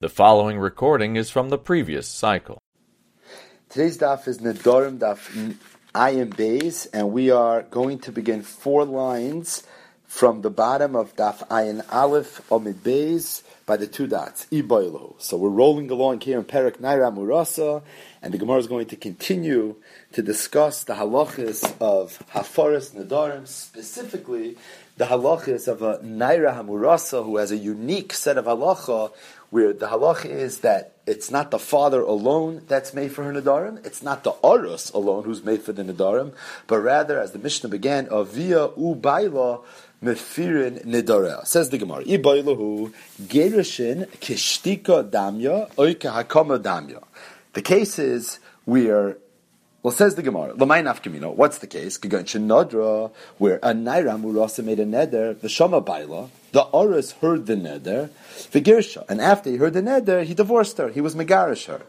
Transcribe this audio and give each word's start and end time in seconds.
The 0.00 0.08
following 0.08 0.58
recording 0.58 1.16
is 1.16 1.28
from 1.28 1.50
the 1.50 1.58
previous 1.58 2.08
cycle. 2.08 2.62
Today's 3.68 3.98
daf 3.98 4.26
is 4.28 4.38
Nedarim 4.38 4.98
daf 4.98 5.28
Ayin 5.94 6.30
Beis, 6.30 6.86
and 6.94 7.12
we 7.12 7.30
are 7.30 7.64
going 7.64 7.98
to 7.98 8.10
begin 8.10 8.40
four 8.40 8.86
lines 8.86 9.62
from 10.06 10.40
the 10.40 10.48
bottom 10.48 10.96
of 10.96 11.14
daf 11.16 11.46
Ayin 11.48 11.84
Aleph 11.92 12.40
Omid 12.48 12.76
Beis 12.76 13.42
by 13.66 13.76
the 13.76 13.86
two 13.86 14.06
dots 14.06 14.46
Iboilu. 14.50 15.20
So 15.20 15.36
we're 15.36 15.50
rolling 15.50 15.90
along 15.90 16.22
here 16.22 16.38
in 16.38 16.46
Perak 16.46 16.78
Naira 16.78 17.14
Murasa, 17.14 17.82
and 18.22 18.32
the 18.32 18.38
Gemara 18.38 18.56
is 18.56 18.68
going 18.68 18.86
to 18.86 18.96
continue 18.96 19.76
to 20.14 20.22
discuss 20.22 20.82
the 20.82 20.94
halachas 20.94 21.62
of 21.78 22.24
Hafaris 22.32 22.92
Nedarim, 22.92 23.46
specifically 23.46 24.56
the 24.96 25.04
halachas 25.04 25.68
of 25.68 25.82
a 25.82 25.98
Naira 25.98 26.54
Hamurasa 26.54 27.24
who 27.24 27.36
has 27.36 27.50
a 27.50 27.56
unique 27.56 28.12
set 28.12 28.36
of 28.36 28.46
halacha 28.46 29.12
where 29.50 29.72
the 29.72 29.86
halacha 29.88 30.26
is 30.26 30.60
that 30.60 30.94
it's 31.06 31.30
not 31.30 31.50
the 31.50 31.58
father 31.58 32.00
alone 32.02 32.62
that's 32.68 32.94
made 32.94 33.12
for 33.12 33.24
her 33.24 33.32
nadarim, 33.32 33.84
it's 33.84 34.02
not 34.02 34.22
the 34.24 34.32
arus 34.44 34.92
alone 34.94 35.24
who's 35.24 35.44
made 35.44 35.62
for 35.62 35.72
the 35.72 35.82
nadarim, 35.82 36.32
but 36.66 36.78
rather, 36.78 37.20
as 37.20 37.32
the 37.32 37.38
Mishnah 37.38 37.68
began, 37.68 38.08
avia 38.08 38.68
ubayla 38.68 39.62
mefirin 40.02 40.84
nidarea. 40.86 41.44
Says 41.46 41.70
the 41.70 41.78
Gemara, 41.78 42.04
ibaylahu 42.04 42.92
gerushin 43.22 44.06
kishtika 44.20 45.08
damya 45.10 45.70
oike 45.74 46.08
hakama 46.10 46.58
damya. 46.58 47.02
The 47.52 47.62
case 47.62 47.98
is 47.98 48.38
we 48.66 48.88
are 48.88 49.18
well, 49.82 49.92
says 49.92 50.14
the 50.14 50.22
Gemara, 50.22 50.52
Lamay 50.52 50.82
nafkamino. 50.82 51.34
What's 51.34 51.58
the 51.58 51.66
case? 51.66 51.96
Nadra, 51.98 53.10
where 53.38 53.56
a 53.56 53.72
naira 53.72 54.20
murasa 54.20 54.62
made 54.62 54.78
a 54.78 54.84
neder, 54.84 55.40
the 55.40 55.48
shama 55.48 55.80
baila, 55.80 56.28
the 56.52 56.62
Oris 56.62 57.12
heard 57.12 57.46
the 57.46 57.54
neder, 57.54 58.10
the 58.50 58.60
Girsha, 58.60 59.04
and 59.08 59.20
after 59.20 59.50
he 59.50 59.56
heard 59.56 59.74
the 59.74 59.82
neder, 59.82 60.24
he 60.24 60.34
divorced 60.34 60.78
her. 60.78 60.88
He 60.88 61.00
was 61.00 61.14
megarish 61.14 61.66
her. 61.66 61.82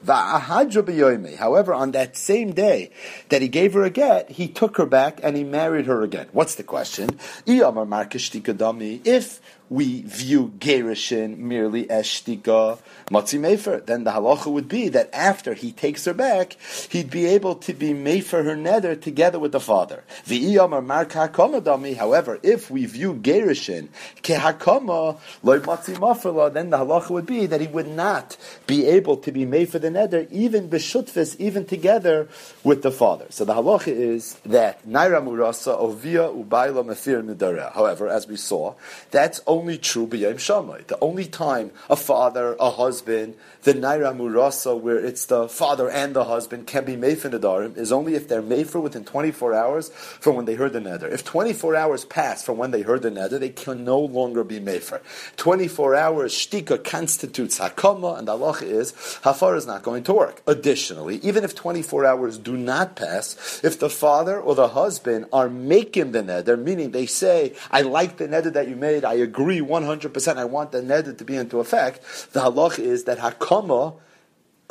However, 1.37 1.73
on 1.73 1.91
that 1.91 2.17
same 2.17 2.53
day 2.53 2.91
that 3.29 3.41
he 3.41 3.47
gave 3.47 3.73
her 3.73 3.83
a 3.83 3.89
get, 3.89 4.31
he 4.31 4.47
took 4.47 4.77
her 4.77 4.85
back 4.85 5.19
and 5.23 5.35
he 5.35 5.43
married 5.43 5.85
her 5.87 6.03
again. 6.03 6.27
What's 6.31 6.55
the 6.55 6.63
question? 6.63 7.19
If 7.45 9.41
we 9.71 10.01
view 10.01 10.51
Gerishin 10.59 11.37
merely 11.37 11.89
as 11.89 12.05
shtika 12.05 12.77
matzi 13.09 13.39
mefer, 13.39 13.83
then 13.85 14.03
the 14.03 14.11
halacha 14.11 14.51
would 14.51 14.67
be 14.67 14.89
that 14.89 15.09
after 15.13 15.53
he 15.53 15.71
takes 15.71 16.03
her 16.03 16.13
back, 16.13 16.57
he'd 16.89 17.09
be 17.09 17.25
able 17.25 17.55
to 17.55 17.73
be 17.73 17.93
mefer 17.93 18.43
her 18.43 18.57
nether 18.57 18.97
together 18.97 19.39
with 19.39 19.53
the 19.53 19.61
father. 19.61 20.03
However, 20.27 22.39
if 22.43 22.69
we 22.69 22.85
view 22.85 23.13
Gerishin 23.13 23.87
kehakama 24.21 25.17
loy 25.41 25.61
matzi 25.61 26.53
then 26.53 26.69
the 26.69 26.77
halacha 26.77 27.11
would 27.11 27.25
be 27.25 27.45
that 27.45 27.61
he 27.61 27.67
would 27.67 27.87
not 27.87 28.35
be 28.67 28.85
able 28.87 29.15
to 29.15 29.31
be 29.31 29.45
mefer 29.45 29.79
the 29.79 29.89
nether 29.89 30.27
even 30.31 30.69
b'shutfis, 30.69 31.37
even 31.39 31.63
together 31.63 32.27
with 32.65 32.83
the 32.83 32.91
father. 32.91 33.27
So 33.29 33.45
the 33.45 33.53
halacha 33.53 33.87
is 33.87 34.33
that 34.45 34.85
naira 34.85 35.23
murasa 35.23 35.79
ovia 35.79 36.29
ubayla 36.29 36.83
mefir 36.83 37.23
nidara. 37.23 37.71
However, 37.71 38.09
as 38.09 38.27
we 38.27 38.35
saw, 38.35 38.75
that's 39.11 39.39
only 39.47 39.60
only 39.61 39.77
true 39.77 40.07
b'yom 40.07 40.35
shamay. 40.35 40.87
The 40.87 40.97
only 41.01 41.25
time 41.25 41.69
a 41.87 41.95
father, 41.95 42.55
a 42.59 42.71
husband, 42.71 43.35
the 43.61 43.73
naira 43.73 44.15
murasa, 44.15 44.75
where 44.79 44.97
it's 44.97 45.27
the 45.27 45.47
father 45.47 45.87
and 45.87 46.15
the 46.15 46.23
husband, 46.23 46.65
can 46.65 46.83
be 46.83 46.95
made 46.95 47.19
for 47.19 47.29
nadarim, 47.29 47.77
is 47.77 47.91
only 47.91 48.15
if 48.15 48.27
they're 48.27 48.41
made 48.41 48.67
for 48.67 48.79
within 48.79 49.05
24 49.05 49.53
hours 49.53 49.89
from 49.89 50.35
when 50.35 50.45
they 50.45 50.55
heard 50.55 50.73
the 50.73 50.79
neder. 50.79 51.11
If 51.11 51.23
24 51.23 51.75
hours 51.75 52.05
pass 52.05 52.43
from 52.43 52.57
when 52.57 52.71
they 52.71 52.81
heard 52.81 53.03
the 53.03 53.11
neder, 53.11 53.39
they 53.39 53.49
can 53.49 53.83
no 53.83 53.99
longer 53.99 54.43
be 54.43 54.59
made 54.59 54.81
for. 54.81 54.99
24 55.37 55.93
hours 55.93 56.33
shtika 56.33 56.83
constitutes 56.83 57.59
hakama, 57.59 58.17
and 58.17 58.27
the 58.27 58.31
Allah 58.31 58.57
is 58.61 58.93
hafar 59.21 59.55
is 59.55 59.67
not 59.67 59.83
going 59.83 60.03
to 60.05 60.13
work. 60.13 60.41
Additionally, 60.47 61.17
even 61.17 61.43
if 61.43 61.53
24 61.53 62.03
hours 62.03 62.39
do 62.39 62.57
not 62.57 62.95
pass, 62.95 63.61
if 63.63 63.77
the 63.77 63.91
father 63.91 64.39
or 64.39 64.55
the 64.55 64.69
husband 64.69 65.27
are 65.31 65.49
making 65.49 66.13
the 66.13 66.23
neder, 66.23 66.59
meaning 66.59 66.89
they 66.89 67.05
say, 67.05 67.53
"I 67.69 67.81
like 67.81 68.17
the 68.17 68.27
neder 68.27 68.51
that 68.53 68.67
you 68.67 68.75
made, 68.75 69.05
I 69.05 69.13
agree." 69.13 69.50
Agree 69.59 69.67
100%, 69.67 70.37
I 70.37 70.45
want 70.45 70.71
the 70.71 70.81
neder 70.81 71.17
to 71.17 71.25
be 71.25 71.35
into 71.35 71.59
effect, 71.59 72.01
the 72.33 72.41
halach 72.41 72.79
is 72.79 73.03
that 73.05 73.19
hakama 73.19 73.95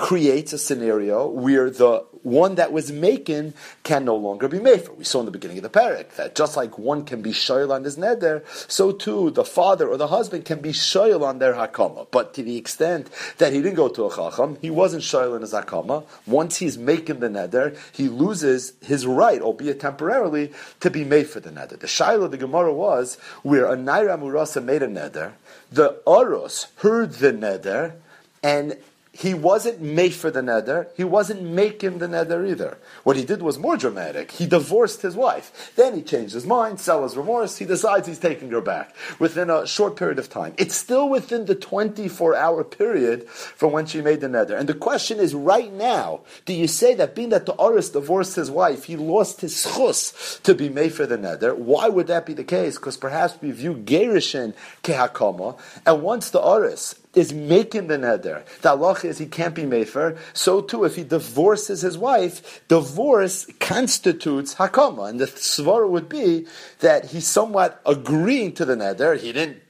creates 0.01 0.55
a 0.55 0.59
scenario 0.59 1.27
where 1.27 1.69
the 1.69 2.03
one 2.23 2.55
that 2.55 2.73
was 2.73 2.91
making 2.91 3.53
can 3.83 4.03
no 4.03 4.17
longer 4.17 4.49
be 4.49 4.59
made 4.59 4.83
for. 4.83 4.93
We 4.95 5.05
saw 5.05 5.21
in 5.21 5.27
the 5.27 5.31
beginning 5.31 5.59
of 5.59 5.63
the 5.63 5.69
parak 5.69 6.15
that 6.17 6.35
just 6.35 6.57
like 6.57 6.79
one 6.79 7.05
can 7.05 7.21
be 7.21 7.33
shoyl 7.33 7.71
on 7.71 7.85
his 7.85 7.99
neder, 7.99 8.43
so 8.71 8.93
too 8.93 9.31
the 9.31 9.45
father 9.45 9.87
or 9.89 9.99
the 9.99 10.07
husband 10.07 10.47
can 10.47 10.61
be 10.61 10.71
shoyl 10.71 11.23
on 11.23 11.39
their 11.39 11.53
hakama. 11.53 12.07
But 12.11 12.33
to 12.35 12.43
the 12.43 12.57
extent 12.57 13.11
that 13.37 13.53
he 13.53 13.61
didn't 13.61 13.77
go 13.77 13.89
to 13.89 14.07
a 14.07 14.15
chacham, 14.15 14.57
he 14.63 14.71
wasn't 14.71 15.03
shoyl 15.03 15.37
in 15.37 15.43
his 15.43 15.53
hakama. 15.53 16.05
Once 16.27 16.57
he's 16.57 16.79
making 16.79 17.21
the 17.21 17.29
neder, 17.29 17.77
he 17.93 18.09
loses 18.09 18.73
his 18.81 19.07
right, 19.07 19.43
albeit 19.43 19.81
temporarily, 19.81 20.51
to 20.81 20.91
be 20.91 21.05
made 21.05 21.29
for 21.29 21.41
the 21.41 21.51
neder. 21.51 21.79
The 21.79 21.87
shaila 21.87 22.25
of 22.25 22.31
the 22.31 22.39
Gemara 22.39 22.73
was 22.73 23.17
where 23.43 23.67
a 23.67 23.77
naira 23.77 24.19
murasa 24.19 24.65
made 24.65 24.83
a 24.83 24.89
neder, 24.89 25.33
the 25.71 26.01
aros 26.07 26.69
heard 26.77 27.13
the 27.13 27.33
neder, 27.33 27.97
and 28.43 28.79
he 29.21 29.35
wasn't 29.35 29.83
made 29.83 30.15
for 30.15 30.31
the 30.31 30.41
neder. 30.41 30.87
He 30.97 31.05
wasn't 31.05 31.43
making 31.43 31.99
the 31.99 32.07
neder 32.07 32.49
either. 32.49 32.79
What 33.05 33.17
he 33.17 33.25
did 33.25 33.43
was 33.43 33.59
more 33.59 33.77
dramatic. 33.77 34.31
He 34.31 34.47
divorced 34.47 35.03
his 35.03 35.15
wife. 35.15 35.73
Then 35.77 35.95
he 35.95 36.01
changed 36.01 36.33
his 36.33 36.47
mind, 36.47 36.81
sell 36.81 37.03
his 37.03 37.19
remorse. 37.19 37.59
He 37.59 37.67
decides 37.67 38.09
he's 38.09 38.19
taking 38.19 38.51
her 38.51 38.63
back 38.63 38.97
within 39.19 39.51
a 39.51 39.67
short 39.67 39.97
period 39.97 40.19
of 40.19 40.31
time. 40.31 40.55
It's 40.57 40.75
still 40.75 41.07
within 41.11 41.45
the 41.45 41.55
24 41.55 42.35
hour 42.35 42.65
period 42.65 43.29
from 43.29 43.73
when 43.73 43.85
she 43.85 44.01
made 44.01 44.23
the 44.23 44.29
neder. 44.29 44.59
And 44.59 44.67
the 44.67 44.75
question 44.75 45.19
is 45.19 45.35
right 45.35 45.71
now, 45.71 46.21
do 46.47 46.55
you 46.55 46.67
say 46.67 46.95
that 46.95 47.15
being 47.15 47.29
that 47.29 47.45
the 47.45 47.53
Oris 47.53 47.91
divorced 47.91 48.37
his 48.37 48.51
wife, 48.51 48.85
he 48.85 48.97
lost 48.97 49.43
his 49.43 49.65
chus 49.65 50.41
to 50.45 50.55
be 50.55 50.71
made 50.71 50.95
for 50.95 51.05
the 51.05 51.19
neder? 51.19 51.55
Why 51.55 51.91
would 51.91 52.07
that 52.07 52.25
be 52.25 52.33
the 52.33 52.43
case? 52.43 52.77
Because 52.77 52.97
perhaps 52.97 53.37
we 53.43 53.51
view 53.51 53.75
Gerishin 53.75 54.55
kehakama, 54.83 55.59
and 55.85 56.03
once 56.03 56.31
the 56.31 56.41
Oris 56.41 56.95
is 57.15 57.33
making 57.33 57.89
the 57.89 57.97
neder. 57.97 58.45
The 58.63 58.77
halach 58.77 59.05
is 59.05 59.19
he 59.19 59.27
can't 59.27 59.55
be 59.55 59.63
mefer. 59.63 60.19
So 60.33 60.61
too, 60.61 60.85
if 60.85 60.97
he 60.97 61.05
divorces 61.05 61.83
his 61.83 61.99
wife, 61.99 62.63
divorce 62.69 63.47
constitutes 63.59 64.55
hakama, 64.55 65.09
and 65.11 65.21
the 65.21 65.27
svara 65.27 65.89
would 65.89 66.09
be 66.09 66.47
that 66.81 67.07
he's 67.07 67.27
somewhat 67.27 67.81
agreeing 67.85 68.53
to 68.55 68.65
the 68.65 68.77
neder. 68.77 69.19
He 69.19 69.33
didn't 69.33 69.63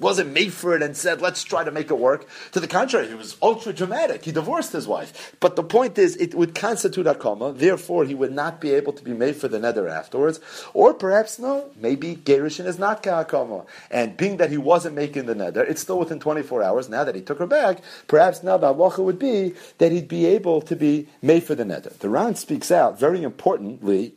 wasn't 0.00 0.32
made 0.32 0.52
for 0.52 0.74
it 0.74 0.82
and 0.82 0.96
said, 0.96 1.20
let's 1.20 1.44
try 1.44 1.62
to 1.62 1.70
make 1.70 1.90
it 1.90 1.98
work. 1.98 2.26
To 2.52 2.60
the 2.60 2.66
contrary, 2.66 3.08
he 3.08 3.14
was 3.14 3.36
ultra 3.42 3.72
dramatic. 3.72 4.24
He 4.24 4.32
divorced 4.32 4.72
his 4.72 4.88
wife. 4.88 5.36
But 5.40 5.56
the 5.56 5.62
point 5.62 5.98
is, 5.98 6.16
it 6.16 6.34
would 6.34 6.54
constitute 6.54 7.06
a 7.06 7.14
coma, 7.14 7.52
therefore 7.52 8.04
he 8.04 8.14
would 8.14 8.32
not 8.32 8.60
be 8.60 8.72
able 8.72 8.92
to 8.94 9.04
be 9.04 9.12
made 9.12 9.36
for 9.36 9.48
the 9.48 9.58
nether 9.58 9.88
afterwards. 9.88 10.40
Or 10.72 10.94
perhaps, 10.94 11.38
no, 11.38 11.70
maybe 11.76 12.16
Gerishin 12.16 12.66
is 12.66 12.78
not 12.78 13.02
Ka'akama. 13.02 13.66
And 13.90 14.16
being 14.16 14.38
that 14.38 14.50
he 14.50 14.56
wasn't 14.56 14.94
making 14.94 15.26
the 15.26 15.34
nether, 15.34 15.62
it's 15.62 15.82
still 15.82 15.98
within 15.98 16.18
24 16.18 16.62
hours, 16.62 16.88
now 16.88 17.04
that 17.04 17.14
he 17.14 17.20
took 17.20 17.38
her 17.38 17.46
back, 17.46 17.82
perhaps 18.06 18.42
now 18.42 18.56
the 18.56 18.72
halacha 18.72 19.04
would 19.04 19.18
be 19.18 19.54
that 19.78 19.92
he'd 19.92 20.08
be 20.08 20.26
able 20.26 20.62
to 20.62 20.74
be 20.74 21.08
made 21.20 21.44
for 21.44 21.54
the 21.54 21.64
nether. 21.64 21.92
The 21.98 22.08
Ran 22.08 22.34
speaks 22.34 22.70
out, 22.70 22.98
very 22.98 23.22
importantly, 23.22 24.14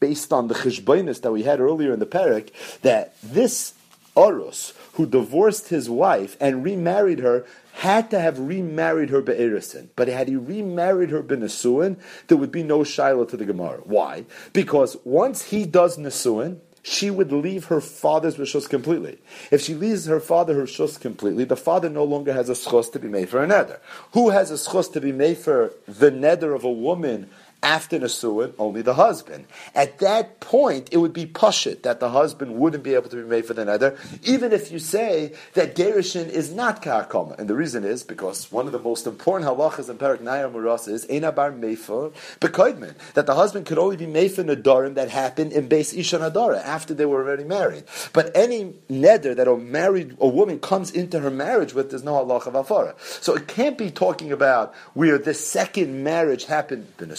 based 0.00 0.32
on 0.32 0.48
the 0.48 0.54
cheshbonus 0.54 1.22
that 1.22 1.32
we 1.32 1.44
had 1.44 1.60
earlier 1.60 1.92
in 1.92 1.98
the 1.98 2.06
parak, 2.06 2.50
that 2.82 3.14
this 3.22 3.72
Orus, 4.16 4.72
who 4.94 5.06
divorced 5.06 5.68
his 5.68 5.90
wife 5.90 6.36
and 6.40 6.64
remarried 6.64 7.18
her, 7.18 7.44
had 7.72 8.10
to 8.10 8.20
have 8.20 8.38
remarried 8.38 9.10
her 9.10 9.20
be'erisin. 9.20 9.90
But 9.96 10.08
had 10.08 10.28
he 10.28 10.36
remarried 10.36 11.10
her 11.10 11.22
be'nesuin, 11.22 11.96
there 12.28 12.38
would 12.38 12.52
be 12.52 12.62
no 12.62 12.84
shiloh 12.84 13.24
to 13.24 13.36
the 13.36 13.44
Gemara. 13.44 13.80
Why? 13.84 14.24
Because 14.52 14.96
once 15.04 15.46
he 15.46 15.64
does 15.64 15.98
nesuin, 15.98 16.60
she 16.86 17.10
would 17.10 17.32
leave 17.32 17.64
her 17.66 17.80
father's 17.80 18.36
rishus 18.36 18.68
completely. 18.68 19.18
If 19.50 19.62
she 19.62 19.74
leaves 19.74 20.04
her 20.04 20.20
father 20.20 20.54
her 20.54 20.64
rishus 20.64 21.00
completely, 21.00 21.44
the 21.44 21.56
father 21.56 21.88
no 21.88 22.04
longer 22.04 22.32
has 22.34 22.50
a 22.50 22.52
schos 22.52 22.92
to 22.92 22.98
be 22.98 23.08
made 23.08 23.30
for 23.30 23.42
a. 23.42 23.80
Who 24.12 24.30
has 24.30 24.50
a 24.50 24.54
schos 24.54 24.92
to 24.92 25.00
be 25.00 25.10
made 25.10 25.38
for 25.38 25.72
the 25.88 26.10
neder 26.10 26.54
of 26.54 26.62
a 26.62 26.70
woman 26.70 27.30
after 27.64 27.98
Nasuin, 27.98 28.52
only 28.58 28.82
the 28.82 28.94
husband. 28.94 29.46
At 29.74 29.98
that 30.00 30.38
point, 30.38 30.90
it 30.92 30.98
would 30.98 31.14
be 31.14 31.24
pushit 31.26 31.82
that 31.82 31.98
the 31.98 32.10
husband 32.10 32.56
wouldn't 32.56 32.84
be 32.84 32.94
able 32.94 33.08
to 33.08 33.16
be 33.16 33.22
made 33.22 33.46
for 33.46 33.54
the 33.54 33.64
nether, 33.64 33.98
even 34.22 34.52
if 34.52 34.70
you 34.70 34.78
say 34.78 35.32
that 35.54 35.74
Gerishin 35.74 36.28
is 36.28 36.52
not 36.52 36.82
Ka'akoma. 36.82 37.38
And 37.38 37.48
the 37.48 37.54
reason 37.54 37.82
is 37.82 38.02
because 38.02 38.52
one 38.52 38.66
of 38.66 38.72
the 38.72 38.78
most 38.78 39.06
important 39.06 39.50
halachas 39.50 39.88
in 39.88 39.96
Perak 39.96 40.20
Naya 40.20 40.48
Muras 40.50 40.86
is 40.86 41.06
Einabar 41.06 41.58
Mefer 41.58 42.12
Bekoidman, 42.40 42.94
that 43.14 43.24
the 43.24 43.34
husband 43.34 43.64
could 43.64 43.78
only 43.78 43.96
be 43.96 44.06
made 44.06 44.32
for 44.32 44.44
Nadarim 44.44 44.94
that 44.94 45.08
happened 45.08 45.52
in 45.52 45.66
base 45.66 45.94
Isha 45.94 46.18
Nadara, 46.18 46.62
after 46.62 46.92
they 46.92 47.06
were 47.06 47.22
already 47.22 47.44
married. 47.44 47.84
But 48.12 48.30
any 48.36 48.74
neder 48.90 49.34
that 49.34 49.48
a 49.48 49.56
married 49.56 50.16
a 50.20 50.28
woman 50.28 50.60
comes 50.60 50.90
into 50.90 51.20
her 51.20 51.30
marriage 51.30 51.72
with, 51.72 51.88
there's 51.88 52.04
no 52.04 52.12
halach 52.12 52.46
of 52.46 52.52
Afara. 52.52 52.94
So 53.22 53.34
it 53.34 53.48
can't 53.48 53.78
be 53.78 53.90
talking 53.90 54.32
about 54.32 54.74
where 54.92 55.16
the 55.16 55.32
second 55.32 56.04
marriage 56.04 56.44
happened 56.44 56.86
in 57.00 57.10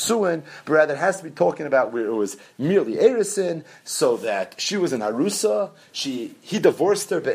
But 0.65 0.73
rather 0.73 0.93
it 0.93 0.99
has 0.99 1.17
to 1.17 1.23
be 1.23 1.29
talking 1.29 1.65
about 1.65 1.91
where 1.91 2.05
it 2.05 2.13
was 2.13 2.37
merely 2.57 2.95
Erisin, 2.95 3.63
so 3.83 4.17
that 4.17 4.55
she 4.57 4.77
was 4.77 4.93
an 4.93 5.01
Arusa, 5.01 5.71
she, 5.91 6.35
he 6.41 6.59
divorced 6.59 7.09
her 7.09 7.19
by 7.19 7.31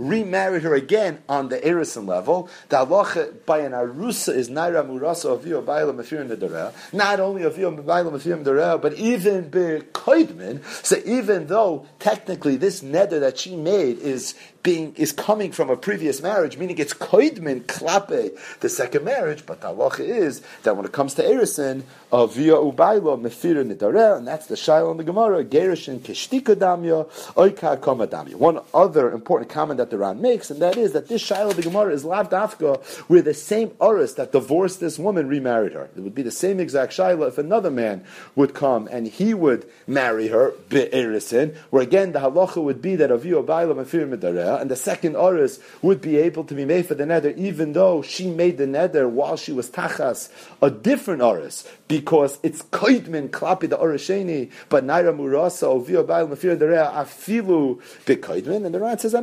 Remarried 0.00 0.62
her 0.62 0.74
again 0.74 1.18
on 1.28 1.50
the 1.50 1.58
Erison 1.58 2.08
level. 2.08 2.48
The 2.70 2.86
halacha 2.86 3.44
by 3.44 3.58
an 3.58 3.72
arusa 3.72 4.34
is 4.34 4.48
naira 4.48 4.82
murasa 4.82 5.38
avio 5.38 5.62
ba'ila 5.62 5.94
mafir 5.94 6.26
nedereh. 6.26 6.72
Not 6.94 7.20
only 7.20 7.42
avio 7.42 7.84
ba'ila 7.84 8.10
mafir 8.10 8.42
nedereh, 8.42 8.80
but 8.80 8.94
even 8.94 9.50
be 9.50 9.84
koidmin. 9.92 10.64
So 10.82 10.96
even 11.04 11.48
though 11.48 11.84
technically 11.98 12.56
this 12.56 12.80
neder 12.80 13.20
that 13.20 13.36
she 13.36 13.56
made 13.56 13.98
is 13.98 14.34
being 14.62 14.94
is 14.96 15.12
coming 15.12 15.52
from 15.52 15.68
a 15.68 15.76
previous 15.76 16.22
marriage, 16.22 16.56
meaning 16.56 16.78
it's 16.78 16.94
koidmin 16.94 17.64
klape 17.64 18.38
the 18.60 18.70
second 18.70 19.04
marriage. 19.04 19.44
But 19.44 19.60
the 19.60 19.68
halacha 19.68 20.00
is 20.00 20.40
that 20.62 20.78
when 20.78 20.86
it 20.86 20.92
comes 20.92 21.12
to 21.14 21.22
erison, 21.22 21.82
avia 22.10 22.54
ubaylo 22.54 23.20
mefira 23.20 23.70
nidareh, 23.70 24.16
and 24.16 24.26
that's 24.26 24.46
the 24.46 24.54
shaila 24.54 24.92
in 24.92 24.96
the 24.96 25.04
Gemara, 25.04 25.44
gerishin 25.44 25.98
kishtika 26.00 26.54
damya, 26.54 27.06
oika. 27.34 27.90
One 28.36 28.60
other 28.72 29.10
important 29.12 29.50
comment 29.50 29.78
that 29.78 29.89
the 29.90 29.98
Ran 29.98 30.20
makes, 30.20 30.50
and 30.50 30.60
that 30.60 30.76
is 30.76 30.92
that 30.92 31.08
this 31.08 31.22
shaila 31.22 31.50
of 31.50 31.56
the 31.56 31.62
Gemara 31.62 31.92
is 31.92 32.04
lav 32.04 32.30
dafka, 32.30 32.82
where 33.08 33.22
the 33.22 33.34
same 33.34 33.70
oris 33.78 34.14
that 34.14 34.32
divorced 34.32 34.80
this 34.80 34.98
woman 34.98 35.28
remarried 35.28 35.74
her. 35.74 35.90
It 35.96 36.00
would 36.00 36.14
be 36.14 36.22
the 36.22 36.30
same 36.30 36.58
exact 36.58 36.92
shaila 36.92 37.28
if 37.28 37.38
another 37.38 37.70
man 37.70 38.04
would 38.34 38.54
come 38.54 38.88
and 38.90 39.06
he 39.06 39.34
would 39.34 39.70
marry 39.86 40.28
her 40.28 40.52
be'erisin, 40.68 41.54
where 41.70 41.82
again 41.82 42.12
the 42.12 42.20
halacha 42.20 42.62
would 42.62 42.82
be 42.82 42.96
that 42.96 43.10
avia 43.10 43.36
ubaylo 43.36 43.74
mefira 43.74 44.08
nidareh 44.08 44.60
and 44.60 44.70
the 44.70 44.76
second 44.76 45.16
oris 45.16 45.60
would 45.82 46.00
be 46.00 46.16
able 46.16 46.42
to 46.44 46.54
be 46.54 46.64
made 46.64 46.86
for 46.86 46.94
the 46.94 47.06
nether, 47.06 47.30
even 47.36 47.72
though 47.72 48.02
she 48.02 48.30
made 48.30 48.58
the 48.58 48.66
nether 48.66 49.06
while 49.08 49.36
she 49.36 49.52
was 49.52 49.70
tachas, 49.70 50.30
a 50.62 50.70
different 50.70 51.22
oris, 51.22 51.68
because 51.86 52.38
it's 52.42 52.62
koidmin 52.62 53.28
klapi 53.28 53.68
the 53.68 53.76
orisheni, 53.76 54.50
but 54.68 54.84
naira 54.84 55.14
murasa 55.14 55.68
ovio 55.68 56.06
bail 56.06 56.26
mafir 56.26 56.56
derea 56.56 56.92
afilu 56.92 57.80
bekoidmin, 58.06 58.64
and 58.66 58.74
the 58.74 58.80
Ran 58.80 58.98
says. 58.98 59.10
The 59.10 59.18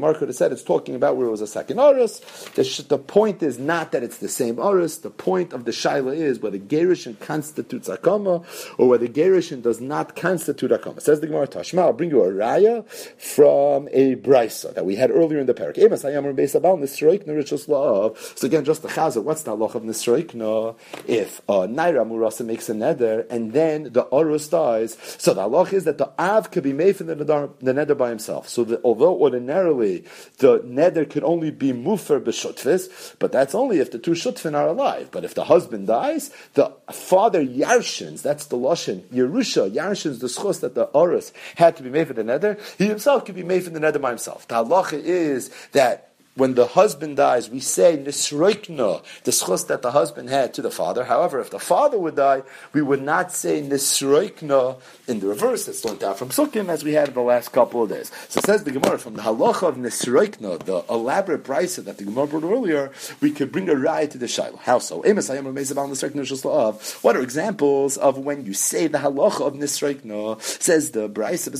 Gemara 0.00 0.14
could 0.18 0.28
have 0.28 0.36
said 0.36 0.50
it's 0.50 0.62
talking 0.62 0.94
about 0.94 1.16
where 1.16 1.26
it 1.26 1.30
was 1.30 1.42
a 1.42 1.46
second 1.46 1.78
oris. 1.78 2.20
The, 2.54 2.84
the 2.88 2.98
point 2.98 3.42
is 3.42 3.58
not 3.58 3.92
that 3.92 4.02
it's 4.02 4.18
the 4.18 4.28
same 4.28 4.58
oris. 4.58 4.96
The 4.96 5.10
point 5.10 5.52
of 5.52 5.64
the 5.66 5.72
shaila 5.72 6.16
is 6.16 6.40
whether 6.40 6.58
gerishin 6.58 7.20
constitutes 7.20 7.88
akama 7.88 8.44
or 8.78 8.88
whether 8.88 9.06
gerishin 9.06 9.62
does 9.62 9.80
not 9.80 10.16
constitute 10.16 10.70
akama. 10.70 11.02
Says 11.02 11.20
the 11.20 11.26
Gemara 11.26 11.48
Tashma. 11.48 11.80
I'll 11.82 11.92
bring 11.92 12.10
you 12.10 12.22
a 12.22 12.30
raya 12.32 12.88
from 13.20 13.88
a 13.92 14.14
bryce 14.14 14.62
that 14.62 14.86
we 14.86 14.96
had 14.96 15.10
earlier 15.10 15.38
in 15.38 15.46
the 15.46 15.54
parak. 15.54 15.76
So 18.36 18.46
again, 18.46 18.64
just 18.64 18.82
the 18.82 18.88
chazah. 18.88 19.22
What's 19.22 19.42
the 19.42 19.56
halach 19.56 19.74
of 19.74 19.82
nisroikna? 19.82 20.76
If 21.06 21.42
uh, 21.48 21.66
naira 21.66 22.06
murasa 22.06 22.44
makes 22.44 22.68
a 22.68 22.74
neder 22.74 23.26
and 23.30 23.52
then 23.52 23.84
the 23.84 24.04
orus 24.04 24.50
dies, 24.50 24.96
so 25.18 25.34
the 25.34 25.42
halach 25.42 25.72
is 25.72 25.84
that 25.84 25.98
the 25.98 26.10
av 26.18 26.50
could 26.50 26.62
be 26.62 26.72
made 26.72 26.96
from 26.96 27.08
the 27.08 27.16
neder, 27.16 27.98
by 27.98 28.08
himself. 28.08 28.48
So 28.48 28.64
that 28.64 28.80
although 28.84 29.14
ordinarily 29.14 29.79
the 30.38 30.60
neder 30.60 31.08
could 31.08 31.24
only 31.24 31.50
be 31.50 31.72
mufer 31.72 32.20
b'shutfis, 32.20 33.14
but 33.18 33.32
that's 33.32 33.54
only 33.54 33.78
if 33.78 33.90
the 33.90 33.98
two 33.98 34.12
shutfin 34.12 34.54
are 34.54 34.68
alive. 34.68 35.08
But 35.10 35.24
if 35.24 35.34
the 35.34 35.44
husband 35.44 35.86
dies, 35.86 36.30
the 36.54 36.72
father 36.92 37.44
yarshins. 37.44 38.22
That's 38.22 38.46
the 38.46 38.56
lashon 38.56 39.00
Yerusha 39.08 39.70
yarshins 39.70 40.20
the 40.20 40.26
schos 40.26 40.60
that 40.60 40.74
the 40.74 40.86
orus 40.88 41.32
had 41.56 41.76
to 41.76 41.82
be 41.82 41.90
made 41.90 42.06
for 42.06 42.14
the 42.14 42.22
neder. 42.22 42.58
He 42.78 42.86
himself 42.86 43.24
could 43.24 43.34
be 43.34 43.42
made 43.42 43.64
for 43.64 43.70
the 43.70 43.80
neder 43.80 44.00
by 44.00 44.10
himself. 44.10 44.46
The 44.48 44.56
halacha 44.56 45.02
is 45.02 45.50
that 45.72 46.09
when 46.36 46.54
the 46.54 46.66
husband 46.66 47.16
dies, 47.16 47.50
we 47.50 47.60
say 47.60 47.96
nisroikna, 47.96 49.02
the 49.24 49.30
schus 49.30 49.66
that 49.66 49.82
the 49.82 49.90
husband 49.90 50.30
had 50.30 50.54
to 50.54 50.62
the 50.62 50.70
father. 50.70 51.04
However, 51.04 51.40
if 51.40 51.50
the 51.50 51.58
father 51.58 51.98
would 51.98 52.16
die, 52.16 52.42
we 52.72 52.82
would 52.82 53.02
not 53.02 53.32
say 53.32 53.60
nisroikna 53.60 54.80
in 55.08 55.20
the 55.20 55.26
reverse. 55.26 55.66
That's 55.66 55.84
learned 55.84 56.04
out 56.04 56.18
from 56.18 56.28
Sukkim 56.28 56.68
as 56.68 56.84
we 56.84 56.92
had 56.92 57.08
in 57.08 57.14
the 57.14 57.20
last 57.20 57.52
couple 57.52 57.82
of 57.82 57.90
days. 57.90 58.12
So 58.28 58.40
says 58.40 58.62
the 58.64 58.70
Gemara 58.70 58.98
from 58.98 59.14
the 59.14 59.22
halacha 59.22 59.68
of 59.68 59.76
nisroikna, 59.76 60.64
the 60.64 60.84
elaborate 60.88 61.42
brisa 61.42 61.84
that 61.84 61.98
the 61.98 62.04
Gemara 62.04 62.28
brought 62.28 62.44
earlier, 62.44 62.92
we 63.20 63.32
could 63.32 63.50
bring 63.50 63.68
a 63.68 63.74
raya 63.74 64.08
to 64.10 64.18
the 64.18 64.26
shaila. 64.26 64.58
How 64.60 64.78
so? 64.78 65.02
What 67.02 67.16
are 67.16 67.22
examples 67.22 67.96
of 67.96 68.18
when 68.18 68.44
you 68.46 68.54
say 68.54 68.86
the 68.86 68.98
halacha 68.98 69.40
of 69.46 69.54
nisroikna? 69.54 70.40
Says 70.40 70.92
the 70.92 71.08
brisa 71.08 71.50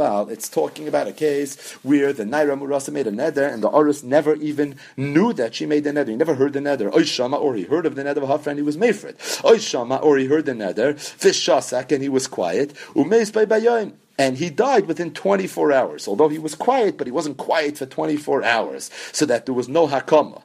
of. 0.00 0.30
It's 0.30 0.48
talking 0.48 0.86
about 0.86 1.08
a 1.08 1.12
case 1.12 1.72
where 1.82 2.12
the 2.12 2.24
Naira 2.24 2.58
Murasa 2.58 2.92
made 2.92 3.06
a 3.06 3.10
neder 3.10 3.52
and 3.52 3.62
the 3.62 3.79
Aris 3.80 4.02
never 4.02 4.34
even 4.36 4.76
knew 4.96 5.32
that 5.32 5.54
she 5.54 5.66
made 5.66 5.84
the 5.84 5.90
neder. 5.90 6.08
He 6.08 6.16
never 6.16 6.34
heard 6.34 6.52
the 6.52 6.60
neder. 6.60 6.92
Oishama, 6.92 7.40
or 7.40 7.54
he 7.54 7.64
heard 7.64 7.86
of 7.86 7.94
the 7.94 8.02
neder 8.02 8.22
of 8.22 8.28
her 8.28 8.38
friend, 8.38 8.58
he 8.58 8.62
was 8.62 8.76
made 8.76 8.96
for 8.96 9.08
it. 9.08 9.18
Oishama, 9.18 10.02
or 10.02 10.18
he 10.18 10.26
heard 10.26 10.46
the 10.46 10.52
neder. 10.52 10.94
Fishasak, 10.94 11.92
and 11.92 12.02
he 12.02 12.08
was 12.08 12.26
quiet. 12.26 12.74
Umeis 12.94 13.32
by. 13.32 13.92
And 14.18 14.36
he 14.36 14.50
died 14.50 14.86
within 14.86 15.14
24 15.14 15.72
hours. 15.72 16.06
Although 16.06 16.28
he 16.28 16.38
was 16.38 16.54
quiet, 16.54 16.98
but 16.98 17.06
he 17.06 17.10
wasn't 17.10 17.38
quiet 17.38 17.78
for 17.78 17.86
24 17.86 18.44
hours. 18.44 18.90
So 19.12 19.24
that 19.26 19.46
there 19.46 19.54
was 19.54 19.68
no 19.68 19.88
hakama. 19.88 20.42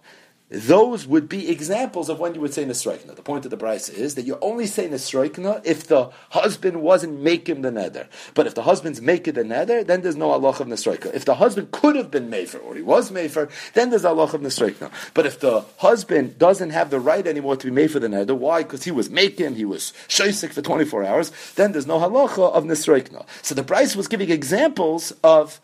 Those 0.50 1.08
would 1.08 1.28
be 1.28 1.50
examples 1.50 2.08
of 2.08 2.20
when 2.20 2.36
you 2.36 2.42
would 2.42 2.54
say 2.54 2.66
Nesroikna. 2.66 3.16
The 3.16 3.24
point 3.24 3.46
of 3.46 3.52
the 3.52 3.58
braisa 3.58 3.92
is 3.92 4.14
that 4.14 4.26
you 4.26 4.38
only 4.44 4.68
say 4.68 4.88
Nesroikna 4.88 5.66
if 5.66 5.88
the 5.88 6.12
husband 6.30 6.84
wasn't 6.84 7.20
making 7.20 7.64
the 7.64 7.72
nether. 7.72 8.08
But 8.36 8.46
if 8.46 8.54
the 8.54 8.62
husband's 8.62 9.02
making 9.02 9.34
the 9.34 9.44
nether, 9.44 9.84
then 9.84 10.02
there's 10.02 10.16
no 10.16 10.30
Allah 10.30 10.50
of 10.50 10.68
Nesroikna. 10.68 11.16
If 11.16 11.26
the 11.26 11.36
husband 11.36 11.72
could 11.72 11.96
have 11.96 12.12
been 12.12 12.30
Mefer, 12.30 12.64
or 12.64 12.76
he 12.76 12.84
was 12.84 13.10
Mefer, 13.10 13.50
then 13.74 13.90
there's 13.90 14.06
Allah 14.06 14.26
of 14.26 14.34
Nesroikna. 14.34 14.92
But 15.16 15.26
if 15.26 15.40
the 15.40 15.66
husband 15.78 16.38
doesn't 16.38 16.70
have 16.70 16.92
the 16.92 17.00
right 17.00 17.26
anymore 17.26 17.56
to 17.56 17.66
be 17.66 17.72
made 17.72 17.90
for 17.90 18.00
the 18.00 18.10
nether, 18.10 18.36
why? 18.36 18.62
Because 18.62 18.84
he 18.84 18.92
was 18.92 19.10
making, 19.10 19.56
he 19.56 19.66
was 19.66 19.94
shaisik 20.08 20.54
for 20.54 20.62
24 20.62 21.06
hours, 21.06 21.32
then 21.56 21.72
there's 21.72 21.88
no 21.88 21.98
halacha 21.98 22.52
of 22.54 22.66
Nesroikna. 22.66 23.26
So 23.42 23.56
the 23.56 23.64
braisa 23.64 23.96
was 23.96 24.08
giving 24.08 24.30
examples 24.30 25.12
of 25.24 25.60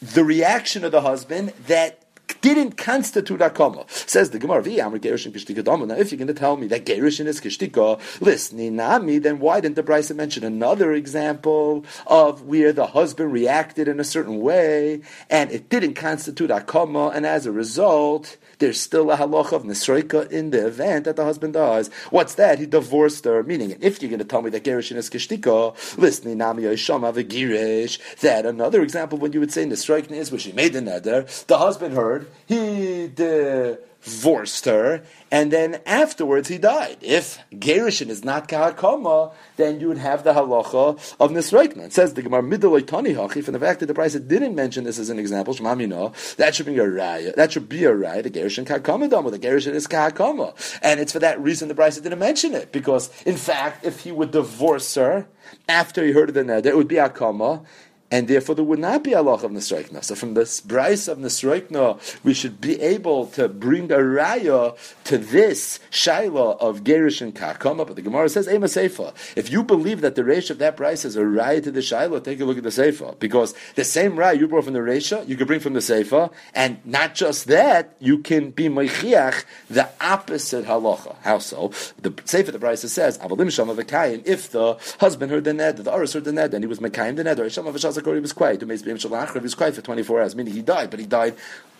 the 0.00 0.24
reaction 0.24 0.84
of 0.84 0.92
the 0.92 1.02
husband 1.02 1.52
that 1.66 2.01
didn't 2.40 2.76
constitute 2.76 3.40
a 3.40 3.50
akama. 3.50 3.88
Says 4.08 4.30
the 4.30 4.38
Gemara, 4.38 4.62
Now, 4.62 4.94
if 4.94 6.12
you're 6.12 6.18
going 6.18 6.26
to 6.26 6.34
tell 6.34 6.56
me 6.56 6.66
that 6.68 6.86
Gerishin 6.86 7.26
is 7.26 7.40
Kishtika, 7.40 8.00
listen, 8.20 8.76
nami, 8.76 9.18
then 9.18 9.38
why 9.38 9.60
didn't 9.60 9.76
the 9.76 9.82
Brisa 9.82 10.14
mention 10.14 10.44
another 10.44 10.92
example 10.92 11.84
of 12.06 12.42
where 12.42 12.72
the 12.72 12.86
husband 12.86 13.32
reacted 13.32 13.88
in 13.88 14.00
a 14.00 14.04
certain 14.04 14.40
way 14.40 15.00
and 15.30 15.50
it 15.50 15.68
didn't 15.68 15.94
constitute 15.94 16.50
a 16.50 16.60
akama, 16.60 17.14
and 17.14 17.26
as 17.26 17.46
a 17.46 17.52
result, 17.52 18.36
there's 18.58 18.80
still 18.80 19.10
a 19.10 19.16
halacha 19.16 19.52
of 19.52 19.62
nisroika 19.64 20.30
in 20.30 20.50
the 20.50 20.66
event 20.66 21.04
that 21.04 21.16
the 21.16 21.24
husband 21.24 21.54
dies. 21.54 21.90
What's 22.10 22.34
that? 22.36 22.58
He 22.58 22.66
divorced 22.66 23.24
her. 23.24 23.42
Meaning, 23.42 23.76
if 23.80 24.00
you're 24.00 24.08
going 24.08 24.18
to 24.18 24.24
tell 24.24 24.42
me 24.42 24.50
that 24.50 24.64
Gerishin 24.64 24.96
is 24.96 25.10
Kishtika, 25.10 25.98
listen, 25.98 26.36
nami 26.38 26.64
Yoshama 26.64 27.12
v'girish, 27.12 27.98
that 28.20 28.46
another 28.46 28.82
example 28.82 29.18
when 29.18 29.32
you 29.32 29.40
would 29.40 29.52
say 29.52 29.64
nisroika 29.64 30.12
is 30.12 30.30
where 30.30 30.38
she 30.38 30.52
made 30.52 30.72
the 30.72 30.80
neder, 30.80 31.46
the 31.46 31.58
husband 31.58 31.94
heard, 31.94 32.21
he 32.46 33.08
divorced 33.14 34.64
her, 34.64 35.02
and 35.30 35.52
then 35.52 35.80
afterwards 35.86 36.48
he 36.48 36.58
died. 36.58 36.98
If 37.00 37.38
Gerishin 37.52 38.08
is 38.08 38.24
not 38.24 38.48
Kahakama, 38.48 39.32
then 39.56 39.80
you 39.80 39.88
would 39.88 39.98
have 39.98 40.24
the 40.24 40.32
halacha 40.34 41.16
of 41.20 41.30
Nisreikna. 41.30 41.84
It 41.84 41.92
says 41.92 42.14
the 42.14 42.22
Gemara 42.22 42.42
Middeloi 42.42 42.86
Tani 42.86 43.14
Hachi, 43.14 43.42
from 43.42 43.52
the 43.52 43.60
fact 43.60 43.80
that 43.80 43.86
the 43.86 43.94
braisa 43.94 44.26
didn't 44.26 44.54
mention 44.54 44.84
this 44.84 44.98
as 44.98 45.08
an 45.08 45.18
example, 45.18 45.54
Shemamino, 45.54 46.36
that 46.36 46.54
should 46.54 46.66
be 46.66 46.78
a 46.78 46.84
raya. 46.84 47.34
That 47.34 47.52
should 47.52 47.68
be 47.68 47.84
a 47.84 47.92
raya. 47.92 48.22
The 48.22 48.30
Gerishin 48.30 48.66
Kahakama 48.66 49.08
Dama, 49.08 49.30
the 49.30 49.38
Gerishin 49.38 49.74
is 49.74 49.86
Kahakama. 49.86 50.54
And 50.82 51.00
it's 51.00 51.12
for 51.12 51.20
that 51.20 51.40
reason 51.40 51.68
the 51.68 51.74
braisa 51.74 52.02
didn't 52.02 52.18
mention 52.18 52.54
it, 52.54 52.72
because 52.72 53.10
in 53.24 53.36
fact, 53.36 53.84
if 53.84 54.00
he 54.00 54.12
would 54.12 54.32
divorce 54.32 54.94
her 54.96 55.26
after 55.68 56.04
he 56.04 56.12
heard 56.12 56.28
of 56.28 56.34
the 56.34 56.42
neder, 56.42 56.66
it 56.66 56.76
would 56.76 56.88
be 56.88 56.96
Akama, 56.96 57.64
and 58.12 58.28
therefore 58.28 58.54
there 58.54 58.64
would 58.64 58.78
not 58.78 59.02
be 59.02 59.14
a 59.14 59.22
loch 59.22 59.42
of 59.42 59.50
Nesroikna. 59.50 60.04
So 60.04 60.14
from 60.14 60.34
this 60.34 60.60
braisa 60.60 61.08
of 61.08 61.18
Nesroikna, 61.18 61.98
we 62.22 62.34
should 62.34 62.60
be 62.60 62.78
able 62.80 63.26
to 63.28 63.48
bring 63.48 63.90
a 63.90 63.96
raya 63.96 64.76
to 65.04 65.16
this 65.16 65.80
shaila 65.90 66.58
of 66.60 66.84
Gerish 66.84 67.22
and 67.22 67.34
Kakama. 67.34 67.86
But 67.86 67.96
the 67.96 68.02
Gemara 68.02 68.28
says, 68.28 68.46
Ema 68.48 68.66
Seifa. 68.66 69.14
If 69.34 69.50
you 69.50 69.62
believe 69.62 70.02
that 70.02 70.14
the 70.14 70.22
reisha 70.22 70.50
of 70.50 70.58
that 70.58 70.76
braisa 70.76 71.06
is 71.06 71.16
a 71.16 71.22
raya 71.22 71.62
to 71.64 71.70
the 71.70 71.80
shaila, 71.80 72.22
take 72.22 72.38
a 72.40 72.44
look 72.44 72.58
at 72.58 72.62
the 72.62 72.68
Seifa. 72.68 73.18
Because 73.18 73.54
the 73.76 73.84
same 73.84 74.12
raya 74.12 74.38
you 74.38 74.46
brought 74.46 74.64
from 74.64 74.74
the 74.74 74.80
reisha, 74.80 75.26
you 75.26 75.36
could 75.36 75.46
bring 75.46 75.60
from 75.60 75.72
the 75.72 75.80
Seifa, 75.80 76.30
and 76.54 76.84
not 76.84 77.14
just 77.14 77.46
that, 77.46 77.96
you 77.98 78.18
can 78.18 78.50
be 78.50 78.68
Meichiach, 78.68 79.44
the 79.70 79.88
opposite 80.02 80.66
halacha. 80.66 81.16
How 81.22 81.38
so? 81.38 81.68
The 82.02 82.10
Seifa, 82.10 82.52
the 82.52 82.58
braisa 82.58 82.88
says, 82.88 83.16
Avalim 83.18 83.50
Shama 83.50 83.72
if 83.72 84.50
the 84.50 84.78
husband 85.00 85.30
heard 85.32 85.44
the 85.44 85.54
ned, 85.54 85.78
the 85.78 85.92
Aris 85.92 86.12
heard 86.12 86.24
the 86.24 86.32
ned, 86.32 86.52
and 86.52 86.62
he 86.62 86.68
was 86.68 86.78
Mekayim 86.78 87.16
the 87.16 87.24
ned, 87.24 87.40
or 87.40 87.48
Shama 87.48 87.72
he 88.04 88.20
was 88.20 88.32
quiet. 88.32 88.60
He 88.60 88.66
was 88.66 89.54
quiet 89.54 89.74
for 89.74 89.82
24 89.82 90.20
hours, 90.20 90.36
meaning 90.36 90.54
he 90.54 90.62
died, 90.62 90.90
but 90.90 91.00
he 91.00 91.06
died 91.06 91.34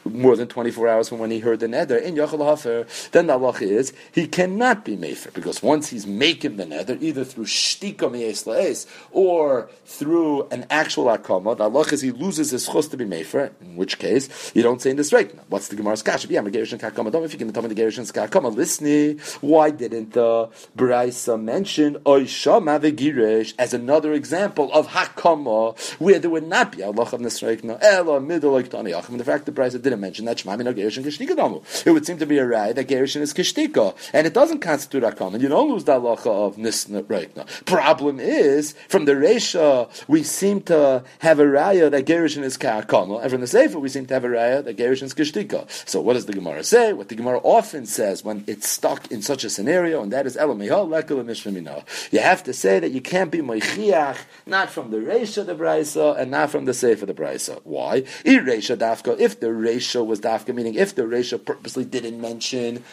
more 0.04 0.36
than 0.36 0.48
24 0.48 0.88
hours 0.88 1.08
from 1.08 1.18
when 1.18 1.30
he 1.30 1.38
heard 1.38 1.60
the 1.60 1.66
neder, 1.66 2.00
in 2.00 2.14
Yachal 2.14 2.48
Hafer, 2.48 2.86
then 3.12 3.26
the 3.26 3.38
halacha 3.38 3.62
is 3.62 3.92
he 4.12 4.26
cannot 4.26 4.84
be 4.84 4.96
Mefer, 4.96 5.32
because 5.32 5.62
once 5.62 5.88
he's 5.88 6.06
making 6.06 6.56
the 6.56 6.64
neder, 6.64 7.00
either 7.00 7.24
through 7.24 7.44
Shtika 7.44 8.10
La'es 8.10 8.86
or 9.10 9.68
through 9.86 10.48
an 10.48 10.66
actual 10.70 11.04
Akama, 11.06 11.56
the 11.56 11.70
halacha 11.70 11.94
is 11.94 12.00
he 12.00 12.10
loses 12.10 12.50
his 12.50 12.66
chus 12.66 12.88
to 12.88 12.96
be 12.96 13.04
Mefer, 13.04 13.50
in 13.60 13.76
which 13.76 13.98
case 13.98 14.52
you 14.54 14.62
don't 14.62 14.80
say 14.80 14.90
in 14.90 14.96
this 14.96 15.12
right. 15.12 15.32
What's 15.48 15.68
the 15.68 15.76
Gemara's 15.76 16.02
Kash? 16.02 16.26
Yeah, 16.26 16.40
I'm 16.40 16.46
a 16.46 16.50
Gerushin 16.50 16.78
Kakama. 16.78 17.10
Don't 17.12 17.24
if 17.24 17.32
you 17.32 17.38
can 17.38 17.52
tell 17.52 17.62
me 17.62 17.68
the 17.68 17.74
Gerushin 17.74 18.10
Kakama. 18.12 18.54
Listen, 18.54 19.18
why 19.40 19.70
didn't 19.70 20.12
the 20.12 20.48
Braisa 20.76 21.40
mention 21.40 21.96
Oishama 22.00 22.80
Vegirish 22.80 23.54
as 23.58 23.74
another 23.74 24.12
example 24.12 24.72
of 24.72 24.88
Hakama, 24.88 25.78
where 25.98 26.18
there 26.18 26.30
would 26.30 26.46
not 26.46 26.72
be 26.72 26.82
Allah 26.82 27.02
of 27.02 27.20
Nesreikna, 27.20 27.78
Ela, 27.82 28.20
Middle, 28.20 28.52
like 28.52 28.70
Tani 28.70 28.92
Achim. 28.92 29.18
The 29.18 29.24
fact 29.24 29.46
the 29.46 29.52
Braisa 29.52 29.80
didn't 29.92 30.00
mention 30.00 30.24
that 30.24 30.38
Kishtika 30.38 31.36
Damu. 31.36 31.86
It 31.86 31.90
would 31.90 32.06
seem 32.06 32.18
to 32.18 32.26
be 32.26 32.38
a 32.38 32.46
right 32.46 32.74
that 32.74 32.88
Gerushin 32.88 33.20
is 33.20 33.34
Kishtika, 33.34 33.94
and 34.12 34.26
it 34.26 34.32
doesn't 34.34 34.60
constitute 34.60 35.02
Hakama. 35.02 35.40
You 35.40 35.48
don't 35.48 35.70
lose 35.70 35.84
the 35.84 35.92
halacha 35.92 36.26
of 36.26 36.56
Nisreikna. 36.56 37.46
Problem 37.66 38.18
is, 38.18 38.74
from 38.88 39.04
the 39.04 39.12
Resha, 39.12 39.88
we 40.08 40.22
seem 40.22 40.60
to 40.62 41.04
have 41.18 41.38
a 41.38 41.44
raya 41.44 41.90
that 41.90 42.06
Gerushin 42.06 42.42
is 42.42 42.56
Ka'akama, 42.56 43.22
and 43.22 43.30
from 43.30 43.40
the 43.40 43.46
Sefer, 43.46 43.78
we 43.78 43.88
seem 43.88 44.06
to 44.06 44.14
have 44.14 44.24
a 44.24 44.28
raya 44.28 44.64
that 44.64 44.76
Gerushin 44.76 45.04
is 45.04 45.14
Kishtika. 45.14 45.68
So 45.88 46.00
what 46.00 46.14
does 46.14 46.26
the 46.26 46.32
Gemara 46.32 46.64
say? 46.64 46.92
What 46.92 47.08
the 47.08 47.14
Gemara 47.14 47.38
often 47.38 47.86
says 47.86 48.24
when 48.24 48.44
it's 48.46 48.68
stuck 48.68 49.10
in 49.10 49.22
such 49.22 49.44
a 49.44 49.50
scenario, 49.50 50.02
and 50.02 50.12
that 50.12 50.26
is 50.26 50.36
Elamihal, 50.36 50.88
Lekala 50.88 51.24
Mishlamina. 51.24 51.84
You 52.12 52.20
have 52.20 52.42
to 52.44 52.52
say 52.52 52.78
that 52.80 52.92
you 52.92 53.00
can't 53.00 53.30
be 53.30 53.38
Moichiach, 53.40 54.18
not 54.46 54.70
from 54.70 54.90
the 54.90 54.98
Resha 54.98 55.44
the 55.44 55.54
Braisa, 55.54 56.18
and 56.18 56.30
not 56.30 56.50
from 56.50 56.64
the 56.64 56.74
Sefer 56.74 57.06
the 57.06 57.14
Braisa. 57.14 57.60
Why? 57.64 58.04
If 58.24 59.40
the 59.40 59.46
Resha 59.48 59.81
was 60.06 60.20
Dafka, 60.20 60.54
meaning 60.54 60.74
if 60.74 60.94
the 60.94 61.02
Resha 61.02 61.42
purposely 61.44 61.84
didn't 61.84 62.20
mention 62.20 62.84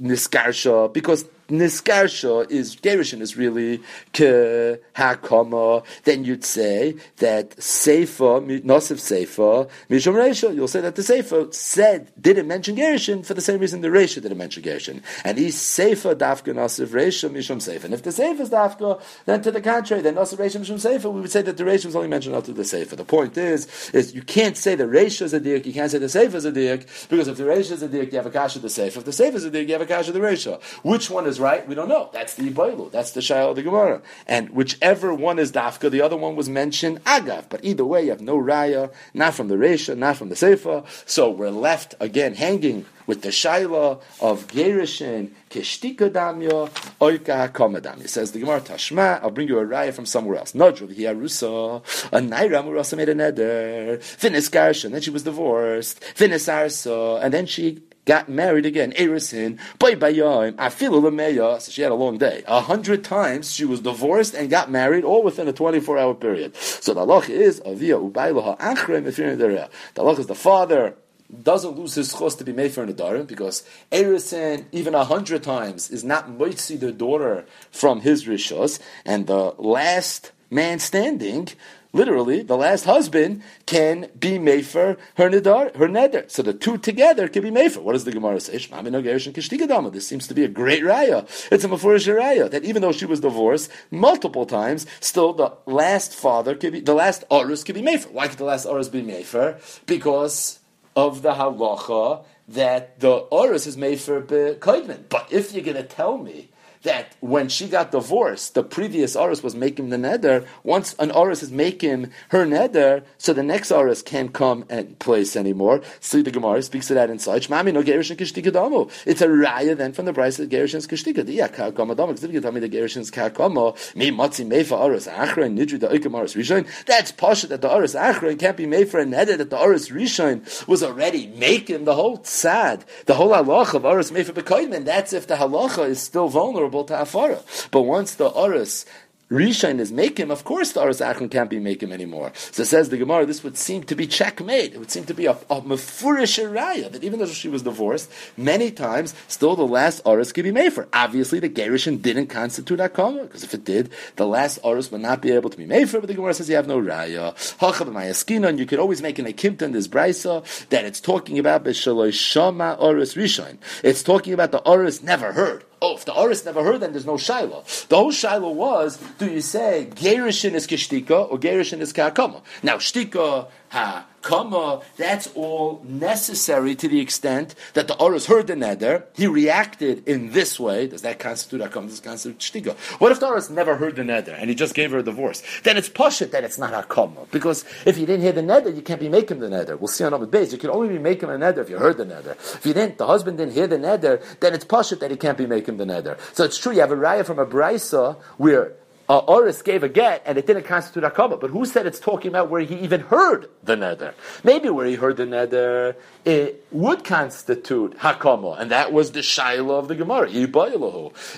Niskarsha, 0.00 0.92
because 0.92 1.24
Niskarsha 1.52 2.50
is 2.50 2.76
Gerushin 2.76 3.20
is 3.20 3.36
really 3.36 3.78
ke 4.12 4.80
hakama. 4.96 5.84
Then 6.04 6.24
you'd 6.24 6.44
say 6.44 6.96
that 7.18 7.50
Seifa 7.56 8.62
Nosif 8.62 8.98
Seifa 8.98 9.68
Mishum 9.90 10.14
Reisha. 10.14 10.54
You'll 10.54 10.66
say 10.66 10.80
that 10.80 10.96
the 10.96 11.02
sefer 11.02 11.48
said 11.52 12.10
didn't 12.20 12.48
mention 12.48 12.76
Gerushin 12.76 13.24
for 13.24 13.34
the 13.34 13.42
same 13.42 13.60
reason 13.60 13.82
the 13.82 13.88
Reisha 13.88 14.22
didn't 14.22 14.38
mention 14.38 14.62
Gerushin. 14.62 15.02
And 15.24 15.36
he's 15.36 15.60
sefer 15.60 16.14
Dafka 16.14 16.54
Nosif 16.54 16.88
Reisha 16.88 17.30
Mishum 17.30 17.58
Seifa. 17.58 17.84
And 17.84 17.94
if 17.94 18.02
the 18.02 18.12
sefer 18.12 18.42
is 18.42 18.50
Dafka, 18.50 19.00
then 19.26 19.42
to 19.42 19.50
the 19.50 19.60
contrary, 19.60 20.02
then 20.02 20.14
Nosif 20.14 20.38
Reisha 20.38 20.58
Mishum 20.58 20.80
sefer, 20.80 21.10
we 21.10 21.20
would 21.20 21.30
say 21.30 21.42
that 21.42 21.58
the 21.58 21.64
Reisha 21.64 21.86
was 21.86 21.96
only 21.96 22.08
mentioned 22.08 22.34
after 22.34 22.52
the 22.52 22.64
sefer. 22.64 22.96
The 22.96 23.04
point 23.04 23.36
is, 23.36 23.90
is 23.90 24.14
you 24.14 24.22
can't 24.22 24.56
say 24.56 24.74
the 24.74 24.84
Reisha 24.84 25.22
is 25.22 25.34
a 25.34 25.40
dik, 25.40 25.66
you 25.66 25.74
can't 25.74 25.90
say 25.90 25.98
the 25.98 26.08
sefer 26.08 26.38
is 26.38 26.46
a 26.46 26.52
dik, 26.52 26.88
because 27.10 27.28
if 27.28 27.36
the 27.36 27.44
Reisha 27.44 27.72
is 27.72 27.82
a 27.82 27.88
dik, 27.88 28.10
you 28.12 28.16
have 28.16 28.26
a 28.26 28.30
kasha 28.30 28.58
of 28.58 28.62
the 28.62 28.70
sefer. 28.70 29.00
If 29.00 29.04
the 29.04 29.12
sefer 29.12 29.36
is 29.36 29.44
a 29.44 29.50
dik, 29.50 29.68
you 29.68 29.74
have 29.74 29.82
a 29.82 29.86
kasha 29.86 30.10
of 30.10 30.14
the 30.14 30.20
Reisha. 30.20 30.62
Which 30.82 31.10
one 31.10 31.26
is 31.26 31.41
right? 31.42 31.66
We 31.68 31.74
don't 31.74 31.88
know. 31.88 32.08
That's 32.12 32.34
the 32.34 32.48
Ibailu. 32.50 32.90
That's 32.90 33.10
the 33.10 33.20
Shayal 33.20 33.50
of 33.50 33.56
the 33.56 33.62
Gemara. 33.62 34.00
And 34.26 34.50
whichever 34.50 35.12
one 35.12 35.38
is 35.38 35.52
Dafka, 35.52 35.90
the 35.90 36.00
other 36.00 36.16
one 36.16 36.36
was 36.36 36.48
mentioned 36.48 37.04
Agav. 37.04 37.46
But 37.50 37.64
either 37.64 37.84
way, 37.84 38.04
you 38.04 38.10
have 38.10 38.20
no 38.20 38.38
Raya, 38.38 38.92
not 39.12 39.34
from 39.34 39.48
the 39.48 39.56
Resha, 39.56 39.96
not 39.96 40.16
from 40.16 40.28
the 40.28 40.34
Seifa. 40.34 40.86
So 41.04 41.28
we're 41.30 41.50
left 41.50 41.94
again 42.00 42.34
hanging 42.34 42.86
with 43.06 43.22
the 43.22 43.30
Shaila 43.30 44.00
of 44.20 44.46
Gerishin, 44.46 45.32
Kishtika 45.50 46.08
Damya, 46.08 46.70
Oika 47.00 47.50
Hakama 47.50 47.80
Damya. 47.80 48.08
Says 48.08 48.32
the 48.32 48.38
Gemara 48.38 48.60
Tashma, 48.60 49.22
I'll 49.22 49.30
bring 49.30 49.48
you 49.48 49.58
a 49.58 49.66
Raya 49.66 49.92
from 49.92 50.06
somewhere 50.06 50.38
else. 50.38 50.52
Nodru, 50.52 50.94
Hiarusa, 50.94 51.82
a 52.12 52.20
Naira 52.20 52.64
Murasa 52.64 52.96
made 52.96 53.08
a 53.08 53.14
neder, 53.14 54.02
Finis 54.02 54.48
Garsha, 54.48 54.90
then 54.90 55.00
she 55.00 55.10
was 55.10 55.24
divorced, 55.24 56.02
Finis 56.02 56.46
Arsa, 56.46 57.20
and 57.22 57.34
then 57.34 57.46
she 57.46 57.82
got 58.04 58.28
married 58.28 58.66
again. 58.66 58.92
Erisin, 58.92 59.58
boy 59.78 59.94
bayim, 59.94 60.52
afilu 60.54 61.02
lemeya. 61.02 61.60
So 61.60 61.70
she 61.70 61.82
had 61.82 61.92
a 61.92 61.96
long 61.96 62.18
day. 62.18 62.42
A 62.46 62.60
hundred 62.60 63.04
times 63.04 63.52
she 63.52 63.64
was 63.64 63.80
divorced 63.80 64.34
and 64.34 64.50
got 64.50 64.70
married, 64.70 65.04
all 65.04 65.22
within 65.22 65.48
a 65.48 65.52
twenty-four 65.52 65.98
hour 65.98 66.14
period. 66.14 66.56
So 66.56 66.94
the 66.94 67.00
halach 67.00 67.28
is 67.28 67.60
avia 67.64 67.96
ubaylaha 67.96 68.58
achrem 68.58 69.04
The 69.04 69.68
halach 69.94 70.18
is 70.18 70.26
the 70.26 70.34
father 70.34 70.96
doesn't 71.42 71.78
lose 71.78 71.94
his 71.94 72.12
chos 72.12 72.34
to 72.34 72.44
be 72.44 72.52
made 72.52 72.72
for 72.72 72.82
an 72.82 72.92
Nadarim 72.92 73.26
because 73.26 73.66
Erison, 73.90 74.66
even 74.70 74.94
a 74.94 75.04
hundred 75.04 75.42
times, 75.42 75.90
is 75.90 76.04
not 76.04 76.28
moitzi 76.28 76.78
the 76.78 76.92
daughter 76.92 77.46
from 77.70 78.02
his 78.02 78.26
rishos, 78.26 78.80
and 79.06 79.26
the 79.26 79.54
last 79.58 80.32
man 80.50 80.78
standing 80.78 81.48
literally, 81.92 82.42
the 82.42 82.56
last 82.56 82.84
husband 82.84 83.42
can 83.66 84.08
be 84.18 84.38
Mefer 84.38 84.98
her 85.16 85.30
neder, 85.30 85.74
her 85.76 85.88
neder. 85.88 86.30
So 86.30 86.42
the 86.42 86.52
two 86.52 86.78
together 86.78 87.28
can 87.28 87.42
be 87.42 87.50
Mefer. 87.50 87.82
What 87.82 87.92
does 87.92 88.04
the 88.04 88.12
Gemara 88.12 88.40
say? 88.40 88.52
This 88.52 90.06
seems 90.06 90.26
to 90.28 90.34
be 90.34 90.44
a 90.44 90.48
great 90.48 90.82
raya. 90.82 91.24
It's 91.50 91.64
a 91.64 91.68
Mefurish 91.68 92.12
raya 92.12 92.50
that 92.50 92.64
even 92.64 92.82
though 92.82 92.92
she 92.92 93.06
was 93.06 93.20
divorced 93.20 93.70
multiple 93.90 94.46
times, 94.46 94.86
still 95.00 95.32
the 95.32 95.52
last 95.66 96.14
father 96.14 96.54
can 96.54 96.72
be, 96.72 96.80
the 96.80 96.94
last 96.94 97.24
Arus 97.30 97.64
can 97.64 97.74
be 97.74 97.82
Mefer. 97.82 98.10
Why 98.10 98.28
could 98.28 98.38
the 98.38 98.44
last 98.44 98.66
Arus 98.66 98.90
be 98.90 99.02
Mefer? 99.02 99.60
Because 99.86 100.60
of 100.94 101.22
the 101.22 101.34
halacha 101.34 102.24
that 102.48 103.00
the 103.00 103.22
Arus 103.32 103.66
is 103.66 103.76
for 104.02 104.20
Bekoidman. 104.20 105.08
But 105.08 105.32
if 105.32 105.52
you're 105.52 105.64
going 105.64 105.76
to 105.76 105.82
tell 105.82 106.18
me 106.18 106.50
that 106.82 107.14
when 107.20 107.48
she 107.48 107.68
got 107.68 107.92
divorced, 107.92 108.54
the 108.54 108.62
previous 108.62 109.14
Oris 109.14 109.42
was 109.42 109.54
making 109.54 109.90
the 109.90 109.96
neder. 109.96 110.46
Once 110.64 110.94
an 110.98 111.10
Oris 111.10 111.42
is 111.42 111.50
making 111.50 112.10
her 112.30 112.44
neder, 112.44 113.04
so 113.18 113.32
the 113.32 113.42
next 113.42 113.70
Oris 113.70 114.02
can't 114.02 114.32
come 114.32 114.64
and 114.68 114.98
place 114.98 115.36
anymore. 115.36 115.82
So 116.00 116.22
the 116.22 116.30
Gemara 116.30 116.62
speaks 116.62 116.88
to 116.88 116.94
that 116.94 117.10
inside. 117.10 117.42
Shmami 117.42 117.72
no 117.72 117.82
Gerishin 117.82 118.16
Kishtikadamu. 118.16 118.90
It's 119.06 119.20
a 119.20 119.28
raya 119.28 119.76
then 119.76 119.92
from 119.92 120.06
the 120.06 120.12
braisa 120.12 120.40
of 120.40 120.48
Gerishin's 120.48 120.86
Kishtika. 120.86 121.22
Yeah, 121.32 121.48
Kakamadamu. 121.48 122.08
Because 122.08 122.24
if 122.24 122.32
you 122.32 122.40
tell 122.40 122.52
me 122.52 122.60
the 122.60 122.68
me 122.68 124.10
Matzi 124.10 124.46
Mefa 124.46 124.78
Oris 124.78 125.06
Achra 125.06 125.44
and 125.44 125.58
Nidri 125.58 125.78
the 125.78 125.88
Oikim 125.88 126.14
Oris 126.14 126.34
Rishon, 126.34 126.66
that's 126.86 127.12
Pasha 127.12 127.46
that 127.48 127.60
the 127.60 127.72
Oris 127.72 127.94
Achra 127.94 128.36
can't 128.38 128.56
be 128.56 128.66
made 128.66 128.88
for 128.88 128.98
a 128.98 129.04
neder 129.04 129.38
that 129.38 129.50
the 129.50 129.58
Oris 129.58 129.88
Rishon 129.88 130.66
was 130.66 130.82
already 130.82 131.28
making 131.28 131.84
the 131.84 131.94
whole 131.94 132.18
tzad, 132.18 132.82
the 133.06 133.14
whole 133.14 133.30
halacha 133.30 133.74
of 133.74 133.84
Oris 133.84 134.10
Mefa 134.10 134.32
Bekoidman. 134.32 134.84
That's 134.84 135.12
if 135.12 135.26
the 135.26 135.36
halacha 135.36 135.88
is 135.88 136.00
still 136.00 136.28
vulnerable 136.28 136.71
to 136.72 136.94
Afara. 136.94 137.42
But 137.70 137.82
once 137.82 138.14
the 138.14 138.28
Oris 138.28 138.86
Rishon 139.32 139.80
is 139.80 139.90
Makim, 139.90 140.30
of 140.30 140.44
course 140.44 140.72
the 140.72 140.80
Aras 140.82 141.00
Achron 141.00 141.30
can't 141.30 141.48
be 141.48 141.58
Makim 141.58 141.90
anymore. 141.90 142.32
So 142.34 142.64
says 142.64 142.90
the 142.90 142.98
Gemara, 142.98 143.24
this 143.24 143.42
would 143.42 143.56
seem 143.56 143.82
to 143.84 143.94
be 143.94 144.06
checkmate. 144.06 144.74
It 144.74 144.78
would 144.78 144.90
seem 144.90 145.04
to 145.04 145.14
be 145.14 145.24
a, 145.24 145.30
a 145.30 145.62
Mefurish 145.62 146.38
Raya, 146.38 146.92
that 146.92 147.02
even 147.02 147.18
though 147.18 147.24
she 147.24 147.48
was 147.48 147.62
divorced, 147.62 148.10
many 148.36 148.70
times, 148.70 149.14
still 149.28 149.56
the 149.56 149.66
last 149.66 150.02
Aras 150.04 150.32
could 150.32 150.44
be 150.44 150.52
made 150.52 150.74
for. 150.74 150.86
Obviously, 150.92 151.40
the 151.40 151.48
Gerishin 151.48 152.02
didn't 152.02 152.26
constitute 152.26 152.78
Akama, 152.78 153.22
because 153.22 153.42
if 153.42 153.54
it 153.54 153.64
did, 153.64 153.88
the 154.16 154.26
last 154.26 154.58
Aras 154.64 154.92
would 154.92 155.00
not 155.00 155.22
be 155.22 155.30
able 155.30 155.48
to 155.48 155.56
be 155.56 155.64
made 155.64 155.88
for, 155.88 156.00
but 156.00 156.08
the 156.08 156.14
Gemara 156.14 156.34
says 156.34 156.50
you 156.50 156.56
have 156.56 156.68
no 156.68 156.78
Raya. 156.78 157.32
Hachav 157.56 158.46
and 158.48 158.58
you 158.58 158.66
could 158.66 158.78
always 158.78 159.00
make 159.00 159.18
an 159.18 159.24
Akimta 159.24 159.62
in 159.62 159.72
this 159.72 159.88
Brisa, 159.88 160.44
that 160.68 160.84
it's 160.84 161.00
talking 161.00 161.38
about 161.38 161.64
B'Shaloi 161.64 162.12
Shama 162.12 162.76
Aras 162.78 163.14
Rishon. 163.14 163.56
It's 163.82 164.02
talking 164.02 164.34
about 164.34 164.52
the 164.52 164.62
Aras 164.68 165.02
never 165.02 165.32
heard. 165.32 165.64
Oh, 165.82 165.96
if 165.96 166.04
the 166.04 166.14
Oris 166.14 166.44
never 166.44 166.62
heard, 166.62 166.78
then 166.80 166.92
there's 166.92 167.04
no 167.04 167.16
Shiloh. 167.16 167.64
The 167.88 167.96
whole 167.96 168.12
Shiloh 168.12 168.52
was, 168.52 168.98
do 169.18 169.26
you 169.26 169.40
say 169.40 169.88
Gerishin 169.96 170.52
is 170.52 170.68
Kishtika 170.68 171.28
or 171.28 171.38
Gerishin 171.38 171.80
is 171.80 171.92
Kakama? 171.92 172.40
Now, 172.62 172.76
Shtika, 172.76 173.48
ha, 173.72 174.06
Kama, 174.20 174.82
that's 174.98 175.28
all 175.34 175.82
necessary 175.84 176.74
to 176.76 176.86
the 176.86 177.00
extent 177.00 177.54
that 177.72 177.88
the 177.88 177.96
Oris 177.96 178.26
heard 178.26 178.46
the 178.46 178.54
neder, 178.54 179.04
he 179.14 179.26
reacted 179.26 180.06
in 180.06 180.30
this 180.32 180.60
way. 180.60 180.86
Does 180.86 181.02
that 181.02 181.18
constitute 181.18 181.62
Hakam? 181.62 181.88
Does 181.88 181.98
it 181.98 182.04
constitute 182.04 182.38
Shtiga? 182.38 182.76
What 183.00 183.10
if 183.12 183.18
the 183.18 183.26
Oris 183.26 183.50
never 183.50 183.76
heard 183.76 183.96
the 183.96 184.02
neder 184.02 184.36
and 184.38 184.50
he 184.50 184.54
just 184.54 184.74
gave 184.74 184.92
her 184.92 184.98
a 184.98 185.02
divorce? 185.02 185.42
Then 185.64 185.76
it's 185.76 185.88
Pashit 185.88 186.30
that 186.32 186.44
it's 186.44 186.58
not 186.58 186.72
a 186.72 186.86
Hakama. 186.86 187.30
Because 187.30 187.64
if 187.86 187.96
you 187.98 188.06
didn't 188.06 188.22
hear 188.22 188.32
the 188.32 188.42
neder, 188.42 188.74
you 188.76 188.82
can't 188.82 189.00
be 189.00 189.08
making 189.08 189.40
the 189.40 189.48
neder. 189.48 189.80
We'll 189.80 189.88
see 189.88 190.04
on 190.04 190.12
the 190.12 190.26
base. 190.26 190.52
You 190.52 190.58
can 190.58 190.70
only 190.70 190.88
be 190.88 190.98
making 190.98 191.30
a 191.30 191.32
neder 191.32 191.58
if 191.58 191.70
you 191.70 191.78
heard 191.78 191.96
the 191.96 192.04
neder. 192.04 192.32
If 192.54 192.66
you 192.66 192.74
didn't, 192.74 192.98
the 192.98 193.06
husband 193.06 193.38
didn't 193.38 193.54
hear 193.54 193.66
the 193.66 193.78
neder, 193.78 194.22
then 194.40 194.52
it's 194.54 194.66
Pashit 194.66 195.00
that 195.00 195.10
he 195.10 195.16
can't 195.16 195.38
be 195.38 195.46
making 195.46 195.78
the 195.78 195.84
neder. 195.84 196.18
So 196.34 196.44
it's 196.44 196.58
true, 196.58 196.72
you 196.72 196.80
have 196.80 196.92
a 196.92 196.96
raya 196.96 197.24
from 197.24 197.38
a 197.38 197.46
Brisa 197.46 198.20
where 198.36 198.74
uh, 199.12 199.18
Oris 199.18 199.60
gave 199.60 199.82
a 199.82 199.90
get 199.90 200.22
and 200.24 200.38
it 200.38 200.46
didn't 200.46 200.62
constitute 200.62 201.04
Akaba. 201.04 201.36
But 201.36 201.50
who 201.50 201.66
said 201.66 201.84
it's 201.84 202.00
talking 202.00 202.30
about 202.30 202.48
where 202.48 202.62
he 202.62 202.76
even 202.76 203.02
heard 203.02 203.50
the 203.62 203.76
neder? 203.76 204.14
Maybe 204.42 204.70
where 204.70 204.86
he 204.86 204.94
heard 204.94 205.18
the 205.18 205.24
neder, 205.26 205.96
it 206.24 206.64
would 206.70 207.04
constitute 207.04 207.98
Hakama, 207.98 208.58
and 208.58 208.70
that 208.70 208.90
was 208.90 209.12
the 209.12 209.20
Shaila 209.20 209.78
of 209.78 209.88
the 209.88 209.94
Gemara. 209.94 210.30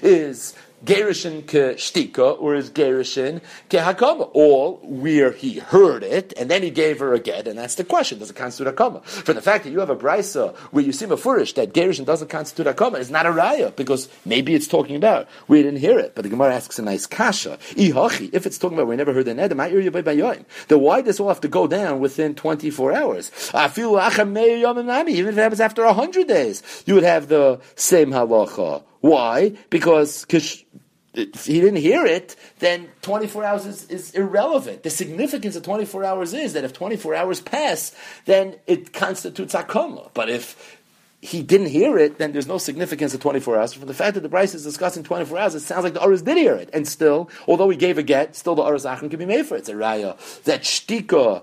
Is 0.03 0.55
Gerishin 0.85 1.43
ke 1.47 1.77
shtika, 1.77 2.39
or 2.41 2.55
is 2.55 2.71
Gerishin 2.71 3.41
ke 3.69 3.79
hakama? 3.79 4.31
All 4.33 4.81
where 4.83 5.33
he 5.33 5.59
heard 5.59 6.03
it, 6.03 6.33
and 6.37 6.51
then 6.51 6.63
he 6.63 6.71
gave 6.71 6.99
her 6.99 7.15
a 7.15 7.19
get, 7.19 7.49
and 7.49 7.59
that's 7.59 7.77
the 7.77 7.85
question, 7.85 8.19
does 8.19 8.31
it 8.31 8.37
constitute 8.37 8.75
hakama? 8.75 9.03
For 9.05 9.33
the 9.33 9.43
fact 9.43 9.65
that 9.65 9.71
you 9.71 9.81
have 9.81 9.91
a 9.91 9.97
brisa 9.97 10.55
where 10.73 10.85
you 10.85 10.93
see 10.93 11.07
mafurish 11.07 11.55
that 11.55 11.73
Gerishin 11.73 12.05
doesn't 12.05 12.29
constitute 12.29 12.67
hakama 12.67 12.99
is 12.99 13.11
not 13.11 13.27
a 13.27 13.31
raya, 13.31 13.75
because 13.75 14.09
maybe 14.25 14.55
it's 14.55 14.69
talking 14.69 14.97
about 14.97 15.27
we 15.49 15.63
didn't 15.63 15.81
hear 15.81 15.99
it. 15.99 16.15
But 16.15 16.23
the 16.23 16.29
Gemara 16.29 16.55
asks 16.55 16.79
a 16.79 16.83
nice 16.83 17.07
kasha. 17.07 17.59
If 17.77 18.47
it's 18.47 18.59
talking 18.59 18.77
about 18.77 18.89
we 18.89 18.97
never 18.97 19.13
heard 19.13 19.25
the 19.25 19.35
nedem, 19.35 20.45
then 20.69 20.81
why 20.81 21.01
does 21.01 21.21
all 21.21 21.29
have 21.29 21.41
to 21.41 21.49
go 21.49 21.67
down 21.67 22.01
within 22.01 22.35
24 22.35 22.93
hours? 22.93 23.31
Even 23.55 23.97
if 23.97 24.19
it 24.19 25.35
happens 25.35 25.61
after 25.61 25.85
100 25.85 26.27
days, 26.27 26.63
you 26.87 26.95
would 26.95 27.05
have 27.05 27.29
the 27.29 27.61
same 27.77 28.11
halacha. 28.11 28.83
Why? 29.05 29.53
Because 29.69 30.25
if 30.31 31.45
he 31.45 31.61
didn't 31.61 31.83
hear 31.83 32.07
it, 32.07 32.37
then 32.61 32.89
24 33.03 33.45
hours 33.45 33.67
is, 33.67 33.91
is, 33.91 34.15
irrelevant. 34.15 34.83
The 34.83 34.89
significance 34.89 35.57
of 35.57 35.63
24 35.63 36.05
hours 36.05 36.33
is 36.33 36.55
that 36.55 36.65
if 36.65 36.73
24 36.73 37.15
hours 37.15 37.43
pass, 37.43 37.95
then 38.25 38.57
it 38.67 38.95
constitutes 38.95 39.53
akoma. 39.53 40.09
But 40.15 40.31
if 40.31 40.81
he 41.21 41.43
didn't 41.43 41.67
hear 41.67 41.99
it, 41.99 42.17
then 42.17 42.33
there's 42.33 42.47
no 42.47 42.57
significance 42.57 43.13
of 43.13 43.21
24 43.21 43.59
hours. 43.59 43.75
From 43.75 43.89
the 43.89 43.93
fact 43.93 44.15
that 44.15 44.23
the 44.23 44.31
Bryce 44.31 44.55
is 44.55 44.65
discussing 44.65 45.03
24 45.03 45.37
hours, 45.37 45.55
it 45.55 45.61
sounds 45.61 45.85
like 45.85 45.93
the 45.93 46.03
Aris 46.03 46.23
did 46.23 46.39
hear 46.39 46.55
it. 46.55 46.71
And 46.73 46.89
still, 46.89 47.29
although 47.47 47.69
he 47.69 47.77
gave 47.77 47.99
a 47.99 48.03
get, 48.03 48.35
still 48.35 48.55
the 48.55 48.65
Aris 48.65 48.87
Achim 48.87 49.11
can 49.11 49.19
be 49.19 49.27
made 49.27 49.45
for 49.45 49.57
it. 49.57 49.59
It's 49.59 49.69
a 49.69 49.75
raya. 49.75 50.17
That 50.45 50.63
shtika 50.63 51.43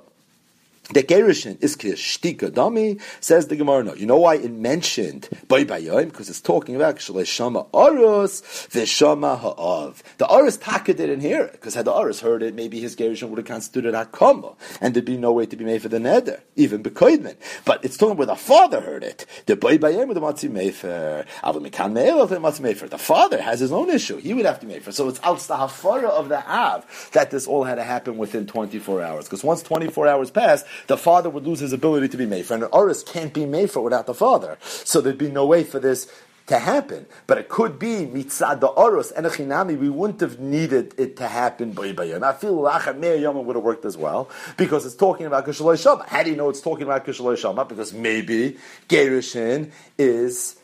the 0.94 1.04
Gerushin 1.04 1.62
is 1.62 1.76
Shtika 1.76 2.52
Dami, 2.52 3.02
says 3.20 3.48
the 3.48 3.56
Gemara. 3.56 3.84
No, 3.84 3.94
you 3.94 4.06
know 4.06 4.18
why 4.18 4.36
it 4.36 4.52
mentioned 4.52 5.30
Bay 5.48 5.66
Bayim? 5.66 6.06
Because 6.06 6.30
it's 6.30 6.42
talking 6.42 6.76
about 6.76 7.02
Shama 7.02 7.66
Arus, 7.74 8.42
Vishama 8.70 9.38
Ha'av. 9.38 10.04
The 10.18 10.26
Arus 10.26 10.62
Taka 10.62 10.94
didn't 10.94 11.22
hear 11.22 11.44
it, 11.44 11.54
because 11.54 11.74
had 11.76 11.86
the 11.86 11.92
Arus 11.92 12.22
heard 12.22 12.44
it, 12.44 12.54
maybe 12.56 12.80
his 12.80 12.96
Gerushin 12.96 13.30
would 13.30 13.38
have 13.38 13.48
constituted 13.48 13.94
Hakama, 13.94 14.56
and 14.80 14.94
there'd 14.94 15.06
be 15.06 15.18
no 15.18 15.32
way 15.32 15.46
to 15.46 15.56
be 15.56 15.66
made 15.66 15.82
for 15.82 15.90
the 15.90 15.98
Neder, 15.98 16.42
even 16.56 16.84
Bekoidman. 16.84 17.36
But 17.66 17.84
it's 17.84 17.98
talking 17.98 18.18
where 18.18 18.28
the 18.28 18.36
father 18.36 18.82
heard 18.82 19.04
it. 19.04 19.26
The 19.48 19.56
Bay 19.56 19.78
Bayim 19.78 20.08
with 20.08 20.16
the 20.16 20.22
Matzi 20.22 20.50
Mefer. 20.50 21.26
The 22.90 22.98
father 22.98 23.42
has 23.42 23.60
his 23.60 23.72
own 23.72 23.90
issue. 23.90 24.18
He 24.18 24.34
would 24.34 24.46
have 24.46 24.60
to 24.60 24.66
be 24.66 24.74
made 24.74 24.84
for. 24.84 24.92
So 24.92 25.08
it's 25.08 25.20
out 25.24 25.40
the 25.40 25.56
Hafara 25.56 26.10
of 26.10 26.30
the 26.30 26.46
Av 26.48 27.10
that 27.14 27.32
this 27.32 27.48
all 27.48 27.64
had 27.64 27.76
to 27.76 27.84
happen 27.84 28.18
within 28.18 28.46
24 28.48 29.02
hours. 29.02 29.26
Because 29.26 29.44
once 29.44 29.64
24 29.64 30.08
hours 30.08 30.32
pass, 30.32 30.64
the 30.88 30.98
father 30.98 31.30
would 31.30 31.46
lose 31.46 31.60
his 31.60 31.74
ability 31.74 32.10
to 32.10 32.18
be 32.18 32.26
made 32.26 32.46
for. 32.46 32.54
And 32.56 32.64
an 32.64 32.70
Oris 32.72 33.04
can't 33.04 33.34
be 33.34 33.46
made 33.46 33.72
for 33.72 33.82
without 33.82 34.06
the 34.06 34.14
father. 34.14 34.58
So 34.62 35.02
there'd 35.02 35.18
be 35.18 35.32
no 35.32 35.46
way 35.46 35.64
for 35.64 35.80
this 35.80 36.12
to 36.48 36.60
happen. 36.60 37.06
But 37.28 37.38
it 37.38 37.50
could 37.50 37.80
be 37.80 38.06
mitzad 38.06 38.60
the 38.60 38.68
oros 38.68 39.12
and 39.12 39.26
a 39.26 39.30
chinami. 39.30 39.78
We 39.78 39.90
wouldn't 39.90 40.20
have 40.22 40.40
needed 40.40 40.94
it 40.98 41.18
to 41.18 41.28
happen. 41.28 41.72
I 41.72 42.34
feel 42.34 42.58
lachat 42.58 42.98
meir 42.98 43.32
would 43.32 43.56
have 43.56 43.64
worked 43.64 43.86
as 43.86 43.98
well 43.98 44.30
because 44.58 44.86
it's 44.86 44.96
talking 44.96 45.26
about 45.26 45.46
kishaloi 45.46 45.82
shama. 45.82 46.06
How 46.08 46.24
do 46.24 46.30
you 46.30 46.36
know 46.36 46.50
it's 46.50 46.62
talking 46.62 46.84
about 46.84 47.06
kishaloi 47.06 47.38
shama? 47.38 47.66
Because 47.66 47.94
maybe 47.94 48.58
gerushin 48.90 49.72
is 49.98 50.58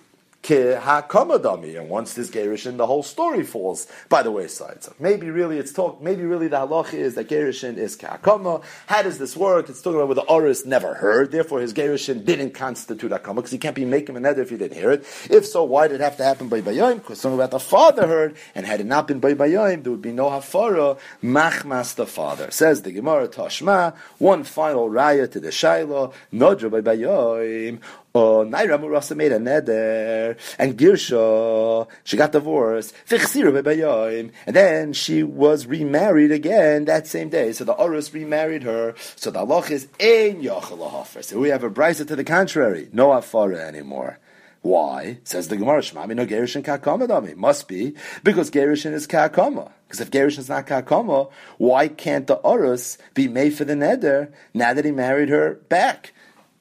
and 0.50 1.89
once 1.89 2.13
this 2.13 2.29
gerushin, 2.29 2.77
the 2.77 2.88
whole 2.88 3.03
story 3.03 3.44
falls 3.44 3.88
by 4.08 4.24
the 4.24 4.32
wayside. 4.32 4.84
So 4.84 4.94
maybe 5.00 5.29
really 5.29 5.58
it's 5.58 5.74
talk. 5.74 6.01
Maybe 6.01 6.24
really 6.24 6.48
the 6.48 6.58
halacha 6.58 6.94
is 6.94 7.15
that 7.15 7.27
gerushin 7.27 7.77
is 7.77 7.98
kahakama. 7.98 8.63
How 8.86 9.01
does 9.01 9.17
this 9.17 9.36
work? 9.36 9.67
It's 9.67 9.82
talking 9.82 9.98
about 9.98 10.08
where 10.08 10.15
the 10.15 10.22
oris 10.22 10.65
never 10.65 10.94
heard, 10.94 11.32
therefore 11.32 11.60
his 11.60 11.74
gerushin 11.74 12.24
didn't 12.24 12.51
constitute 12.51 13.12
hakama 13.12 13.36
because 13.36 13.51
he 13.51 13.58
can't 13.58 13.75
be 13.75 13.84
making 13.86 14.15
a 14.15 14.20
nether 14.20 14.41
if 14.41 14.50
he 14.50 14.58
didn't 14.58 14.77
hear 14.77 14.91
it. 14.91 15.01
If 15.29 15.46
so, 15.46 15.63
why 15.63 15.88
did 15.88 15.96
it 15.96 16.03
have 16.03 16.17
to 16.17 16.24
happen 16.24 16.48
by 16.48 16.62
bayayim? 16.62 16.96
Because 16.96 17.20
something 17.20 17.38
about 17.38 17.51
the 17.51 17.60
father 17.60 18.08
heard, 18.08 18.38
and 18.56 18.65
had 18.65 18.79
it 18.79 18.86
not 18.86 19.08
been 19.08 19.20
by 19.20 19.34
bayayim, 19.34 19.84
there 19.84 19.91
would 19.91 20.01
be 20.01 20.13
no 20.13 20.29
hafara 20.29 20.98
machmas 21.22 21.96
the 21.96 22.08
father. 22.08 22.51
Says 22.51 22.84
the 22.84 22.91
Gemara 22.91 23.27
Tashma. 23.27 23.96
One 24.17 24.44
final 24.44 24.89
raya 24.89 25.29
to 25.32 25.39
the 25.39 25.50
shaila 25.50 26.13
nodra 26.32 26.72
by 26.72 26.82
bayayim 26.82 27.82
Oh, 28.20 28.44
Naira 28.44 28.80
Murasa 28.82 29.16
made 29.16 29.32
a 29.32 29.38
neder, 29.38 30.40
and 30.58 30.76
Girsha, 30.76 31.88
she 32.04 32.18
got 32.18 32.32
divorced, 32.32 32.96
and 33.12 34.56
then 34.56 34.94
she 34.94 35.22
was 35.22 35.68
remarried 35.68 36.32
again 36.32 36.86
that 36.86 37.06
same 37.06 37.30
day. 37.30 37.52
So 37.52 37.64
the 37.64 37.76
Orus 37.76 38.12
remarried 38.16 38.64
her, 38.64 38.96
so 39.16 39.30
the 39.30 39.38
Allah 39.38 39.64
is 39.70 39.88
Ein 40.02 40.42
Yochel 40.42 41.24
So 41.24 41.38
we 41.38 41.50
have 41.50 41.64
a 41.64 41.70
brisa 41.70 42.08
to 42.08 42.16
the 42.16 42.24
contrary, 42.24 42.90
no 42.92 43.10
Afara 43.10 43.60
anymore. 43.60 44.18
Why? 44.64 45.20
Says 45.24 45.50
the 45.50 45.56
Gemara, 45.56 45.82
Shmami 45.82 46.16
no 46.16 46.26
Gerishin 46.26 46.64
Kakomadami. 46.64 47.36
Must 47.36 47.68
be 47.68 47.94
because 48.24 48.50
Gerishin 48.50 48.94
is 48.94 49.06
Kakoma. 49.06 49.72
Because 49.88 50.02
if 50.02 50.10
Gerishin 50.10 50.40
is 50.40 50.50
not 50.50 50.66
Kakoma, 50.66 51.30
why 51.60 51.88
can't 51.88 52.26
the 52.26 52.38
Orus 52.38 52.98
be 53.14 53.28
made 53.28 53.52
for 53.52 53.64
the 53.64 53.76
Neder 53.76 54.34
now 54.56 54.74
that 54.74 54.86
he 54.86 54.92
married 54.92 55.30
her 55.30 55.54
back? 55.70 56.14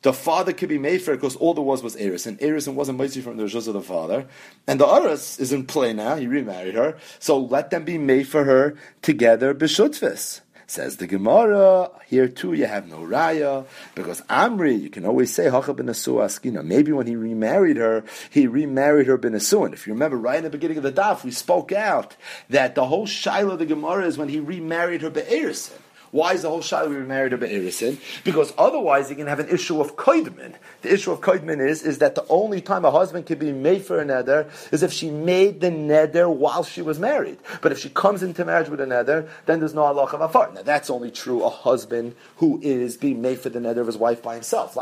The 0.07 0.13
father 0.13 0.53
could 0.53 0.69
be 0.69 0.79
made 0.79 1.03
for 1.03 1.15
it 1.15 1.17
because 1.17 1.35
all 1.35 1.53
there 1.53 1.65
was 1.65 1.83
was 1.83 1.97
Eris, 1.97 2.27
and 2.27 2.41
Eris 2.41 2.69
wasn't 2.69 2.97
mighty 2.97 3.21
from 3.21 3.39
the 3.39 3.43
Rishos 3.43 3.67
of 3.67 3.75
the 3.75 3.83
father. 3.83 4.29
And 4.69 4.79
the 4.79 4.87
Aris 4.87 5.41
is 5.41 5.53
in 5.53 5.67
play 5.67 5.93
now, 5.93 6.15
he 6.15 6.29
remarried 6.29 6.77
her, 6.77 6.97
so 7.19 7.37
let 7.37 7.71
them 7.71 7.85
be 7.85 7.99
made 7.99 8.29
for 8.29 8.45
her 8.45 8.77
together, 9.03 9.53
Bishutvis. 9.53 10.43
Says 10.69 10.99
the 10.99 11.09
Gemara, 11.09 11.91
here 12.07 12.29
too 12.29 12.53
you 12.53 12.67
have 12.67 12.87
no 12.87 12.99
raya, 12.99 13.67
because 13.97 14.21
Amri, 14.23 14.81
you 14.81 14.91
can 14.91 15.05
always 15.05 15.35
say, 15.35 15.49
Hacha 15.51 15.75
askina. 15.75 16.65
Maybe 16.65 16.93
when 16.93 17.09
he 17.09 17.17
remarried 17.17 17.77
her, 17.77 18.05
he 18.31 18.47
remarried 18.47 19.09
her 19.09 19.17
ben 19.17 19.35
And 19.35 19.75
if 19.75 19.89
you 19.89 19.93
remember 19.93 20.17
right 20.17 20.39
in 20.39 20.45
the 20.45 20.51
beginning 20.51 20.77
of 20.77 20.85
the 20.85 20.93
daf, 20.93 21.25
we 21.25 21.33
spoke 21.33 21.73
out 21.73 22.17
that 22.49 22.77
the 22.77 22.87
whole 22.87 23.07
Shiloh 23.07 23.55
of 23.55 23.59
the 23.59 23.67
Gemara 23.67 24.07
is 24.07 24.17
when 24.17 24.29
he 24.29 24.39
remarried 24.39 25.03
her 25.03 25.11
be'erisin. 25.11 25.81
Why 26.11 26.35
is 26.35 26.43
the 26.43 26.49
whole 26.49 26.61
shaila 26.61 26.89
we 26.89 26.97
married 26.97 27.33
a 27.33 27.39
be'erisin? 27.39 27.99
Because 28.25 28.53
otherwise 28.59 29.11
you 29.11 29.17
can 29.17 29.27
have 29.27 29.41
an 29.41 29.49
issue 29.49 29.81
of 29.81 29.97
koidman. 29.97 30.55
The 30.83 30.93
issue 30.93 31.13
of 31.13 31.21
koidman 31.21 31.67
is, 31.67 31.83
is 31.83 31.99
that 31.99 32.15
the 32.15 32.25
only 32.29 32.61
time 32.61 32.85
a 32.85 32.91
husband 32.91 33.27
can 33.27 33.39
be 33.39 33.53
made 33.53 33.85
for 33.85 34.01
a 34.01 34.05
neder 34.05 34.49
is 34.73 34.83
if 34.83 34.93
she 34.93 35.11
made 35.11 35.61
the 35.61 35.71
neder 35.71 36.33
while 36.33 36.65
she 36.65 36.83
was 36.83 36.99
married. 36.99 37.39
But 37.61 37.73
if 37.73 37.79
she 37.79 37.89
comes 37.89 38.23
into 38.23 38.45
marriage 38.45 38.69
with 38.69 38.81
a 38.81 38.87
neder, 38.87 39.29
then 39.47 39.61
there's 39.61 39.75
no 39.75 39.83
Allah 39.83 40.05
of 40.05 40.21
afar. 40.21 40.53
Now 40.53 40.63
that's 40.63 40.91
only 40.91 41.11
true 41.11 41.45
a 41.45 41.51
husband 41.51 42.15
who 42.37 42.61
is 42.63 42.97
being 42.97 43.21
made 43.21 43.39
for 43.41 43.49
the 43.49 43.59
neder 43.59 43.79
of 43.79 43.87
his 43.87 43.97
wife 43.97 44.23
by 44.23 44.35
himself, 44.35 44.75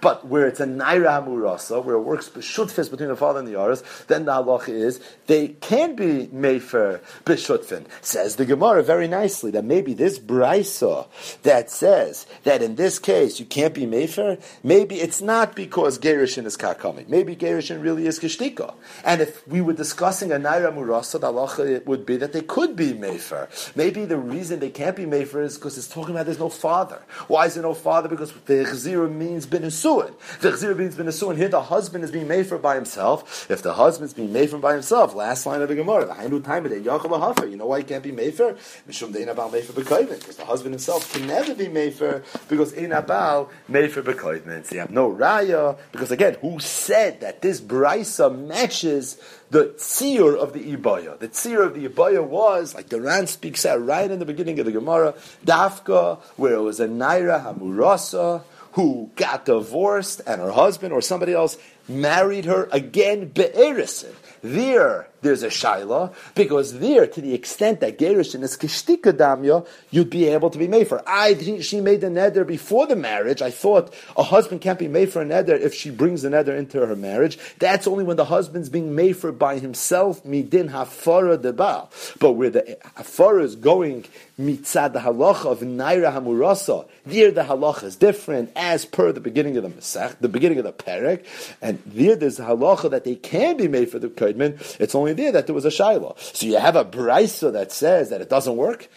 But 0.00 0.26
where 0.26 0.46
it's 0.46 0.60
a 0.60 0.66
naira 0.66 1.24
hamurasa, 1.24 1.84
where 1.84 1.96
it 1.96 2.02
works 2.02 2.28
b'shutfis 2.28 2.90
between 2.90 3.08
the 3.08 3.16
father 3.16 3.40
and 3.40 3.48
the 3.48 3.52
yaris, 3.52 4.06
then 4.06 4.24
the 4.24 4.32
halacha 4.32 4.68
is 4.68 5.00
they 5.26 5.48
can 5.48 5.96
be 5.96 6.28
made 6.32 6.62
for 6.62 7.00
b'shutfin. 7.24 7.86
Says 8.00 8.36
the 8.36 8.44
Gemara 8.46 8.82
very 8.82 9.08
nicely 9.08 9.50
that 9.52 9.64
maybe 9.64 9.94
this 9.94 10.18
brisa 10.28 11.08
that 11.42 11.70
says 11.70 12.26
that 12.44 12.62
in 12.62 12.76
this 12.76 12.98
case 12.98 13.40
you 13.40 13.46
can't 13.46 13.74
be 13.74 13.86
mefer, 13.86 14.40
maybe 14.62 15.00
it's 15.00 15.20
not 15.20 15.56
because 15.56 15.98
Gerishin 15.98 16.44
is 16.44 16.56
kakami. 16.56 17.08
Maybe 17.08 17.34
Gerishin 17.34 17.82
really 17.82 18.06
is 18.06 18.20
kishtika. 18.20 18.74
And 19.04 19.20
if 19.20 19.46
we 19.48 19.60
were 19.60 19.72
discussing 19.72 20.30
a 20.30 20.36
naira 20.36 20.72
murasa, 20.72 21.20
the 21.20 21.32
halacha 21.32 21.84
would 21.86 22.06
be 22.06 22.16
that 22.18 22.32
they 22.32 22.42
could 22.42 22.76
be 22.76 22.92
mefer. 22.92 23.48
Maybe 23.74 24.04
the 24.04 24.18
reason 24.18 24.60
they 24.60 24.70
can't 24.70 24.94
be 24.94 25.06
mefer 25.06 25.42
is 25.42 25.56
because 25.56 25.78
it's 25.78 25.88
talking 25.88 26.14
about 26.14 26.26
there's 26.26 26.38
no 26.38 26.50
father. 26.50 27.02
Why 27.26 27.46
is 27.46 27.54
there 27.54 27.62
no 27.62 27.74
father? 27.74 28.08
Because 28.08 28.32
the 28.44 28.64
chzira 28.64 29.10
means 29.10 29.46
benesuin. 29.46 30.12
The 30.40 30.52
chzira 30.52 30.76
means 30.76 30.94
benesuin. 30.94 31.36
Here 31.36 31.48
the 31.48 31.62
husband 31.62 32.04
is 32.04 32.10
being 32.10 32.26
mefer 32.26 32.60
by 32.60 32.74
himself. 32.74 33.50
If 33.50 33.62
the 33.62 33.74
husband's 33.74 34.12
being 34.12 34.30
mefer 34.30 34.60
by 34.60 34.74
himself, 34.74 35.14
last 35.14 35.46
line 35.46 35.62
of 35.62 35.68
the 35.68 35.74
Gemara, 35.74 36.04
the 36.04 36.12
Hainu 36.12 36.44
time 36.44 36.64
of 36.66 36.70
the 36.70 37.48
You 37.50 37.56
know 37.56 37.66
why 37.66 37.78
he 37.78 37.84
can't 37.84 38.02
be 38.02 38.12
mefer? 38.12 38.56
Mishum 38.88 39.12
deina 39.12 39.34
bal 39.34 39.50
mefer 39.50 40.17
because 40.20 40.36
the 40.36 40.44
husband 40.44 40.74
himself 40.74 41.12
can 41.12 41.26
never 41.26 41.54
be 41.54 41.66
mefer 41.66 42.22
because 42.48 42.72
in 42.72 42.90
abal 42.90 43.48
mefer 43.70 44.02
bekoidment. 44.02 44.66
So 44.66 44.74
you 44.74 44.80
have 44.80 44.90
no 44.90 45.10
raya 45.10 45.78
because 45.92 46.10
again, 46.10 46.36
who 46.40 46.60
said 46.60 47.20
that 47.20 47.42
this 47.42 47.60
brisa 47.60 48.36
matches 48.46 49.20
the 49.50 49.74
tzir 49.78 50.36
of 50.36 50.52
the 50.52 50.76
ibaya? 50.76 51.18
The 51.18 51.28
tzir 51.28 51.64
of 51.64 51.74
the 51.74 51.88
ibaya 51.88 52.24
was 52.24 52.74
like 52.74 52.88
the 52.88 53.00
Ran 53.00 53.26
speaks 53.26 53.64
out 53.64 53.84
right 53.84 54.10
in 54.10 54.18
the 54.18 54.26
beginning 54.26 54.58
of 54.60 54.66
the 54.66 54.72
Gemara, 54.72 55.14
dafka, 55.44 56.18
where 56.36 56.54
it 56.54 56.62
was 56.62 56.80
a 56.80 56.88
naira 56.88 57.44
hamurasa 57.44 58.42
who 58.72 59.10
got 59.16 59.44
divorced 59.44 60.20
and 60.26 60.40
her 60.40 60.52
husband 60.52 60.92
or 60.92 61.00
somebody 61.00 61.32
else 61.32 61.58
married 61.88 62.44
her 62.44 62.68
again 62.70 63.28
be'erisin. 63.28 64.14
There, 64.42 65.08
there's 65.20 65.42
a 65.42 65.48
shaila 65.48 66.14
because 66.34 66.78
there, 66.78 67.06
to 67.06 67.20
the 67.20 67.34
extent 67.34 67.80
that 67.80 67.98
gerushin 67.98 68.42
is 68.42 68.56
kishtika 68.56 69.12
damya, 69.12 69.66
you'd 69.90 70.10
be 70.10 70.26
able 70.26 70.50
to 70.50 70.58
be 70.58 70.68
made 70.68 70.88
for. 70.88 71.02
I 71.06 71.34
she 71.60 71.80
made 71.80 72.00
the 72.00 72.08
neder 72.08 72.46
before 72.46 72.86
the 72.86 72.96
marriage. 72.96 73.42
I 73.42 73.50
thought 73.50 73.92
a 74.16 74.22
husband 74.22 74.60
can't 74.60 74.78
be 74.78 74.88
made 74.88 75.12
for 75.12 75.22
a 75.22 75.24
neder 75.24 75.58
if 75.60 75.74
she 75.74 75.90
brings 75.90 76.22
the 76.22 76.28
neder 76.28 76.56
into 76.56 76.84
her 76.84 76.96
marriage. 76.96 77.38
That's 77.58 77.86
only 77.86 78.04
when 78.04 78.16
the 78.16 78.26
husband's 78.26 78.68
being 78.68 78.94
made 78.94 79.14
for 79.14 79.32
by 79.32 79.58
himself 79.58 80.22
midin 80.24 80.70
hafara 80.70 81.38
debal. 81.38 81.88
But 82.18 82.32
where 82.32 82.50
the 82.50 82.78
hafara 82.96 83.42
is 83.42 83.56
going 83.56 84.04
mitzad 84.38 84.92
the 84.92 85.00
halacha 85.00 85.46
of 85.46 85.60
naira 85.60 86.12
hamurasa, 86.12 86.86
there 87.04 87.30
the 87.30 87.42
halacha 87.42 87.84
is 87.84 87.96
different 87.96 88.52
as 88.54 88.84
per 88.84 89.12
the 89.12 89.20
beginning 89.20 89.56
of 89.56 89.64
the 89.64 89.70
Masech, 89.70 90.16
the 90.20 90.28
beginning 90.28 90.58
of 90.58 90.64
the 90.64 90.72
perek, 90.72 91.24
and 91.60 91.82
there 91.86 92.14
there's 92.14 92.38
halacha 92.38 92.90
that 92.90 93.04
they 93.04 93.16
can 93.16 93.56
be 93.56 93.68
made 93.68 93.90
for 93.90 93.98
the 93.98 94.08
koidman. 94.08 94.58
It's 94.80 94.94
only 94.94 95.07
only 95.08 95.22
there 95.22 95.32
that 95.32 95.46
there 95.46 95.54
was 95.54 95.64
a 95.64 95.70
shiloh. 95.70 96.14
So 96.18 96.46
you 96.46 96.58
have 96.58 96.76
a 96.76 96.84
brisa 96.84 97.52
that 97.52 97.72
says 97.72 98.10
that 98.10 98.20
it 98.20 98.28
doesn't 98.28 98.56
work 98.56 98.88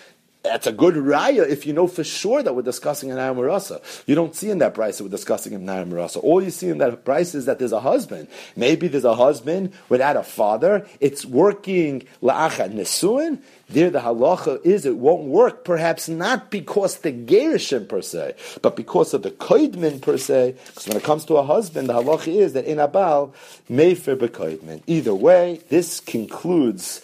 that's 0.43 0.65
a 0.65 0.71
good 0.71 0.95
raya 0.95 1.47
if 1.47 1.67
you 1.67 1.73
know 1.73 1.87
for 1.87 2.03
sure 2.03 2.41
that 2.41 2.55
we're 2.55 2.63
discussing 2.63 3.11
an 3.11 3.17
Ayamarasa. 3.17 3.81
You 4.07 4.15
don't 4.15 4.35
see 4.35 4.49
in 4.49 4.57
that 4.57 4.73
braisa 4.73 4.97
that 4.97 5.03
we're 5.03 5.09
discussing 5.09 5.53
an 5.53 5.65
Ayamarasa. 5.65 6.23
All 6.23 6.41
you 6.41 6.49
see 6.49 6.69
in 6.69 6.79
that 6.79 7.05
braisa 7.05 7.35
is 7.35 7.45
that 7.45 7.59
there's 7.59 7.71
a 7.71 7.79
husband. 7.79 8.27
Maybe 8.55 8.87
there's 8.87 9.05
a 9.05 9.15
husband 9.15 9.73
without 9.87 10.17
a 10.17 10.23
father. 10.23 10.87
It's 10.99 11.25
working 11.25 12.07
la'achat 12.23 12.73
nesuin. 12.73 13.39
There 13.69 13.89
the 13.89 13.99
halacha 13.99 14.65
is 14.65 14.85
it 14.85 14.97
won't 14.97 15.23
work, 15.23 15.63
perhaps 15.63 16.09
not 16.09 16.51
because 16.51 16.97
the 16.97 17.13
gerishim 17.13 17.87
per 17.87 18.01
se, 18.01 18.35
but 18.61 18.75
because 18.75 19.13
of 19.13 19.21
the 19.21 19.31
koidmin 19.31 20.01
per 20.01 20.17
se. 20.17 20.55
Because 20.67 20.87
when 20.87 20.97
it 20.97 21.03
comes 21.03 21.23
to 21.25 21.35
a 21.35 21.43
husband, 21.43 21.87
the 21.87 21.93
halacha 21.93 22.35
is 22.35 22.53
that 22.53 22.65
in 22.65 22.79
abal 22.79 23.33
mefer 23.69 24.17
bekoidmin. 24.17 24.81
Either 24.87 25.15
way, 25.15 25.61
this 25.69 25.99
concludes 26.01 27.01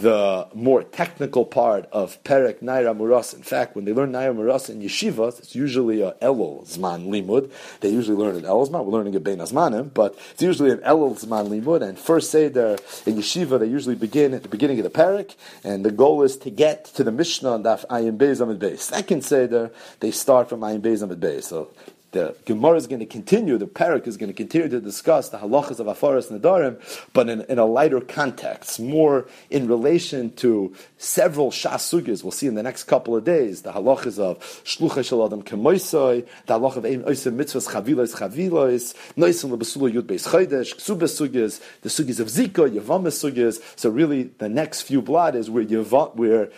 the 0.00 0.48
more 0.54 0.82
technical 0.82 1.44
part 1.44 1.88
of 1.92 2.22
Perek 2.24 2.60
Naira 2.60 2.96
Muras. 2.96 3.34
In 3.34 3.42
fact, 3.42 3.76
when 3.76 3.84
they 3.84 3.92
learn 3.92 4.12
Naira 4.12 4.34
Muras 4.34 4.70
in 4.70 4.80
yeshiva, 4.80 5.38
it's 5.38 5.54
usually 5.54 6.00
a 6.00 6.12
Elul 6.22 6.66
Zman 6.66 7.08
Limud. 7.08 7.50
They 7.80 7.90
usually 7.90 8.16
learn 8.16 8.36
an 8.36 8.42
Elul 8.42 8.68
Zman. 8.68 8.84
We're 8.84 8.92
learning 8.92 9.14
a 9.16 9.20
Bein 9.20 9.38
Azmanim, 9.38 9.92
but 9.92 10.18
it's 10.30 10.42
usually 10.42 10.70
an 10.70 10.78
Elul 10.78 11.22
Zman 11.22 11.48
Limud. 11.48 11.82
And 11.82 11.98
first 11.98 12.30
Seder 12.30 12.78
in 13.06 13.16
yeshiva, 13.16 13.58
they 13.58 13.66
usually 13.66 13.94
begin 13.94 14.34
at 14.34 14.42
the 14.42 14.48
beginning 14.48 14.78
of 14.78 14.84
the 14.84 14.90
Perek, 14.90 15.34
and 15.62 15.84
the 15.84 15.90
goal 15.90 16.22
is 16.22 16.36
to 16.38 16.50
get 16.50 16.86
to 16.86 17.04
the 17.04 17.12
Mishnah 17.12 17.52
on 17.52 17.62
Daf 17.62 17.86
Ayin 17.88 18.16
Beis 18.16 18.40
Amid 18.40 18.58
Beis. 18.58 18.78
Second 18.78 19.24
Seder, 19.24 19.70
they 20.00 20.10
start 20.10 20.48
from 20.48 20.60
Ayin 20.60 20.80
Beis 20.80 21.02
Amid 21.02 21.20
Beis. 21.20 21.44
So 21.44 21.68
the 22.12 22.36
Gemara 22.44 22.76
is 22.76 22.86
going 22.86 23.00
to 23.00 23.06
continue, 23.06 23.58
the 23.58 23.66
parak 23.66 24.06
is 24.06 24.16
going 24.16 24.28
to 24.28 24.34
continue 24.34 24.68
to 24.68 24.80
discuss 24.80 25.30
the 25.30 25.38
halachas 25.38 25.80
of 25.80 25.86
Afaras 25.86 26.30
Nadarim, 26.30 26.78
but 27.12 27.28
in, 27.28 27.40
in, 27.42 27.58
a 27.58 27.64
lighter 27.64 28.00
context, 28.00 28.78
more 28.78 29.26
in 29.50 29.66
relation 29.66 30.30
to 30.36 30.74
several 30.98 31.50
shasugis 31.50 32.22
we'll 32.22 32.30
see 32.30 32.46
in 32.46 32.54
the 32.54 32.62
next 32.62 32.84
couple 32.84 33.16
of 33.16 33.24
days, 33.24 33.62
the 33.62 33.72
halachas 33.72 34.18
of 34.18 34.38
Shlucha 34.64 35.00
Shaladam 35.00 35.42
Kemoisoi, 35.42 36.26
the 36.46 36.58
halach 36.58 36.76
of 36.76 36.84
Ein 36.84 37.02
Oisem 37.04 37.34
Mitzvahs 37.34 37.68
Chavilos 37.68 38.14
Chavilos, 38.14 38.94
Noisim 39.16 39.56
Lebasula 39.56 39.92
Yud 39.92 40.02
Beis 40.02 40.28
Chodesh, 40.28 40.76
Ksubas 40.76 41.18
Sugis, 41.18 41.62
the 41.80 41.88
sugis 41.88 42.20
of 42.20 42.28
Zika, 42.28 42.68
Yavamas 42.68 43.16
Sugis. 43.16 43.62
So 43.78 43.88
really, 43.88 44.24
the 44.24 44.48
next 44.48 44.82
few 44.82 45.00
blot 45.00 45.34
is 45.34 45.48
where 45.48 45.64
Yavam, 45.64 46.14
where 46.14 46.50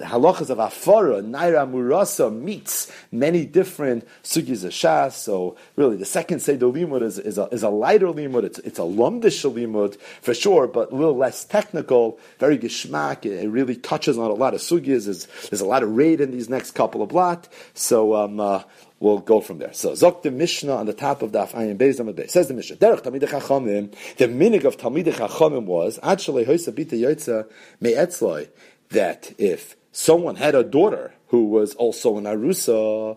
the 0.00 0.06
halachas 0.06 0.48
of 0.48 0.56
Afara, 0.56 1.22
Naira 1.22 1.70
Murasa 1.70 2.34
meets 2.34 2.90
many 3.12 3.44
different 3.44 4.08
sugis 4.22 4.64
of 4.64 4.72
Shas. 4.72 5.12
So 5.12 5.56
really, 5.76 5.96
the 5.96 6.06
second 6.06 6.40
Seder 6.40 6.66
Limud 6.66 7.02
is, 7.02 7.18
is, 7.18 7.36
a, 7.36 7.44
is 7.48 7.62
a 7.62 7.68
lighter 7.68 8.06
Limud. 8.06 8.44
It's, 8.44 8.58
it's 8.60 8.78
a 8.78 8.82
Lumdish 8.82 9.44
Limud 9.44 10.00
for 10.22 10.32
sure, 10.32 10.66
but 10.66 10.90
a 10.90 10.94
little 10.94 11.16
less 11.16 11.44
technical, 11.44 12.18
very 12.38 12.58
geschmack. 12.58 13.26
It, 13.26 13.44
it 13.44 13.50
really 13.50 13.76
touches 13.76 14.16
on 14.16 14.30
a 14.30 14.34
lot 14.34 14.54
of 14.54 14.60
sugis. 14.62 15.04
There's, 15.04 15.26
there's 15.50 15.60
a 15.60 15.66
lot 15.66 15.82
of 15.82 15.94
raid 15.94 16.22
in 16.22 16.30
these 16.30 16.48
next 16.48 16.70
couple 16.70 17.02
of 17.02 17.10
blot. 17.10 17.48
So, 17.74 18.14
um, 18.14 18.40
uh, 18.40 18.62
we'll 19.00 19.18
go 19.18 19.42
from 19.42 19.58
there. 19.58 19.74
So 19.74 19.92
Zok 19.92 20.22
the 20.22 20.30
Mishnah 20.30 20.74
on 20.74 20.86
the 20.86 20.94
top 20.94 21.20
of 21.20 21.32
Daf 21.32 21.52
Ayin 21.52 21.76
Beis 21.76 22.00
Amad 22.00 22.14
Beis 22.14 22.30
says 22.30 22.48
the 22.48 22.54
Mishnah. 22.54 22.76
Derech 22.76 23.02
Talmidei 23.02 23.28
Chachamim. 23.28 23.94
The 24.16 24.26
minig 24.28 24.64
of 24.64 24.78
Talmidei 24.78 25.12
Chachamim 25.12 25.64
was 25.64 25.98
actually 26.02 26.46
Hoysa 26.46 26.72
Bita 26.72 26.98
Yotza 26.98 27.46
Me'etzloi 27.80 28.48
that 28.90 29.32
if 29.38 29.76
someone 29.92 30.36
had 30.36 30.54
a 30.54 30.64
daughter 30.64 31.12
who 31.28 31.46
was 31.46 31.74
also 31.74 32.18
an 32.18 32.24
arusa, 32.24 33.16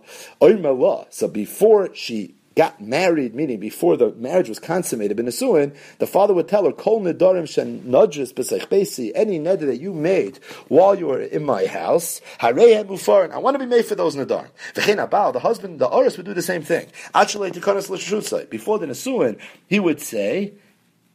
so 1.12 1.28
before 1.28 1.96
she 1.96 2.36
got 2.56 2.80
married, 2.80 3.34
meaning 3.34 3.60
before 3.60 3.98
the 3.98 4.12
marriage 4.14 4.48
was 4.48 4.60
consummated, 4.60 5.18
Benasuin, 5.18 5.76
the 5.98 6.06
father 6.06 6.34
would 6.34 6.48
tell 6.48 6.66
her, 6.66 6.72
Kol 6.72 7.02
nedarim 7.02 7.50
shen 7.50 7.90
nudges 7.90 8.32
besi, 8.32 9.12
any 9.16 9.40
neder 9.40 9.66
that 9.66 9.80
you 9.80 9.94
made 9.94 10.38
while 10.68 10.94
you 10.94 11.08
were 11.08 11.22
in 11.22 11.44
my 11.44 11.66
house, 11.66 12.22
I 12.40 12.52
want 12.52 13.56
to 13.56 13.60
be 13.60 13.66
made 13.66 13.86
for 13.86 13.96
those 13.96 14.16
nedarim. 14.16 14.50
V'chein 14.76 15.34
the 15.34 15.40
husband, 15.40 15.80
the 15.80 15.88
oris 15.88 16.18
would 16.18 16.26
do 16.26 16.34
the 16.34 16.42
same 16.42 16.62
thing. 16.62 16.86
Before 17.14 18.80
the 18.80 18.86
Nasuin, 18.86 19.40
he 19.68 19.80
would 19.80 20.00
say, 20.00 20.54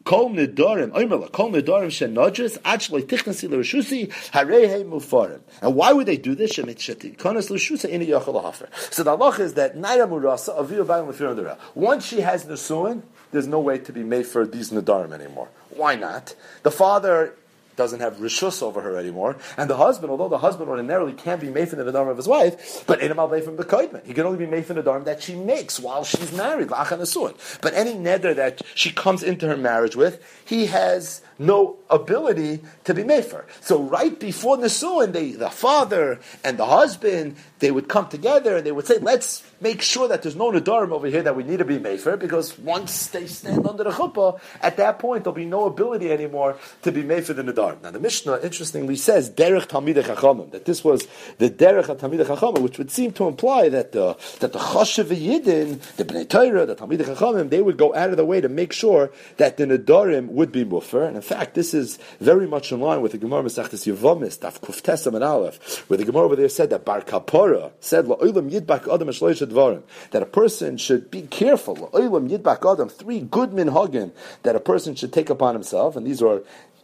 Kol 0.08 0.30
nedarim, 0.30 0.90
oimela, 0.92 1.30
kol 1.30 1.50
nedarim 1.50 1.90
shenodris, 1.90 2.56
actually 2.64 3.02
tichnasi 3.02 3.46
l'rishusi, 3.50 4.08
harei 4.30 4.82
mufarim. 4.82 5.40
And 5.60 5.74
why 5.74 5.92
would 5.92 6.06
they 6.06 6.16
do 6.16 6.34
this? 6.34 6.56
Shemit 6.56 6.76
sheti, 6.76 7.14
konas 7.14 7.50
l'rishusa 7.50 7.90
in 7.90 8.00
yachal 8.00 8.42
hafer. 8.42 8.70
So 8.90 9.02
the 9.02 9.18
halach 9.18 9.38
is 9.38 9.52
that 9.54 9.76
naira 9.76 10.08
murasa, 10.08 10.58
avir 10.58 10.86
bayim 10.86 11.08
l'fir 11.08 11.58
Once 11.74 12.06
she 12.06 12.22
has 12.22 12.46
nesuin, 12.46 13.02
there's 13.32 13.46
no 13.46 13.60
way 13.60 13.76
to 13.80 13.92
be 13.92 14.02
made 14.02 14.26
for 14.26 14.46
these 14.46 14.70
nedarim 14.70 15.12
anymore. 15.12 15.48
Why 15.68 15.94
not? 15.94 16.34
The 16.62 16.70
father 16.70 17.34
doesn't 17.78 18.00
have 18.00 18.16
rishus 18.16 18.62
over 18.62 18.82
her 18.82 18.98
anymore. 18.98 19.36
And 19.56 19.70
the 19.70 19.76
husband, 19.76 20.10
although 20.10 20.28
the 20.28 20.38
husband 20.38 20.68
ordinarily 20.68 21.14
can 21.14 21.38
be 21.40 21.48
made 21.48 21.70
from 21.70 21.78
the 21.78 21.90
darm 21.90 22.10
of 22.10 22.18
his 22.18 22.28
wife, 22.28 22.84
but 22.86 23.00
in 23.00 23.14
from 23.14 23.56
the 23.56 23.64
koidman. 23.64 24.04
He 24.04 24.12
can 24.12 24.26
only 24.26 24.38
be 24.38 24.46
made 24.46 24.66
from 24.66 24.76
the 24.76 24.82
darm 24.82 25.04
that 25.04 25.22
she 25.22 25.34
makes 25.34 25.80
while 25.80 26.04
she's 26.04 26.32
married, 26.32 26.68
But 26.68 27.74
any 27.74 27.94
neder 27.94 28.34
that 28.34 28.62
she 28.74 28.90
comes 28.90 29.22
into 29.22 29.46
her 29.46 29.56
marriage 29.56 29.96
with, 29.96 30.22
he 30.44 30.66
has 30.66 31.22
no 31.38 31.76
ability 31.88 32.60
to 32.84 32.94
be 32.94 33.04
mefer. 33.04 33.44
So 33.60 33.80
right 33.80 34.18
before 34.18 34.56
Nisuin, 34.56 35.12
they, 35.12 35.32
the 35.32 35.50
father 35.50 36.18
and 36.42 36.58
the 36.58 36.66
husband, 36.66 37.36
they 37.60 37.70
would 37.70 37.88
come 37.88 38.08
together 38.08 38.56
and 38.56 38.66
they 38.66 38.72
would 38.72 38.86
say, 38.86 38.98
let's 38.98 39.47
make 39.60 39.82
sure 39.82 40.08
that 40.08 40.22
there's 40.22 40.36
no 40.36 40.50
Nadarim 40.50 40.92
over 40.92 41.06
here 41.06 41.22
that 41.22 41.36
we 41.36 41.42
need 41.42 41.58
to 41.58 41.64
be 41.64 41.78
mefer, 41.78 42.18
because 42.18 42.58
once 42.58 43.08
they 43.08 43.26
stand 43.26 43.66
under 43.66 43.84
the 43.84 43.90
chuppah, 43.90 44.40
at 44.60 44.76
that 44.76 44.98
point 44.98 45.24
there'll 45.24 45.34
be 45.34 45.44
no 45.44 45.66
ability 45.66 46.10
anymore 46.12 46.56
to 46.82 46.92
be 46.92 47.02
mefer 47.02 47.34
the 47.34 47.42
Nadarim. 47.42 47.82
Now 47.82 47.90
the 47.90 48.00
Mishnah, 48.00 48.40
interestingly, 48.42 48.96
says, 48.96 49.30
Derech 49.30 49.66
Talmidei 49.66 50.02
Chachamim, 50.02 50.50
that 50.52 50.64
this 50.64 50.84
was 50.84 51.06
the 51.38 51.50
Derech 51.50 51.88
of 51.88 51.98
Talmidei 51.98 52.26
Chachamim, 52.26 52.60
which 52.60 52.78
would 52.78 52.90
seem 52.90 53.12
to 53.12 53.26
imply 53.26 53.68
that 53.68 53.92
the, 53.92 54.16
that 54.40 54.52
the 54.52 54.58
Choshev 54.58 55.06
Yidin, 55.06 55.80
the 55.96 56.04
Bnei 56.04 56.28
Torah, 56.28 56.66
the 56.66 56.76
Talmidei 56.76 57.14
Chachamim, 57.14 57.50
they 57.50 57.62
would 57.62 57.76
go 57.76 57.94
out 57.94 58.10
of 58.10 58.16
the 58.16 58.24
way 58.24 58.40
to 58.40 58.48
make 58.48 58.72
sure 58.72 59.10
that 59.36 59.56
the 59.56 59.64
Nadarim 59.64 60.28
would 60.28 60.52
be 60.52 60.64
mufer, 60.64 61.06
and 61.06 61.16
in 61.16 61.22
fact, 61.22 61.54
this 61.54 61.74
is 61.74 61.98
very 62.20 62.46
much 62.46 62.72
in 62.72 62.80
line 62.80 63.00
with 63.00 63.12
the 63.12 63.18
Gemara 63.18 63.42
Masechtas 63.42 63.92
Yevomis, 63.92 64.38
Daf 64.38 64.60
Kuftesam 64.60 65.14
and 65.14 65.24
Aleph, 65.24 65.88
where 65.88 65.96
the 65.96 66.04
Gemara 66.04 66.24
over 66.24 66.36
there 66.36 66.48
said 66.48 66.70
that 66.70 66.84
Bar 66.84 67.02
Kapora 67.02 67.72
said 67.80 68.06
La'olam 68.06 68.50
Yidbak 68.50 68.92
Adam 68.92 69.08
Dvarim, 69.48 69.82
that 70.10 70.22
a 70.22 70.26
person 70.26 70.76
should 70.76 71.10
be 71.10 71.22
careful. 71.22 71.74
Three 71.76 73.20
good 73.20 73.50
minhagim 73.50 74.12
that 74.42 74.56
a 74.56 74.60
person 74.60 74.94
should 74.94 75.12
take 75.12 75.30
upon 75.30 75.54
himself, 75.54 75.96
and 75.96 76.06
these 76.06 76.22
are 76.22 76.42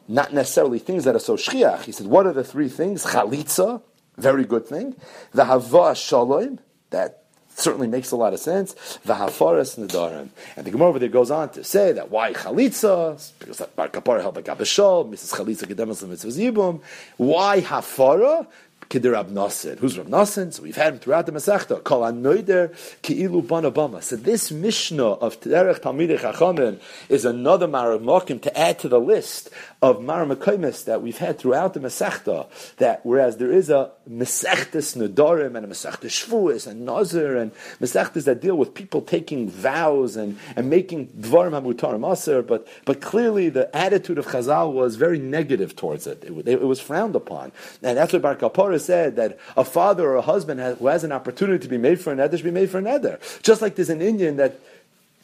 not 0.09 0.33
necessarily 0.33 0.79
things 0.79 1.05
that 1.05 1.15
are 1.15 1.21
so 1.21 1.37
shchiach. 1.37 1.83
He 1.83 1.93
said, 1.93 2.07
what 2.07 2.27
are 2.27 2.33
the 2.33 2.45
three 2.45 2.69
things? 2.69 3.05
Chalitza, 3.05 3.83
very 4.17 4.45
good 4.45 4.67
thing. 4.67 4.97
The 5.33 5.45
Hava 5.45 5.95
Shalom, 5.95 6.61
that 6.91 7.25
certainly 7.57 7.87
makes 7.87 8.11
a 8.11 8.17
lot 8.17 8.35
of 8.35 8.41
sense. 8.41 8.75
V'hafaras 9.07 9.79
nedarim, 9.79 10.29
and 10.57 10.67
the 10.67 10.71
Gemara 10.71 10.89
over 10.89 10.99
there 10.99 11.09
goes 11.09 11.31
on 11.31 11.51
to 11.51 11.63
say 11.63 11.93
that 11.93 12.11
why 12.11 12.33
chalitza 12.33 13.33
because 13.39 13.61
Bar 13.77 13.89
Kapara 13.89 14.21
held 14.21 14.35
by 14.35 14.41
Abba 14.41 14.65
Shaul, 14.65 15.09
Mrs. 15.09 15.33
Chalitza 15.35 15.65
Gedemas 15.73 16.07
Mitzvah 16.07 16.31
Yibum. 16.31 16.81
Why 17.17 17.61
hafara? 17.61 18.47
Kidir 18.89 19.13
Rab 19.13 19.31
Nassin. 19.31 19.79
Who's 19.79 19.99
Rab 19.99 20.09
Nassin? 20.09 20.53
So 20.53 20.63
we've 20.63 20.77
had 20.77 20.95
him 20.95 20.99
throughout 20.99 21.27
the 21.27 21.33
Masechta. 21.33 21.83
Kol 21.83 22.03
Anoider 22.03 22.75
Ki'ilu 23.03 23.43
Banabama. 23.43 24.03
So 24.03 24.17
this 24.17 24.51
Mishnah 24.51 25.05
of 25.05 25.41
Derech 25.41 25.81
Talmidei 25.81 26.19
Chachamim 26.19 26.81
is 27.09 27.25
another 27.25 27.67
Marav 27.67 28.05
to 28.43 28.59
add 28.59 28.79
to 28.79 28.89
the 28.89 29.01
list 29.01 29.51
of 29.83 29.99
Maramakaimis 29.99 30.85
that 30.85 31.03
we've 31.03 31.19
had 31.19 31.39
throughout 31.39 31.75
the 31.75 31.81
Masechta. 31.81 32.47
That 32.77 33.05
whereas 33.05 33.37
there 33.37 33.53
is 33.53 33.71
a 33.71 33.91
Masechtas 34.09 34.97
Nadarim 34.97 35.57
and 35.57 35.67
a 35.67 35.69
Masechtas 35.69 36.27
Shvuas 36.27 36.67
and 36.67 36.85
Nazir 36.85 37.37
and 37.37 37.53
Masechtas 37.81 38.25
that 38.25 38.41
deal 38.41 38.57
with 38.57 38.75
people 38.75 39.03
taking 39.03 39.49
vows 39.49 40.17
and, 40.17 40.39
and 40.57 40.71
making 40.71 41.09
Dvarim 41.09 41.53
HaMutarim 41.53 42.11
Aser, 42.11 42.43
but, 42.43 42.67
but 42.85 43.01
clearly 43.01 43.49
the 43.49 43.75
attitude 43.77 44.19
of 44.19 44.27
Chazal 44.27 44.73
was 44.73 44.97
very 44.97 45.19
negative 45.19 45.77
towards 45.77 46.07
it. 46.07 46.23
It, 46.25 46.33
it, 46.49 46.49
it 46.49 46.67
was 46.67 46.81
frowned 46.81 47.17
upon. 47.17 47.53
And 47.83 47.97
that's 47.97 48.13
what 48.13 48.23
Bar 48.23 48.37
Kapara 48.37 48.74
Torah 48.75 48.81
said 48.81 49.17
that 49.17 49.39
a 49.57 49.65
father 49.65 50.11
or 50.11 50.17
a 50.17 50.23
husband 50.23 50.61
has, 50.61 50.79
who 50.79 50.89
has 50.89 51.05
an 51.05 51.13
opportunity 51.13 51.63
to 51.63 51.69
be 51.69 51.79
made 51.79 52.01
for 52.01 52.13
an 52.13 52.21
eder 52.21 52.37
should 52.37 52.45
be 52.45 52.51
made 52.51 52.71
for 52.71 52.79
an 52.79 52.87
eder. 52.87 53.19
Just 53.43 53.63
like 53.63 53.77
there's 53.77 53.91
an 53.91 54.03
Indian 54.03 54.37
that 54.37 54.59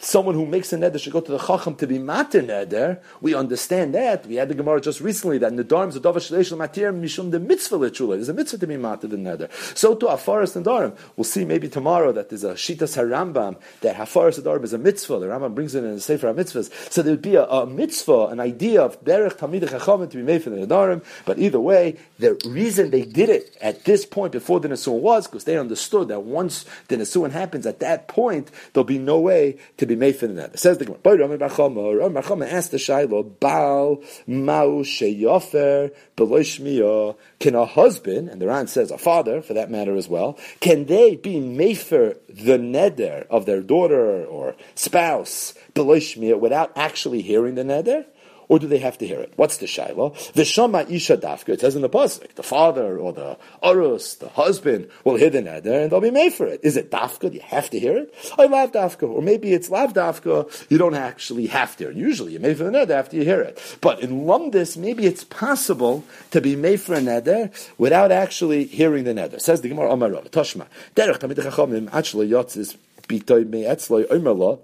someone 0.01 0.35
who 0.35 0.47
makes 0.47 0.73
a 0.73 0.77
neder 0.77 0.99
should 0.99 1.13
go 1.13 1.21
to 1.21 1.31
the 1.31 1.39
chacham 1.39 1.75
to 1.77 1.87
be 1.87 1.99
matir 1.99 2.45
neder. 2.47 3.01
We 3.21 3.35
understand 3.35 3.95
that. 3.95 4.27
We 4.27 4.37
had 4.37 4.49
the 4.49 4.55
Gemara 4.55 4.81
just 4.81 5.01
recently 5.01 5.39
that 5.39 5.53
nedarim 5.53 5.93
zadav 5.93 6.17
shleish 6.17 6.57
matir 6.57 6.93
mishum 6.99 7.31
the 7.31 7.39
mitzvah 7.39 7.77
lechula. 7.77 8.15
There's 8.15 8.31
a 8.31 8.35
mitzvah 8.35 8.59
to 8.59 8.67
be 8.67 8.77
matir 8.77 9.11
the 9.11 9.17
neder. 9.17 9.77
So 9.77 9.95
to 9.95 10.07
afaras 10.07 10.61
nedarim, 10.61 10.97
we'll 11.17 11.25
see 11.25 11.45
maybe 11.45 11.69
tomorrow 11.69 12.13
that 12.13 12.31
there's 12.31 12.45
a 12.45 12.55
shitas 12.55 12.97
harambam 12.97 13.57
that 13.83 13.97
hafaras 13.97 14.41
nedarim 14.41 14.65
is 14.65 14.73
a 14.73 14.79
mitzvah. 14.79 15.19
The 15.19 15.27
Rambam 15.27 15.55
brings 15.55 15.75
it 15.75 15.85
in 15.85 15.95
the 15.95 16.01
sefer 16.01 16.33
mitzvahs. 16.33 16.71
So 16.91 17.03
there 17.03 17.13
would 17.13 17.23
be 17.23 17.37
a, 17.37 17.45
a, 17.45 17.67
mitzvah, 17.67 18.27
an 18.27 18.41
idea 18.41 18.83
of 18.83 19.03
derech 19.05 19.37
tamid 19.37 19.69
chacham 19.69 20.09
to 20.09 20.17
be 20.17 20.23
made 20.23 20.43
for 20.43 20.51
the 20.51 20.67
nedarim. 20.67 21.05
But 21.27 21.39
either 21.39 21.61
way, 21.61 21.99
the 22.19 22.41
reason 22.47 22.91
they 22.91 23.03
did 23.03 23.29
it 23.29 23.57
at 23.61 23.85
this 23.85 24.07
point 24.07 24.33
before 24.33 24.61
the 24.61 24.69
nesuin 24.69 25.01
was 25.01 25.27
because 25.27 25.45
they 25.45 25.59
understood 25.59 26.09
that 26.09 26.21
once 26.21 26.65
the 26.89 26.97
nesuin 26.97 27.33
happens, 27.33 27.67
at 27.67 27.81
that 27.81 28.09
point 28.09 28.51
there'll 28.73 28.85
be 28.85 28.99
no 28.99 29.21
way 29.21 29.59
to 29.77 29.90
be 29.91 29.97
made 29.97 30.17
for 30.17 30.27
the 30.27 30.35
neder. 30.35 30.59
Says 30.59 30.79
the 30.79 30.85
Gemara. 30.87 32.51
Asked 32.51 32.71
the 32.71 32.79
Shiloh, 32.79 33.23
Baal 33.23 34.03
Mau 34.27 34.83
Sheyofer 34.83 35.95
Beloishmiya. 36.17 37.17
Can 37.39 37.55
a 37.55 37.65
husband, 37.65 38.29
and 38.29 38.41
the 38.41 38.47
Ran 38.47 38.67
says 38.67 38.91
a 38.91 38.99
father 38.99 39.43
for 39.43 39.55
that 39.55 39.71
matter 39.71 39.97
as 39.97 40.09
well, 40.09 40.39
can 40.61 40.87
they 40.87 41.17
be 41.17 41.35
mefer 41.35 42.17
the 42.29 42.59
neder 42.59 43.27
of 43.29 43.47
their 43.47 43.61
daughter 43.61 44.25
or 44.25 44.57
spouse 44.75 45.55
Beloishmiya 45.75 46.39
without 46.39 46.73
actually 46.77 47.23
hearing 47.23 47.55
the 47.55 47.65
neder? 47.65 48.07
Or 48.51 48.59
do 48.59 48.67
they 48.67 48.79
have 48.79 48.99
to 48.99 49.07
hear 49.07 49.21
it? 49.21 49.33
What's 49.37 49.59
the 49.59 49.67
shaila? 49.67 50.13
V'shama 50.33 50.91
isha 50.91 51.17
dafka. 51.17 51.51
It 51.51 51.61
says 51.61 51.77
in 51.77 51.83
the 51.83 51.89
pasuk, 51.89 52.35
the 52.35 52.43
father 52.43 52.99
or 52.99 53.13
the 53.13 53.39
arus, 53.63 54.19
the 54.19 54.29
husband, 54.29 54.91
will 55.05 55.15
hear 55.15 55.31
the 55.31 55.41
neder 55.41 55.85
and 55.85 55.93
they'll 55.93 56.01
be 56.01 56.11
made 56.11 56.35
for 56.35 56.47
it. 56.47 56.59
Is 56.65 56.77
it 56.77 56.91
dafka? 56.91 57.31
Do 57.31 57.37
you 57.37 57.43
have 57.43 57.71
to 57.71 57.79
hear 57.79 57.97
it? 57.97 58.13
I 58.37 58.47
lav 58.47 58.73
dafka, 58.73 59.09
or 59.09 59.23
maybe 59.23 59.53
it's 59.53 59.71
lav 59.71 59.95
dafka. 59.95 60.69
You 60.69 60.79
don't 60.79 60.97
actually 60.97 61.47
have 61.47 61.77
to. 61.77 61.95
Usually, 61.95 62.33
you're 62.33 62.41
made 62.41 62.59
for 62.59 62.65
the 62.65 62.73
neder 62.73 62.91
after 62.91 63.17
you 63.17 63.23
hear 63.23 63.41
it. 63.41 63.79
But 63.81 64.01
in 64.01 64.25
lumdis, 64.25 64.77
maybe 64.77 65.07
it's 65.07 65.23
possible 65.23 66.03
to 66.33 66.41
be 66.41 66.57
made 66.57 66.81
for 66.81 66.95
a 66.95 67.01
neder 67.01 67.53
without 67.79 68.11
actually 68.11 68.65
hearing 68.65 69.05
the 69.05 69.15
neder. 69.15 69.41
Says 69.41 69.61
the 69.61 69.69
Gemara 69.69 69.93
Amar 69.93 70.11
Toshma. 70.11 70.67
Derech 70.97 71.19
tamid 71.19 71.37
chachamim 71.37 71.89
achlo 71.91 72.29
yotzis 72.29 72.77
bitoy 73.07 73.49
me'etzloy 73.49 74.11
omer 74.11 74.59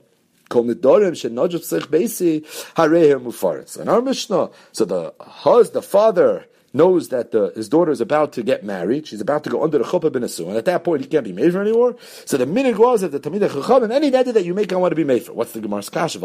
in 3.77 3.89
our 3.89 4.01
Mishnah, 4.01 4.51
so 4.73 4.85
the 4.85 5.15
husband, 5.21 5.75
the 5.75 5.83
father, 5.83 6.47
knows 6.77 7.09
that 7.09 7.33
the, 7.33 7.53
his 7.57 7.69
daughter 7.69 7.91
is 7.91 8.01
about 8.01 8.33
to 8.35 8.43
get 8.43 8.63
married. 8.63 9.07
She's 9.07 9.21
about 9.21 9.45
to 9.45 9.51
go 9.51 9.65
under 9.65 9.79
the 9.79 9.85
chuppah 9.85 10.13
ben 10.13 10.23
and 10.23 10.57
at 10.57 10.65
that 10.67 10.85
point 10.85 11.03
he 11.03 11.09
can't 11.09 11.25
be 11.25 11.33
made 11.33 11.53
for 11.53 11.61
anymore. 11.61 11.97
So 12.25 12.37
the 12.37 12.47
minute 12.47 12.79
was 12.79 13.01
that 13.01 13.13
the 13.13 13.21
tamid 13.21 13.41
chachamim, 13.49 13.93
any 13.93 14.11
neder 14.11 14.33
that 14.35 14.45
you 14.45 14.55
make, 14.55 14.73
I 14.73 14.77
want 14.77 14.93
to 14.93 14.97
be 14.97 15.05
made 15.05 15.25
for. 15.25 15.33
What's 15.33 15.53
the 15.53 15.61
Gemara's 15.61 15.89
kasha? 15.89 16.21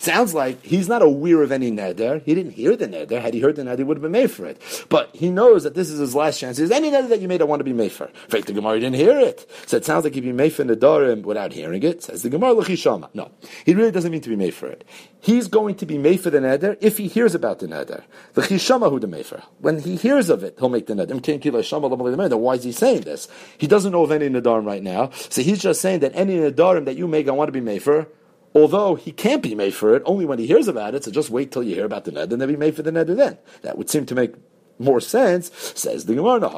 Sounds 0.00 0.34
like 0.34 0.62
he's 0.62 0.88
not 0.88 1.02
aware 1.02 1.42
of 1.42 1.52
any 1.52 1.70
neder. 1.70 2.22
He 2.24 2.34
didn't 2.34 2.52
hear 2.52 2.76
the 2.76 2.88
neder. 2.88 3.20
Had 3.20 3.34
he 3.34 3.40
heard 3.40 3.56
the 3.56 3.62
neder, 3.62 3.78
he 3.78 3.84
would 3.84 3.96
have 3.98 4.02
been 4.02 4.12
made 4.12 4.30
for 4.30 4.46
it. 4.46 4.60
But 4.88 5.14
he 5.14 5.30
knows 5.30 5.62
that 5.64 5.74
this 5.74 5.90
is 5.90 5.98
his 5.98 6.14
last 6.14 6.38
chance. 6.40 6.58
Is 6.58 6.70
any 6.70 6.90
neder 6.90 7.08
that 7.08 7.20
you 7.20 7.28
made, 7.28 7.40
I 7.40 7.44
want 7.44 7.60
to 7.60 7.64
be 7.64 7.72
made 7.72 7.92
for. 7.92 8.10
Fake 8.28 8.46
the 8.46 8.52
Gemara, 8.52 8.80
didn't 8.80 8.96
hear 8.96 9.18
it. 9.18 9.48
So 9.66 9.76
it 9.76 9.84
sounds 9.84 10.04
like 10.04 10.14
he'd 10.14 10.22
be 10.22 10.32
made 10.32 10.52
for 10.52 10.64
nedarim 10.64 11.22
without 11.22 11.52
hearing 11.52 11.82
it. 11.82 12.02
Says 12.02 12.22
the 12.22 12.30
Gemara, 12.30 12.52
l'chishama. 12.52 13.08
No, 13.14 13.30
he 13.64 13.74
really 13.74 13.90
doesn't 13.90 14.10
mean 14.10 14.20
to 14.22 14.28
be 14.28 14.36
made 14.36 14.54
for 14.54 14.66
it. 14.66 14.84
He's 15.20 15.48
going 15.48 15.74
to 15.76 15.86
be 15.86 15.98
made 15.98 16.20
for 16.20 16.30
the 16.30 16.38
neder 16.38 16.76
if 16.80 16.98
he 16.98 17.08
hears 17.08 17.34
about 17.34 17.58
the 17.58 17.66
neder. 17.66 18.02
L'chishama 18.36 18.90
hu 18.90 18.98
the 18.98 19.06
mefer. 19.06 19.42
When 19.60 19.80
he 19.80 19.96
hears 19.96 20.30
of 20.30 20.42
it, 20.42 20.56
he'll 20.58 20.70
make 20.70 20.86
the. 20.86 20.94
Then 20.94 22.40
why 22.40 22.54
is 22.54 22.64
he 22.64 22.72
saying 22.72 23.02
this? 23.02 23.28
He 23.58 23.66
doesn't 23.66 23.92
know 23.92 24.02
of 24.02 24.10
any 24.10 24.28
nadarim 24.28 24.64
right 24.64 24.82
now, 24.82 25.10
so 25.10 25.42
he's 25.42 25.60
just 25.60 25.80
saying 25.80 26.00
that 26.00 26.12
any 26.14 26.36
nadarim 26.36 26.86
that 26.86 26.96
you 26.96 27.06
make, 27.06 27.28
I 27.28 27.32
want 27.32 27.48
to 27.48 27.52
be 27.52 27.60
made 27.60 27.82
for. 27.82 28.08
Although 28.54 28.96
he 28.96 29.12
can't 29.12 29.42
be 29.42 29.54
made 29.54 29.74
for 29.74 29.94
it, 29.94 30.02
only 30.06 30.24
when 30.24 30.38
he 30.38 30.46
hears 30.46 30.66
about 30.66 30.94
it. 30.94 31.04
So 31.04 31.10
just 31.10 31.30
wait 31.30 31.52
till 31.52 31.62
you 31.62 31.74
hear 31.74 31.84
about 31.84 32.04
the 32.04 32.10
neder, 32.10 32.32
and 32.32 32.40
then 32.40 32.48
be 32.48 32.56
made 32.56 32.74
for 32.74 32.82
the 32.82 32.90
neder. 32.90 33.16
Then 33.16 33.38
that 33.62 33.78
would 33.78 33.88
seem 33.88 34.06
to 34.06 34.14
make 34.14 34.34
more 34.80 35.00
sense, 35.00 35.50
says 35.74 36.06
the 36.06 36.14
Gemara, 36.14 36.40
that 36.40 36.56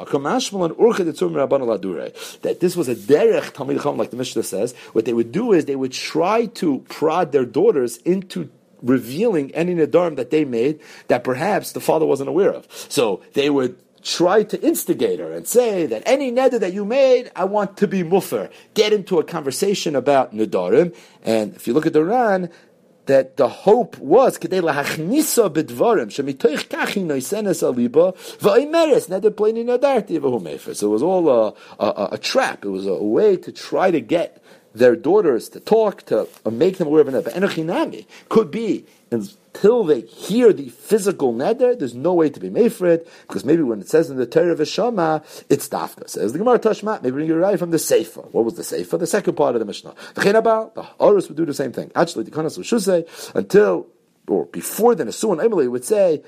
this 2.61 2.75
was 2.75 2.87
a 2.87 2.95
derech 2.95 3.51
Talmid 3.51 3.97
like 3.97 4.09
the 4.11 4.17
Mishnah 4.17 4.43
says. 4.43 4.73
What 4.93 5.05
they 5.05 5.13
would 5.13 5.31
do 5.31 5.51
is 5.51 5.65
they 5.65 5.75
would 5.75 5.91
try 5.91 6.45
to 6.45 6.79
prod 6.87 7.33
their 7.33 7.45
daughters 7.45 7.97
into 7.97 8.49
revealing 8.83 9.51
any 9.55 9.73
nadarim 9.73 10.15
that 10.17 10.29
they 10.29 10.45
made 10.45 10.79
that 11.07 11.23
perhaps 11.23 11.71
the 11.71 11.81
father 11.81 12.05
wasn't 12.05 12.29
aware 12.29 12.51
of. 12.51 12.67
So 12.89 13.23
they 13.33 13.49
would 13.49 13.77
try 14.03 14.43
to 14.43 14.61
instigate 14.61 15.19
her 15.19 15.31
and 15.31 15.47
say 15.47 15.85
that 15.85 16.03
any 16.05 16.31
neder 16.31 16.59
that 16.59 16.73
you 16.73 16.85
made, 16.85 17.31
I 17.35 17.45
want 17.45 17.77
to 17.77 17.87
be 17.87 18.03
muffer. 18.03 18.49
Get 18.73 18.93
into 18.93 19.17
a 19.19 19.23
conversation 19.23 19.95
about 19.95 20.33
nadarim. 20.35 20.95
And 21.23 21.55
if 21.55 21.67
you 21.67 21.73
look 21.73 21.85
at 21.85 21.93
the 21.93 22.03
Ran, 22.03 22.49
that 23.05 23.35
the 23.37 23.49
hope 23.49 23.97
was 23.97 24.37
kedei 24.37 24.61
lahachnisa 24.61 25.49
bidvarim 25.49 26.07
shemitoich 26.07 26.67
kachi 26.67 27.03
noisenes 27.05 27.61
aliba 27.61 28.15
va'omeres 28.39 29.09
neder 29.09 29.31
pleni 29.31 29.65
nadarti. 29.65 30.75
So 30.75 30.87
it 30.87 30.89
was 30.89 31.03
all 31.03 31.29
a, 31.29 31.53
a, 31.79 32.09
a, 32.13 32.17
trap. 32.17 32.63
It 32.63 32.69
was 32.69 32.85
a 32.85 32.95
way 32.95 33.35
to 33.37 33.51
try 33.51 33.91
to 33.91 33.99
get 33.99 34.41
their 34.73 34.95
daughters 34.95 35.49
to 35.49 35.59
talk, 35.59 36.03
to 36.07 36.27
make 36.49 36.77
them 36.77 36.87
aware 36.87 37.01
of 37.01 37.07
an 37.07 37.15
Enochinami 37.23 38.05
could 38.29 38.49
be 38.51 38.85
until 39.11 39.83
they 39.83 40.01
hear 40.01 40.51
the 40.51 40.69
physical 40.69 41.33
neder, 41.33 41.77
there's 41.77 41.93
no 41.93 42.13
way 42.13 42.29
to 42.29 42.39
be 42.39 42.49
made 42.49 42.73
for 42.73 42.87
it, 42.87 43.07
because 43.27 43.45
maybe 43.45 43.61
when 43.61 43.79
it 43.79 43.87
says 43.87 44.09
in 44.09 44.17
the 44.17 44.25
Torah 44.25 44.53
of 44.53 44.67
Shama, 44.67 45.21
it's 45.49 45.69
dafka. 45.69 46.09
Says 46.09 46.33
the 46.33 46.39
Gemara 46.39 46.57
Tashma, 46.57 47.01
maybe 47.03 47.11
bring 47.11 47.27
you 47.27 47.35
right 47.35 47.59
from 47.59 47.69
the 47.69 47.77
Sefer. 47.77 48.21
What 48.21 48.45
was 48.45 48.55
the 48.55 48.63
Sefer? 48.63 48.97
The 48.97 49.05
second 49.05 49.35
part 49.35 49.55
of 49.55 49.59
the 49.59 49.65
Mishnah. 49.65 49.93
The 50.15 50.87
Horus 50.99 51.27
would 51.27 51.37
do 51.37 51.45
the 51.45 51.53
same 51.53 51.71
thing. 51.71 51.91
Actually, 51.95 52.23
the 52.23 52.31
Kanas 52.31 52.63
should 52.65 52.81
say, 52.81 53.05
until, 53.35 53.85
or 54.27 54.47
before 54.47 54.95
the 54.95 55.03
Nesu 55.03 55.31
and 55.31 55.41
Emily 55.41 55.67
would 55.67 55.85
say, 55.85 56.23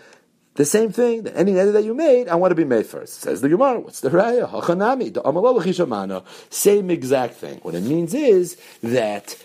the 0.55 0.65
same 0.65 0.91
thing, 0.91 1.23
that 1.23 1.35
any 1.35 1.51
neder 1.51 1.73
that 1.73 1.83
you 1.83 1.93
made, 1.93 2.27
I 2.27 2.35
want 2.35 2.51
to 2.51 2.55
be 2.55 2.63
made 2.63 2.85
first. 2.85 3.21
Says 3.21 3.41
the 3.41 3.49
Gemara, 3.49 3.79
what's 3.79 4.01
the 4.01 4.09
raya? 4.09 4.49
Hachanami, 4.49 5.13
the 5.13 6.23
Same 6.49 6.89
exact 6.89 7.35
thing. 7.35 7.59
What 7.61 7.75
it 7.75 7.83
means 7.83 8.13
is 8.13 8.57
that 8.81 9.37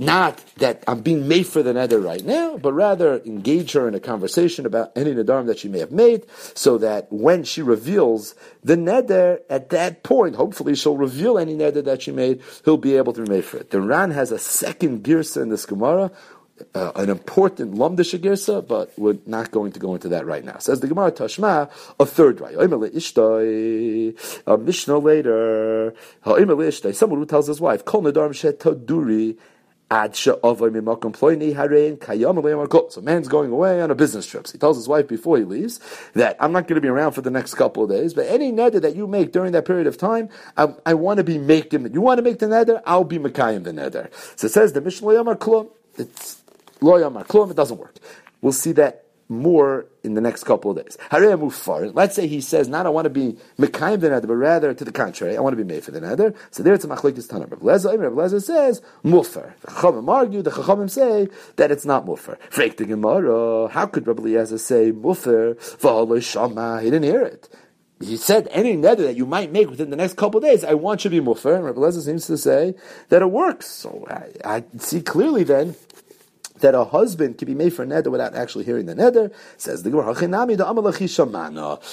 not 0.00 0.44
that 0.58 0.84
I'm 0.86 1.00
being 1.00 1.26
made 1.26 1.48
for 1.48 1.60
the 1.60 1.72
neder 1.72 2.02
right 2.02 2.24
now, 2.24 2.56
but 2.56 2.72
rather 2.72 3.20
engage 3.22 3.72
her 3.72 3.88
in 3.88 3.96
a 3.96 4.00
conversation 4.00 4.64
about 4.64 4.92
any 4.94 5.12
nederim 5.12 5.46
that 5.46 5.58
she 5.58 5.68
may 5.68 5.80
have 5.80 5.90
made, 5.90 6.24
so 6.54 6.78
that 6.78 7.12
when 7.12 7.42
she 7.42 7.60
reveals 7.60 8.36
the 8.62 8.76
neder, 8.76 9.40
at 9.50 9.70
that 9.70 10.04
point, 10.04 10.36
hopefully 10.36 10.76
she'll 10.76 10.96
reveal 10.96 11.36
any 11.36 11.56
neder 11.56 11.84
that 11.84 12.02
she 12.02 12.12
made, 12.12 12.40
he'll 12.64 12.76
be 12.76 12.96
able 12.96 13.12
to 13.12 13.22
be 13.24 13.28
made 13.28 13.44
for 13.44 13.56
it. 13.56 13.70
The 13.70 13.80
Ran 13.80 14.12
has 14.12 14.30
a 14.30 14.38
second 14.38 15.02
girsa 15.02 15.42
in 15.42 15.48
this 15.48 15.66
Gemara, 15.66 16.12
uh, 16.74 16.92
an 16.96 17.10
important 17.10 17.74
lumdish 17.74 18.18
girsa, 18.18 18.66
but 18.66 18.92
we're 18.98 19.18
not 19.26 19.50
going 19.50 19.72
to 19.72 19.80
go 19.80 19.94
into 19.94 20.08
that 20.08 20.26
right 20.26 20.44
now. 20.44 20.58
Says 20.58 20.80
the 20.80 20.88
Gemara 20.88 21.12
Tashma, 21.12 21.70
a 22.00 22.06
third 22.06 22.40
right. 22.40 22.54
A 24.46 24.58
Mishnah 24.58 24.98
later, 24.98 25.94
someone 26.24 27.18
who 27.18 27.26
tells 27.26 27.46
his 27.46 27.60
wife, 27.60 27.84
Kol 27.84 28.02
nedarim 28.02 28.30
shetaduri, 28.30 29.36
so 29.90 30.40
man's 33.00 33.28
going 33.28 33.50
away 33.50 33.80
on 33.80 33.90
a 33.90 33.94
business 33.94 34.26
trip. 34.26 34.46
So 34.46 34.52
he 34.52 34.58
tells 34.58 34.76
his 34.76 34.86
wife 34.86 35.08
before 35.08 35.38
he 35.38 35.44
leaves 35.44 35.80
that 36.12 36.36
I'm 36.40 36.52
not 36.52 36.68
going 36.68 36.74
to 36.74 36.82
be 36.82 36.88
around 36.88 37.12
for 37.12 37.22
the 37.22 37.30
next 37.30 37.54
couple 37.54 37.84
of 37.84 37.88
days, 37.90 38.12
but 38.12 38.26
any 38.26 38.52
neder 38.52 38.82
that 38.82 38.94
you 38.96 39.06
make 39.06 39.32
during 39.32 39.52
that 39.52 39.64
period 39.64 39.86
of 39.86 39.96
time, 39.96 40.28
I, 40.58 40.74
I 40.84 40.92
want 40.92 41.16
to 41.18 41.24
be 41.24 41.38
making 41.38 41.90
You 41.94 42.02
want 42.02 42.18
to 42.18 42.22
make 42.22 42.38
the 42.38 42.46
neder? 42.46 42.82
I'll 42.84 43.04
be 43.04 43.18
Makayim 43.18 43.64
the 43.64 43.72
neder. 43.72 44.12
So 44.38 44.48
it 44.48 44.52
says 44.52 44.74
the 44.74 44.82
Mishnah 44.82 45.08
Klum. 45.36 45.70
It's 45.96 46.37
Loyamar 46.80 47.26
Klum. 47.26 47.50
It 47.50 47.56
doesn't 47.56 47.78
work. 47.78 47.96
We'll 48.40 48.52
see 48.52 48.72
that 48.72 49.04
more 49.28 49.86
in 50.02 50.14
the 50.14 50.20
next 50.20 50.44
couple 50.44 50.70
of 50.70 50.78
days. 50.78 50.96
Let's 51.12 52.14
say 52.14 52.26
he 52.26 52.40
says, 52.40 52.68
not 52.68 52.86
I 52.86 52.88
want 52.88 53.04
to 53.04 53.10
be 53.10 53.36
Mekayim 53.58 54.00
the 54.00 54.08
Neder, 54.08 54.26
but 54.26 54.34
rather 54.34 54.72
to 54.72 54.84
the 54.84 54.92
contrary, 54.92 55.36
I 55.36 55.40
want 55.40 55.52
to 55.52 55.62
be 55.62 55.70
made 55.70 55.84
for 55.84 55.90
the 55.90 56.00
Nether. 56.00 56.34
So 56.50 56.62
there 56.62 56.74
it's 56.74 56.84
a 56.84 56.88
Machlekes 56.88 57.28
Tanah. 57.28 57.50
Rav 57.50 57.60
Lezer, 57.60 58.00
Rav 58.00 58.12
Lezer 58.12 58.42
says, 58.42 58.80
Mufer. 59.04 59.52
The 59.60 59.66
Chachamim 59.68 60.08
argue, 60.08 60.42
the 60.42 60.50
Chachamim 60.50 60.88
say 60.88 61.28
that 61.56 61.70
it's 61.70 61.84
not 61.84 62.06
Mufer. 62.06 62.38
Freik 62.50 62.78
the 62.78 62.86
Gemara, 62.86 63.68
how 63.68 63.86
could 63.86 64.06
Rabbi 64.06 64.22
Eliezer 64.22 64.58
say 64.58 64.92
Mufer? 64.92 65.54
V'haloi 65.78 66.22
Shama, 66.22 66.80
he 66.80 66.90
didn't 66.90 67.04
hear 67.04 67.22
it. 67.22 67.48
He 68.00 68.16
said 68.16 68.46
any 68.52 68.76
nether 68.76 69.02
that 69.02 69.16
you 69.16 69.26
might 69.26 69.50
make 69.50 69.68
within 69.68 69.90
the 69.90 69.96
next 69.96 70.16
couple 70.16 70.38
of 70.38 70.44
days, 70.44 70.62
I 70.62 70.74
want 70.74 71.04
you 71.04 71.10
to 71.10 71.20
be 71.20 71.20
mufer. 71.20 71.56
And 71.56 71.64
Rabbi 71.64 71.80
Lezer 71.80 72.04
seems 72.04 72.28
to 72.28 72.38
say 72.38 72.76
that 73.08 73.22
it 73.22 73.30
works. 73.30 73.66
So 73.66 74.06
I, 74.08 74.58
I 74.58 74.64
see 74.78 75.00
clearly 75.00 75.42
then 75.42 75.74
that 76.60 76.74
a 76.74 76.84
husband 76.84 77.38
can 77.38 77.46
be 77.46 77.54
made 77.54 77.72
for 77.72 77.82
a 77.82 77.86
neder 77.86 78.08
without 78.08 78.34
actually 78.34 78.64
hearing 78.64 78.86
the 78.86 78.94
neder. 78.94 79.32
Says 79.56 79.82
the 79.82 79.90
Gemara, 79.90 80.12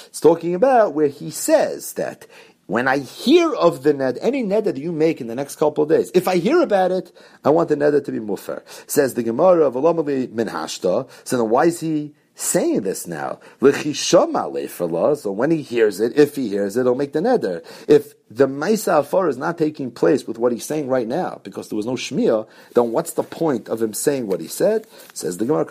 It's 0.08 0.20
talking 0.20 0.56
about 0.56 0.94
where 0.94 1.08
he 1.08 1.32
says 1.32 1.94
that 1.94 2.28
when 2.68 2.88
I 2.88 2.98
hear 2.98 3.54
of 3.54 3.84
the 3.84 3.94
ned, 3.94 4.18
any 4.22 4.44
neder 4.44 4.66
that 4.66 4.78
you 4.78 4.92
make 4.92 5.22
in 5.22 5.28
the 5.28 5.36
next 5.36 5.58
couple 5.58 5.84
of 5.84 5.90
days, 5.90 6.12
if 6.16 6.28
I 6.28 6.38
hear 6.38 6.62
about 6.62 6.92
it, 6.92 7.16
I 7.44 7.50
want 7.52 7.70
the 7.70 7.76
neder 7.76 8.04
to 8.04 8.12
be 8.12 8.20
mufer. 8.20 8.64
Says 8.90 9.14
the 9.14 9.24
Gemara 9.24 9.68
of 9.68 9.76
Alamali 9.76 10.28
Minhashta. 10.28 11.08
So 11.24 11.38
then 11.38 11.50
why 11.50 11.66
is 11.66 11.80
he 11.80 12.16
saying 12.36 12.82
this 12.82 13.08
now. 13.08 13.40
So 13.62 15.32
when 15.32 15.52
he 15.52 15.62
hears 15.62 16.00
it, 16.02 16.18
if 16.18 16.36
he 16.36 16.50
hears 16.50 16.76
it, 16.78 16.84
he'll 16.84 16.96
make 16.96 17.14
the 17.14 17.22
neder. 17.22 17.66
If 17.88 18.14
the 18.30 18.48
Maisa 18.48 19.00
Afar 19.00 19.30
is 19.30 19.38
not 19.38 19.58
taking 19.58 19.92
place 19.92 20.28
with 20.28 20.38
what 20.38 20.52
he's 20.52 20.66
saying 20.66 20.88
right 20.88 21.08
now, 21.08 21.40
because 21.44 21.70
there 21.70 21.78
was 21.78 21.86
no 21.86 21.94
Shmiya, 21.94 22.48
then 22.74 22.92
what's 22.92 23.14
the 23.14 23.24
point 23.24 23.70
of 23.70 23.82
him 23.82 23.94
saying 23.94 24.28
what 24.28 24.42
he 24.42 24.48
said? 24.48 24.86
Says 25.14 25.38
the 25.38 25.46
Gemara 25.46 25.66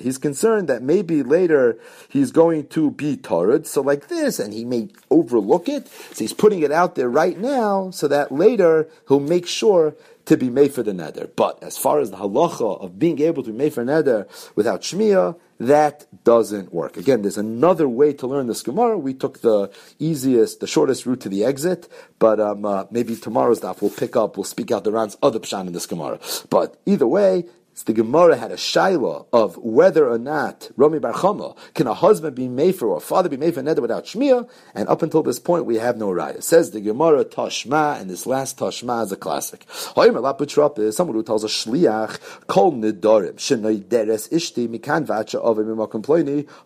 He's 0.00 0.18
concerned 0.18 0.68
that 0.68 0.82
maybe 0.82 1.22
later 1.22 1.78
he's 2.08 2.32
going 2.32 2.66
to 2.68 2.90
be 2.90 3.16
Torah, 3.16 3.64
so 3.64 3.82
like 3.82 4.08
this, 4.08 4.38
and 4.38 4.52
he 4.52 4.64
may 4.64 4.88
overlook 5.10 5.68
it. 5.68 5.86
So 5.88 6.24
he's 6.24 6.32
putting 6.32 6.62
it 6.62 6.72
out 6.72 6.96
there 6.96 7.08
right 7.08 7.38
now, 7.38 7.90
so 7.90 8.08
that 8.08 8.32
later 8.32 8.88
he'll 9.06 9.20
make 9.20 9.46
sure 9.46 9.94
to 10.28 10.36
be 10.36 10.50
made 10.50 10.74
for 10.74 10.82
the 10.82 10.92
neder. 10.92 11.28
But 11.34 11.62
as 11.62 11.78
far 11.78 12.00
as 12.00 12.10
the 12.10 12.18
halacha 12.18 12.82
of 12.82 12.98
being 12.98 13.18
able 13.20 13.42
to 13.42 13.50
be 13.50 13.56
made 13.56 13.72
for 13.72 13.82
neder 13.82 14.28
without 14.54 14.82
shmiyah, 14.82 15.38
that 15.58 16.06
doesn't 16.22 16.72
work. 16.72 16.98
Again, 16.98 17.22
there's 17.22 17.38
another 17.38 17.88
way 17.88 18.12
to 18.12 18.26
learn 18.26 18.46
this 18.46 18.62
Gemara. 18.62 18.98
We 18.98 19.14
took 19.14 19.40
the 19.40 19.72
easiest, 19.98 20.60
the 20.60 20.66
shortest 20.66 21.06
route 21.06 21.20
to 21.22 21.30
the 21.30 21.44
exit, 21.44 21.88
but 22.18 22.38
um, 22.38 22.66
uh, 22.66 22.84
maybe 22.90 23.16
tomorrow's 23.16 23.60
daf 23.60 23.80
we'll 23.80 23.90
pick 23.90 24.16
up, 24.16 24.36
we'll 24.36 24.44
speak 24.44 24.70
out 24.70 24.84
the 24.84 24.92
Ran's 24.92 25.16
other 25.22 25.40
pshan 25.40 25.66
in 25.66 25.72
this 25.72 25.86
Gemara. 25.86 26.20
But 26.50 26.76
either 26.84 27.06
way, 27.06 27.46
the 27.84 27.92
Gemara 27.92 28.36
had 28.36 28.50
a 28.50 28.56
shaila 28.56 29.26
of 29.32 29.56
whether 29.58 30.08
or 30.08 30.18
not 30.18 30.70
Rami 30.76 30.98
Bar 30.98 31.12
Chama 31.12 31.56
can 31.74 31.86
a 31.86 31.94
husband 31.94 32.34
be 32.34 32.48
made 32.48 32.76
for 32.76 32.88
or 32.88 32.96
a 32.96 33.00
father 33.00 33.28
be 33.28 33.36
made 33.36 33.54
for 33.54 33.62
neder 33.62 33.80
without 33.80 34.04
shmiyah, 34.04 34.48
and 34.74 34.88
up 34.88 35.02
until 35.02 35.22
this 35.22 35.38
point 35.38 35.64
we 35.64 35.76
have 35.76 35.96
no 35.96 36.08
raya. 36.08 36.42
Says 36.42 36.70
the 36.70 36.80
Gemara 36.80 37.24
Tashma, 37.24 38.00
and 38.00 38.10
this 38.10 38.26
last 38.26 38.58
Tashma 38.58 39.04
is 39.04 39.12
a 39.12 39.16
classic. 39.16 39.66
someone 39.70 41.16
who 41.16 41.22
tells 41.22 41.44
a 41.44 41.48
shliach 41.48 42.46
kol 42.46 42.72
shenoi 42.72 43.84
deres 43.84 44.28
ishti 44.28 44.68
mikan 44.68 45.06
vacha 45.06 45.38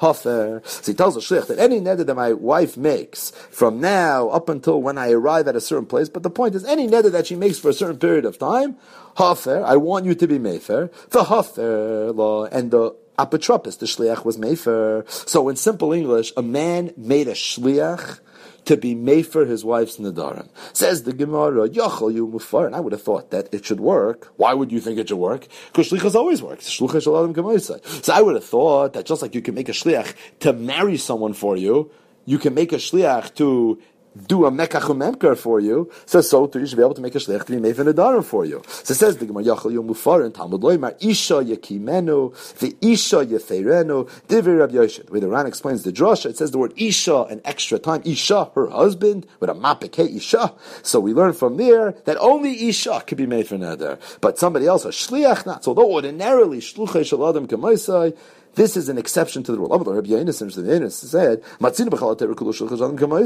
hafer. 0.01 0.63
So 0.65 0.93
he 0.93 0.97
tells 0.97 1.17
a 1.17 1.21
shliach 1.21 1.47
that 1.49 1.59
any 1.59 1.81
neder 1.81 2.07
that 2.07 2.15
my 2.15 2.33
wife 2.33 2.77
makes 2.77 3.31
from 3.51 3.81
now 3.81 4.29
up 4.29 4.49
until 4.49 4.81
when 4.81 4.99
I 4.99 5.11
arrive 5.11 5.49
at 5.49 5.57
a 5.57 5.61
certain 5.61 5.87
place, 5.87 6.09
but 6.09 6.23
the 6.23 6.31
point 6.31 6.55
is 6.55 6.65
any 6.65 6.89
neder 6.89 7.13
that 7.13 7.27
she 7.27 7.37
makes 7.37 7.59
for 7.59 7.69
a 7.69 7.75
certain 7.75 7.99
period 7.99 8.25
of 8.25 8.39
time 8.39 8.77
Hafer, 9.17 9.63
I 9.65 9.77
want 9.77 10.07
you 10.07 10.15
to 10.15 10.27
be 10.27 10.39
Mefer. 10.39 10.91
The 11.11 11.25
Hafer 11.25 12.13
law 12.13 12.45
and 12.47 12.71
the 12.71 12.95
apotropis, 13.19 13.79
the 13.79 13.87
shliach 13.87 14.25
was 14.25 14.39
Mefer. 14.39 15.09
So 15.29 15.49
in 15.49 15.57
simple 15.57 15.93
English, 15.93 16.33
a 16.37 16.43
man 16.43 16.93
made 16.97 17.29
a 17.29 17.35
shliach 17.35 18.21
to 18.65 18.77
be 18.77 18.95
mefer 18.95 19.49
his 19.49 19.65
wife's 19.65 19.97
nadarim. 19.97 20.49
Says 20.73 21.03
the 21.03 21.13
Gemara, 21.13 21.69
Yachal 21.69 22.15
you 22.15 22.27
mufar, 22.27 22.67
and 22.67 22.77
I 22.77 22.81
would 22.81 22.93
have 22.93 23.03
thought 23.03 23.31
that 23.31 23.53
it 23.53 23.65
should 23.65 23.81
work. 23.81 24.33
Why 24.37 24.55
would 24.55 24.71
you 24.71 24.81
think 24.81 24.99
it 24.99 25.09
should 25.09 25.19
work? 25.19 25.49
Because 25.67 25.91
shlichus 25.91 26.15
always 26.15 26.43
works. 26.43 26.69
Shluchas 26.69 27.07
shaladim 27.07 28.05
So 28.05 28.13
I 28.13 28.23
would 28.23 28.35
have 28.35 28.45
thought 28.45 28.93
that 28.93 29.07
just 29.07 29.23
like 29.23 29.35
you 29.35 29.43
can 29.43 29.55
make 29.55 29.69
a 29.69 29.73
shliach 29.73 30.15
to 30.41 30.53
marry 30.53 30.97
someone 30.97 31.35
for 31.35 31.57
you, 31.57 31.91
you 32.25 32.39
can 32.39 32.55
make 32.55 32.73
a 32.73 32.77
shliach 32.77 33.35
to 33.37 33.81
do 34.27 34.45
a 34.47 34.51
mekach 34.51 34.83
memker 34.97 35.37
for 35.37 35.61
you, 35.61 35.91
so 36.07 36.21
so 36.21 36.47
too 36.47 36.61
you 36.61 36.67
should 36.67 36.77
be 36.77 36.83
able 36.83 36.95
to 36.95 37.01
make 37.01 37.15
a 37.15 37.19
shliach 37.19 37.45
to 37.47 37.53
be 37.53 37.61
made 37.61 37.77
for 37.77 38.23
for 38.23 38.45
you. 38.45 38.63
So 38.67 38.93
it 38.93 38.97
says 38.97 39.17
the 39.17 39.27
Gemara 39.27 39.45
Yachal 39.45 39.73
Yom 39.73 39.89
Mufar 39.89 40.25
and 40.25 40.35
Talmud 40.35 40.61
Loimar 40.61 40.95
Isha 41.01 41.35
Yekimenu 41.35 42.59
the 42.59 42.77
Isha 42.81 43.25
Yeferenu 43.25 44.09
Divi 44.29 44.53
Rabbi. 44.53 44.73
The 44.73 45.07
way 45.11 45.21
the 45.21 45.29
Ran 45.29 45.47
explains 45.47 45.83
the 45.83 45.93
drasha, 45.93 46.27
it 46.27 46.37
says 46.37 46.51
the 46.51 46.59
word 46.59 46.73
Isha 46.77 47.23
an 47.25 47.41
extra 47.45 47.79
time. 47.79 48.03
Isha, 48.05 48.51
her 48.55 48.69
husband, 48.69 49.27
with 49.41 49.51
a 49.51 49.55
mapike 49.55 50.17
Isha. 50.17 50.55
So 50.83 51.01
we 51.01 51.13
learn 51.15 51.33
from 51.33 51.57
there 51.57 51.93
that 52.05 52.17
only 52.19 52.69
Isha 52.69 53.05
could 53.07 53.19
be 53.19 53.27
made 53.27 53.49
for 53.49 53.57
neder, 53.57 53.99
but 54.21 54.39
somebody 54.39 54.67
else 54.67 54.85
a 54.85 54.89
shliach 54.89 55.47
not. 55.47 55.65
So 55.65 55.71
although 55.71 55.91
ordinarily 55.91 56.59
shluchei 56.59 57.03
shaladim 57.03 57.47
kamaisai 57.47 58.17
this 58.55 58.77
is 58.77 58.89
an 58.89 58.99
exception 58.99 59.43
to 59.45 59.53
the 59.53 59.59
rule. 59.59 59.69
Rabbi 59.71 60.09
Yonasan 60.09 60.53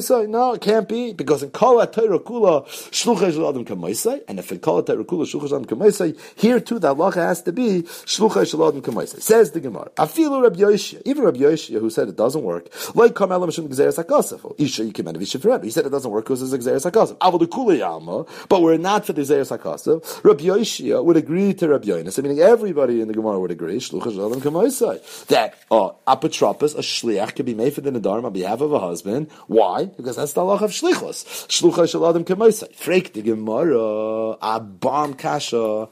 said, 0.02 0.28
No, 0.28 0.52
it 0.52 0.60
can't 0.60 0.88
be 0.88 1.12
because 1.12 1.42
in 1.42 1.50
Kol 1.50 1.84
Torah 1.86 2.20
Kula 2.20 2.64
Shluchei 2.66 3.32
Shel 3.32 3.48
Adam 3.48 3.64
Kamaisai, 3.64 4.22
and 4.28 4.38
if 4.38 4.52
in 4.52 4.60
Kol 4.60 4.82
Torah 4.84 5.04
Kula 5.04 5.24
Shluchei 5.24 5.48
Shel 5.48 5.58
Adam 5.58 5.66
Kamaisai, 5.66 6.16
here 6.36 6.60
too 6.60 6.78
the 6.78 6.94
halacha 6.94 7.16
has 7.16 7.42
to 7.42 7.52
be 7.52 7.82
Shluchei 7.82 8.48
Shel 8.48 8.68
Adam 8.68 8.82
Kamaisai. 8.82 9.20
Says 9.20 9.50
the 9.50 9.60
Gemara. 9.60 9.90
Afilu 9.96 10.42
Rabbi 10.42 10.60
Yoshia, 10.60 11.02
even 11.04 11.24
Rabbi 11.24 11.38
Yoshia 11.38 11.80
who 11.80 11.90
said 11.90 12.08
it 12.08 12.16
doesn't 12.16 12.42
work, 12.42 12.68
like 12.94 13.14
Karmel 13.14 13.46
Mishum 13.46 13.68
Gzeres 13.68 14.02
Hakasef, 14.02 14.40
oh, 14.44 14.54
Isha 14.58 14.82
Yikimenu 14.84 15.16
Vishifred. 15.16 15.64
He 15.64 15.70
said 15.70 15.86
it 15.86 15.90
doesn't 15.90 16.10
work 16.10 16.24
because 16.24 16.40
it's 16.40 16.64
Gzeres 16.64 16.88
Hakasef. 16.88 17.16
Avol 17.18 17.40
the 17.40 17.46
Kula 17.46 17.78
Yama, 17.78 18.26
but 18.48 18.62
we're 18.62 18.76
not 18.76 19.04
for 19.04 19.12
the 19.12 19.22
Gzeres 19.22 19.56
Hakasef. 19.56 20.22
Rabbi 20.24 20.44
Yoshia 20.44 21.04
would 21.04 21.16
agree 21.16 21.52
to 21.54 21.68
Rabbi 21.68 21.88
Yonasan, 21.88 22.22
meaning 22.22 22.40
everybody 22.40 23.00
in 23.00 23.08
the 23.08 23.14
Gemara 23.14 23.40
would 23.40 23.50
agree 23.50 23.78
Shluchei 23.78 24.14
Shel 24.14 24.30
Adam 24.30 24.40
Kamaisai 24.40 25.15
that 25.24 25.54
uh, 25.70 25.90
apotropos, 26.06 26.74
a 26.74 26.80
shliach, 26.80 27.34
can 27.34 27.46
be 27.46 27.54
made 27.54 27.74
for 27.74 27.80
the 27.80 27.90
nadarim 27.90 28.24
on 28.24 28.32
behalf 28.32 28.60
of 28.60 28.72
a 28.72 28.78
husband. 28.78 29.30
Why? 29.46 29.86
Because 29.86 30.16
that's 30.16 30.32
the 30.34 30.44
law 30.44 30.58
of 30.58 30.70
shlichus. 30.70 31.24
Shlucha 31.48 31.84
shaladim 31.84 32.24
kemoisai. 32.24 32.74
Freak 32.74 33.12
the 33.12 33.22
Gemara, 33.22 34.36
a 34.40 34.60
bomb 34.60 35.14
kasha. 35.14 35.88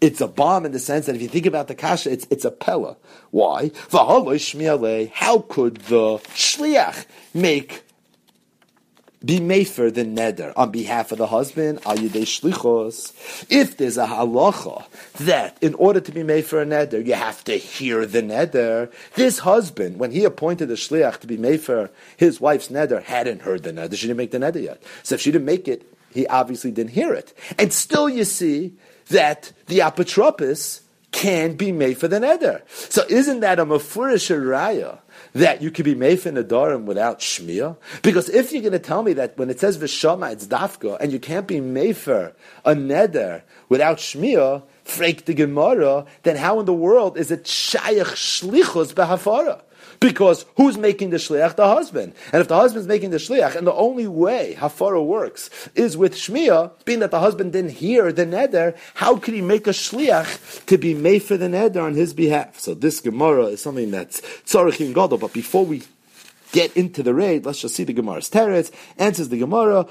It's 0.00 0.20
a 0.20 0.28
bomb 0.28 0.64
in 0.64 0.72
the 0.72 0.78
sense 0.78 1.06
that 1.06 1.16
if 1.16 1.22
you 1.22 1.28
think 1.28 1.46
about 1.46 1.66
the 1.66 1.74
kasha, 1.74 2.12
it's, 2.12 2.26
it's 2.30 2.44
a 2.44 2.52
pella. 2.52 2.96
Why? 3.32 3.72
How 3.90 5.38
could 5.48 5.76
the 5.76 6.18
shliach 6.36 7.06
make 7.34 7.82
be 9.24 9.40
mefer 9.40 9.92
the 9.92 10.04
neder 10.04 10.52
on 10.56 10.70
behalf 10.70 11.10
of 11.12 11.18
the 11.18 11.26
husband, 11.26 11.80
al 11.84 11.96
yidei 11.96 12.22
shlichos. 12.22 13.12
If 13.50 13.76
there's 13.76 13.98
a 13.98 14.06
halacha 14.06 14.84
that 15.18 15.58
in 15.60 15.74
order 15.74 16.00
to 16.00 16.12
be 16.12 16.22
mefer 16.22 16.62
a 16.62 16.66
neder, 16.66 17.04
you 17.04 17.14
have 17.14 17.42
to 17.44 17.56
hear 17.56 18.06
the 18.06 18.22
neder, 18.22 18.92
this 19.14 19.40
husband, 19.40 19.98
when 19.98 20.12
he 20.12 20.24
appointed 20.24 20.66
the 20.66 20.74
shliach 20.74 21.18
to 21.18 21.26
be 21.26 21.36
mefer 21.36 21.90
his 22.16 22.40
wife's 22.40 22.68
neder, 22.68 23.02
hadn't 23.02 23.42
heard 23.42 23.64
the 23.64 23.72
neder. 23.72 23.96
She 23.96 24.06
didn't 24.06 24.18
make 24.18 24.30
the 24.30 24.38
neder 24.38 24.62
yet. 24.62 24.82
So 25.02 25.16
if 25.16 25.20
she 25.20 25.32
didn't 25.32 25.46
make 25.46 25.66
it, 25.66 25.84
he 26.12 26.26
obviously 26.28 26.70
didn't 26.70 26.92
hear 26.92 27.12
it. 27.12 27.36
And 27.58 27.72
still 27.72 28.08
you 28.08 28.24
see 28.24 28.74
that 29.08 29.52
the 29.66 29.80
apotropis 29.80 30.82
can 31.10 31.54
be 31.54 31.72
made 31.72 31.98
for 31.98 32.06
the 32.06 32.18
neder. 32.18 32.62
So 32.68 33.02
isn't 33.08 33.40
that 33.40 33.58
a 33.58 33.66
mafurish? 33.66 34.28
That 35.38 35.62
you 35.62 35.70
could 35.70 35.84
be 35.84 35.94
Meifin 35.94 36.42
Adorim 36.42 36.84
without 36.84 37.20
Shmiya? 37.20 37.76
Because 38.02 38.28
if 38.28 38.52
you're 38.52 38.62
going 38.62 38.72
to 38.72 38.78
tell 38.78 39.02
me 39.02 39.12
that 39.14 39.38
when 39.38 39.50
it 39.50 39.60
says 39.60 39.78
Vishama, 39.78 40.32
it's 40.32 40.46
Dafka, 40.46 40.98
and 41.00 41.12
you 41.12 41.18
can't 41.18 41.46
be 41.46 41.56
Meifer, 41.56 42.32
a 42.64 42.74
Neder, 42.74 43.42
without 43.68 43.98
Shmiya, 43.98 44.62
Freik 44.84 45.24
the 45.24 45.34
Gemara, 45.34 46.06
then 46.22 46.36
how 46.36 46.60
in 46.60 46.66
the 46.66 46.72
world 46.72 47.16
is 47.18 47.30
it 47.30 47.44
Shayach 47.44 48.14
Shlichus 48.14 48.94
Behafara? 48.94 49.62
Because 50.00 50.44
who's 50.56 50.78
making 50.78 51.10
the 51.10 51.16
shliach? 51.16 51.56
The 51.56 51.66
husband. 51.66 52.14
And 52.32 52.40
if 52.40 52.48
the 52.48 52.56
husband's 52.56 52.86
making 52.86 53.10
the 53.10 53.16
shliach, 53.16 53.56
and 53.56 53.66
the 53.66 53.72
only 53.72 54.06
way 54.06 54.56
hafara 54.58 55.04
works 55.04 55.50
is 55.74 55.96
with 55.96 56.14
shmiya, 56.14 56.72
being 56.84 57.00
that 57.00 57.10
the 57.10 57.18
husband 57.18 57.52
didn't 57.52 57.72
hear 57.72 58.12
the 58.12 58.24
neder, 58.24 58.76
how 58.94 59.16
could 59.16 59.34
he 59.34 59.40
make 59.40 59.66
a 59.66 59.70
shliach 59.70 60.64
to 60.66 60.78
be 60.78 60.94
made 60.94 61.22
for 61.24 61.36
the 61.36 61.46
neder 61.46 61.82
on 61.82 61.94
his 61.94 62.14
behalf? 62.14 62.60
So 62.60 62.74
this 62.74 63.00
Gemara 63.00 63.46
is 63.46 63.62
something 63.62 63.90
that's 63.90 64.20
tzarich 64.20 64.80
in 64.80 64.92
gadol. 64.92 65.18
But 65.18 65.32
before 65.32 65.64
we 65.64 65.82
get 66.52 66.76
into 66.76 67.02
the 67.02 67.12
raid, 67.14 67.44
let's 67.44 67.60
just 67.60 67.74
see 67.74 67.84
the 67.84 67.92
Gemara's 67.92 68.30
teretz. 68.30 68.70
Answers 68.98 69.30
the 69.30 69.38
Gemara, 69.38 69.86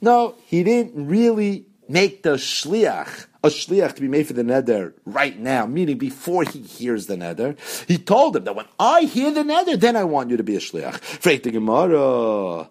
No, 0.00 0.34
he 0.46 0.64
didn't 0.64 1.06
really 1.06 1.66
make 1.88 2.22
the 2.22 2.34
shliach 2.34 3.26
a 3.42 3.48
shliach 3.48 3.94
to 3.94 4.00
be 4.00 4.08
made 4.08 4.26
for 4.26 4.32
the 4.32 4.42
neder 4.42 4.94
right 5.04 5.38
now, 5.38 5.66
meaning 5.66 5.98
before 5.98 6.42
he 6.44 6.60
hears 6.60 7.06
the 7.06 7.16
neder. 7.16 7.56
He 7.86 7.98
told 7.98 8.36
him 8.36 8.44
that 8.44 8.56
when 8.56 8.66
I 8.78 9.02
hear 9.02 9.30
the 9.30 9.42
neder, 9.42 9.78
then 9.78 9.96
I 9.96 10.04
want 10.04 10.30
you 10.30 10.36
to 10.36 10.42
be 10.42 10.56
a 10.56 10.60
shliach. 10.60 11.00
Freit 11.00 11.42
the 11.44 11.50
Gemara, 11.50 12.68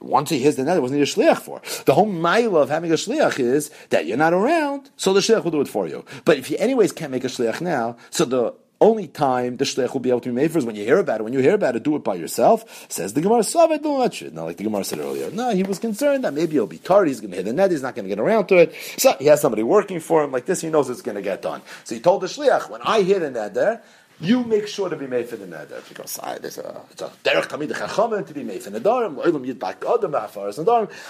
once 0.00 0.30
he 0.30 0.38
hears 0.38 0.56
the 0.56 0.62
neder, 0.62 0.80
wasn't 0.80 0.98
he 0.98 1.02
a 1.02 1.06
shliach 1.06 1.38
for? 1.38 1.60
The 1.84 1.94
whole 1.94 2.06
mile 2.06 2.56
of 2.56 2.70
having 2.70 2.92
a 2.92 2.94
shliach 2.94 3.38
is 3.40 3.70
that 3.90 4.06
you're 4.06 4.16
not 4.16 4.32
around, 4.32 4.90
so 4.96 5.12
the 5.12 5.20
shliach 5.20 5.44
will 5.44 5.50
do 5.50 5.60
it 5.60 5.68
for 5.68 5.86
you. 5.88 6.04
But 6.24 6.38
if 6.38 6.50
you 6.50 6.56
anyways 6.58 6.92
can't 6.92 7.10
make 7.10 7.24
a 7.24 7.28
shliach 7.28 7.60
now, 7.60 7.96
so 8.10 8.24
the 8.24 8.54
only 8.82 9.06
time 9.06 9.56
the 9.58 9.64
shliach 9.64 9.92
will 9.92 10.00
be 10.00 10.10
able 10.10 10.20
to 10.20 10.28
be 10.28 10.34
made 10.34 10.50
for 10.50 10.58
is 10.58 10.64
when 10.64 10.74
you 10.74 10.84
hear 10.84 10.98
about 10.98 11.20
it. 11.20 11.22
When 11.22 11.32
you 11.32 11.38
hear 11.38 11.54
about 11.54 11.76
it, 11.76 11.84
do 11.84 11.94
it 11.94 12.02
by 12.02 12.16
yourself. 12.16 12.86
Says 12.90 13.14
the 13.14 13.20
Gemara, 13.20 13.44
Not 13.54 14.44
like 14.44 14.56
the 14.56 14.64
Gemara 14.64 14.82
said 14.84 14.98
earlier. 14.98 15.30
No, 15.30 15.54
he 15.54 15.62
was 15.62 15.78
concerned 15.78 16.24
that 16.24 16.34
maybe 16.34 16.54
he'll 16.54 16.66
be 16.66 16.78
tardy, 16.78 17.10
He's 17.10 17.20
going 17.20 17.30
to 17.30 17.36
hit 17.36 17.46
the 17.46 17.52
net. 17.52 17.70
He's 17.70 17.82
not 17.82 17.94
going 17.94 18.04
to 18.04 18.08
get 18.08 18.18
around 18.18 18.48
to 18.48 18.56
it. 18.56 18.74
So 18.98 19.14
he 19.20 19.26
has 19.26 19.40
somebody 19.40 19.62
working 19.62 20.00
for 20.00 20.24
him 20.24 20.32
like 20.32 20.46
this. 20.46 20.60
He 20.60 20.68
knows 20.68 20.90
it's 20.90 21.00
going 21.00 21.14
to 21.14 21.22
get 21.22 21.42
done. 21.42 21.62
So 21.84 21.94
he 21.94 22.00
told 22.00 22.22
the 22.22 22.26
shliach, 22.26 22.68
when 22.68 22.82
I 22.82 23.02
hit 23.02 23.20
the 23.20 23.30
net 23.30 23.54
there, 23.54 23.82
you 24.20 24.42
make 24.44 24.66
sure 24.66 24.88
to 24.88 24.96
be 24.96 25.06
made 25.06 25.28
for 25.28 25.36
the 25.36 25.46
neder 25.46 25.86
because 25.88 26.18
I, 26.18 26.34
ah, 26.34 26.38
there's 26.40 26.58
a 26.58 26.82
it's 26.90 27.02
a 27.02 27.10
derech 27.24 27.48
tamid 27.48 27.72
chachamim 27.72 28.26
to 28.26 28.34
be 28.34 28.44
made 28.44 28.62
for 28.62 28.70
the 28.70 28.80
neder. 28.80 29.10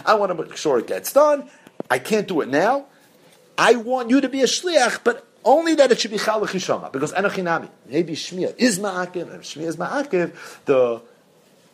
I 0.07 0.15
want 0.15 0.31
to 0.31 0.43
make 0.43 0.57
sure 0.57 0.79
it 0.79 0.87
gets 0.87 1.13
done. 1.13 1.49
I 1.91 1.99
can't 1.99 2.27
do 2.29 2.41
it 2.41 2.49
now. 2.49 2.87
I 3.59 3.75
want 3.75 4.09
you 4.11 4.21
to 4.21 4.29
be 4.29 4.41
a 4.41 4.47
shliach, 4.47 5.01
but 5.05 5.27
only 5.45 5.75
that 5.75 5.91
it 5.93 6.01
should 6.01 6.11
be 6.11 6.19
chalach 6.19 6.49
hishama, 6.49 6.93
because 6.93 7.13
enochinami, 7.13 7.69
maybe 7.89 8.15
shmiya 8.15 8.55
is 8.59 8.79
ma'akiv, 8.79 9.33
and 9.33 9.43
shmiya 9.43 9.67
is 9.67 9.77
ma'akiv, 9.77 10.33
the 10.65 11.03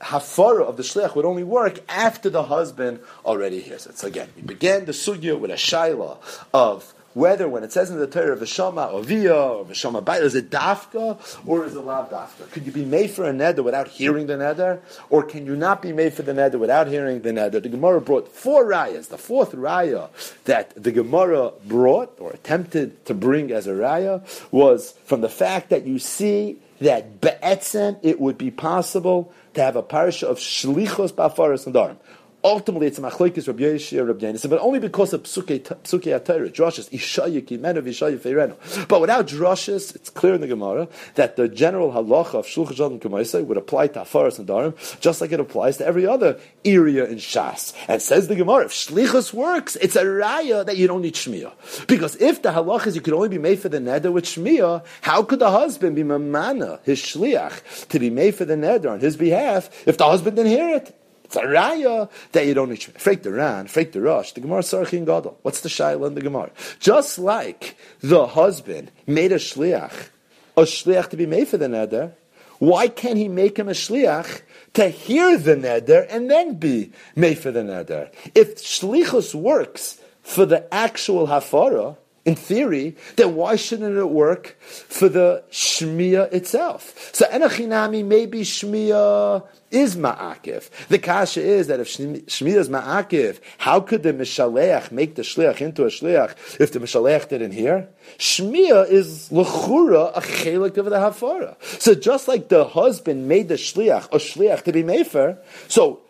hafara 0.00 0.62
of 0.66 0.76
the 0.76 0.82
shliach 0.82 1.14
would 1.16 1.24
only 1.24 1.42
work 1.42 1.80
after 1.88 2.30
the 2.30 2.44
husband 2.44 3.00
already 3.24 3.60
hears 3.60 3.86
it. 3.86 3.98
So 3.98 4.06
again, 4.06 4.28
we 4.36 4.42
began 4.42 4.84
the 4.84 4.92
sugya 4.92 5.38
with 5.38 5.50
a 5.50 5.54
shaila 5.54 6.18
of 6.54 6.94
whether 7.18 7.48
when 7.48 7.64
it 7.64 7.72
says 7.72 7.90
in 7.90 7.98
the 7.98 8.06
Torah 8.06 8.32
or 8.32 9.02
Via 9.02 9.34
or 9.34 9.64
Vishama 9.64 10.02
Bayit, 10.02 10.22
is 10.22 10.36
it 10.36 10.50
Dafka 10.50 11.18
or 11.44 11.64
is 11.64 11.74
it 11.74 11.80
Lav 11.80 12.10
Dafka? 12.10 12.48
Could 12.52 12.64
you 12.64 12.70
be 12.70 12.84
made 12.84 13.10
for 13.10 13.28
a 13.28 13.32
neder 13.32 13.64
without 13.64 13.88
hearing 13.88 14.28
the 14.28 14.34
neder? 14.34 14.80
Or 15.10 15.24
can 15.24 15.44
you 15.44 15.56
not 15.56 15.82
be 15.82 15.92
made 15.92 16.14
for 16.14 16.22
the 16.22 16.32
neder 16.32 16.60
without 16.60 16.86
hearing 16.86 17.22
the 17.22 17.30
neder? 17.30 17.60
The 17.60 17.68
Gemara 17.68 18.00
brought 18.00 18.28
four 18.28 18.64
rayas. 18.64 19.08
The 19.08 19.18
fourth 19.18 19.50
raya 19.52 20.10
that 20.44 20.80
the 20.80 20.92
Gemara 20.92 21.50
brought 21.66 22.14
or 22.20 22.30
attempted 22.30 23.04
to 23.06 23.14
bring 23.14 23.50
as 23.50 23.66
a 23.66 23.72
raya 23.72 24.22
was 24.52 24.92
from 25.04 25.20
the 25.20 25.28
fact 25.28 25.70
that 25.70 25.86
you 25.86 25.98
see 25.98 26.60
that 26.80 27.20
Be'etzem 27.20 27.98
it 28.02 28.20
would 28.20 28.38
be 28.38 28.52
possible 28.52 29.32
to 29.54 29.62
have 29.62 29.74
a 29.74 29.82
parasha 29.82 30.28
of 30.28 30.38
Shlichos 30.38 31.12
Ba'afaras 31.12 31.66
and 31.66 31.74
Darim. 31.74 31.96
Ultimately, 32.44 32.86
it's 32.86 32.98
a 32.98 33.02
machlokes 33.02 33.48
Rabbi 33.48 33.62
Yoshia, 33.62 34.06
Rabbi 34.06 34.26
Yonasan, 34.26 34.48
but 34.48 34.60
only 34.60 34.78
because 34.78 35.12
of 35.12 35.24
psuke 35.24 35.60
psuke 35.60 36.20
atayra 36.20 36.48
drushes 36.52 36.88
ishaya 36.90 37.42
kimenu 37.42 37.82
v'ishaya 37.82 38.16
feirenu. 38.16 38.86
But 38.86 39.00
without 39.00 39.26
drushes, 39.26 39.96
it's 39.96 40.08
clear 40.08 40.34
in 40.34 40.40
the 40.40 40.46
Gemara 40.46 40.86
that 41.16 41.34
the 41.34 41.48
general 41.48 41.90
halacha 41.90 42.34
of 42.34 42.46
shulchan 42.46 43.00
kemaisa 43.00 43.44
would 43.44 43.56
apply 43.56 43.88
to 43.88 44.00
afaras 44.00 44.38
and 44.38 44.46
darim, 44.46 45.00
just 45.00 45.20
like 45.20 45.32
it 45.32 45.40
applies 45.40 45.78
to 45.78 45.86
every 45.86 46.06
other 46.06 46.38
area 46.64 47.06
in 47.06 47.16
Shas. 47.16 47.74
And 47.88 48.00
says 48.00 48.28
the 48.28 48.36
Gemara, 48.36 48.66
if 48.66 48.70
shlichus 48.72 49.32
works, 49.32 49.74
it's 49.74 49.96
a 49.96 50.04
raya 50.04 50.64
that 50.64 50.76
you 50.76 50.86
don't 50.86 51.02
need 51.02 51.14
shmiyah. 51.14 51.88
Because 51.88 52.14
if 52.16 52.42
the 52.42 52.50
halacha 52.50 52.88
is 52.88 52.94
you 52.94 53.00
can 53.00 53.14
only 53.14 53.30
be 53.30 53.38
made 53.38 53.58
for 53.58 53.68
the 53.68 53.78
neder 53.78 54.12
with 54.12 54.24
shmiyah, 54.24 54.84
how 55.00 55.24
could 55.24 55.40
the 55.40 55.50
husband 55.50 55.96
be 55.96 56.04
mamana 56.04 56.78
his 56.84 57.00
shliach 57.00 57.88
to 57.88 57.98
be 57.98 58.10
made 58.10 58.36
for 58.36 58.44
the 58.44 58.54
neder 58.54 58.92
on 58.92 59.00
his 59.00 59.16
behalf 59.16 59.70
if 59.88 59.98
the 59.98 60.04
husband 60.04 60.36
didn't 60.36 60.52
hear 60.52 60.68
it? 60.76 60.94
It's 61.28 61.36
a 61.36 61.42
raya 61.42 62.08
that 62.32 62.46
you 62.46 62.54
don't 62.54 62.70
need 62.70 62.82
Freak 62.82 63.22
the 63.22 63.30
Ran, 63.30 63.66
freak 63.66 63.92
the 63.92 64.00
Rosh, 64.00 64.32
the 64.32 64.40
Gemara 64.40 64.62
Sarchin 64.62 65.04
Gadol. 65.04 65.38
What's 65.42 65.60
the 65.60 65.68
Shaila 65.68 66.06
in 66.06 66.14
the 66.14 66.22
Gemara? 66.22 66.50
Just 66.80 67.18
like 67.18 67.76
the 68.00 68.28
husband 68.28 68.90
made 69.06 69.30
a 69.32 69.34
shliach, 69.34 70.08
a 70.56 70.62
shliach 70.62 71.10
to 71.10 71.18
be 71.18 71.26
made 71.26 71.48
for 71.48 71.58
the 71.58 71.66
neder, 71.66 72.12
why 72.60 72.88
can't 72.88 73.18
he 73.18 73.28
make 73.28 73.58
him 73.58 73.68
a 73.68 73.72
shliach 73.72 74.40
to 74.72 74.88
hear 74.88 75.36
the 75.36 75.54
neder 75.54 76.06
and 76.08 76.30
then 76.30 76.54
be 76.54 76.92
made 77.14 77.38
for 77.38 77.50
the 77.50 77.60
neder? 77.60 78.10
If 78.34 78.56
shlichus 78.56 79.34
works 79.34 80.00
for 80.22 80.46
the 80.46 80.72
actual 80.72 81.26
hafara, 81.26 81.98
in 82.28 82.34
theory, 82.34 82.94
then 83.16 83.34
why 83.36 83.56
shouldn't 83.56 83.96
it 83.96 84.10
work 84.10 84.54
for 84.60 85.08
the 85.08 85.42
shmiyah 85.50 86.30
itself? 86.30 87.10
So 87.14 87.24
Enochinami, 87.26 88.04
maybe 88.04 88.42
shmiyah 88.42 89.46
is 89.70 89.96
ma'akiv. 89.96 90.68
The 90.88 90.98
kasha 90.98 91.40
is 91.40 91.68
that 91.68 91.80
if 91.80 91.88
shmiyah 91.88 92.56
is 92.56 92.68
ma'akiv, 92.68 93.40
how 93.56 93.80
could 93.80 94.02
the 94.02 94.12
mishaleach 94.12 94.92
make 94.92 95.14
the 95.14 95.22
shliach 95.22 95.62
into 95.62 95.84
a 95.84 95.86
shliach 95.86 96.60
if 96.60 96.70
the 96.70 96.80
mishaleach 96.80 97.30
didn't 97.30 97.52
hear? 97.52 97.88
Shmiyah 98.18 98.90
is 98.90 99.30
lechura 99.30 100.14
a 100.14 100.20
chelik 100.20 100.76
of 100.76 100.84
the 100.84 100.96
hafara. 100.96 101.56
So 101.80 101.94
just 101.94 102.28
like 102.28 102.50
the 102.50 102.66
husband 102.66 103.26
made 103.26 103.48
the 103.48 103.54
shliach 103.54 104.04
a 104.12 104.18
shliach 104.18 104.64
to 104.64 104.72
be 104.72 104.82
mefer, 104.82 105.38
so 105.66 106.00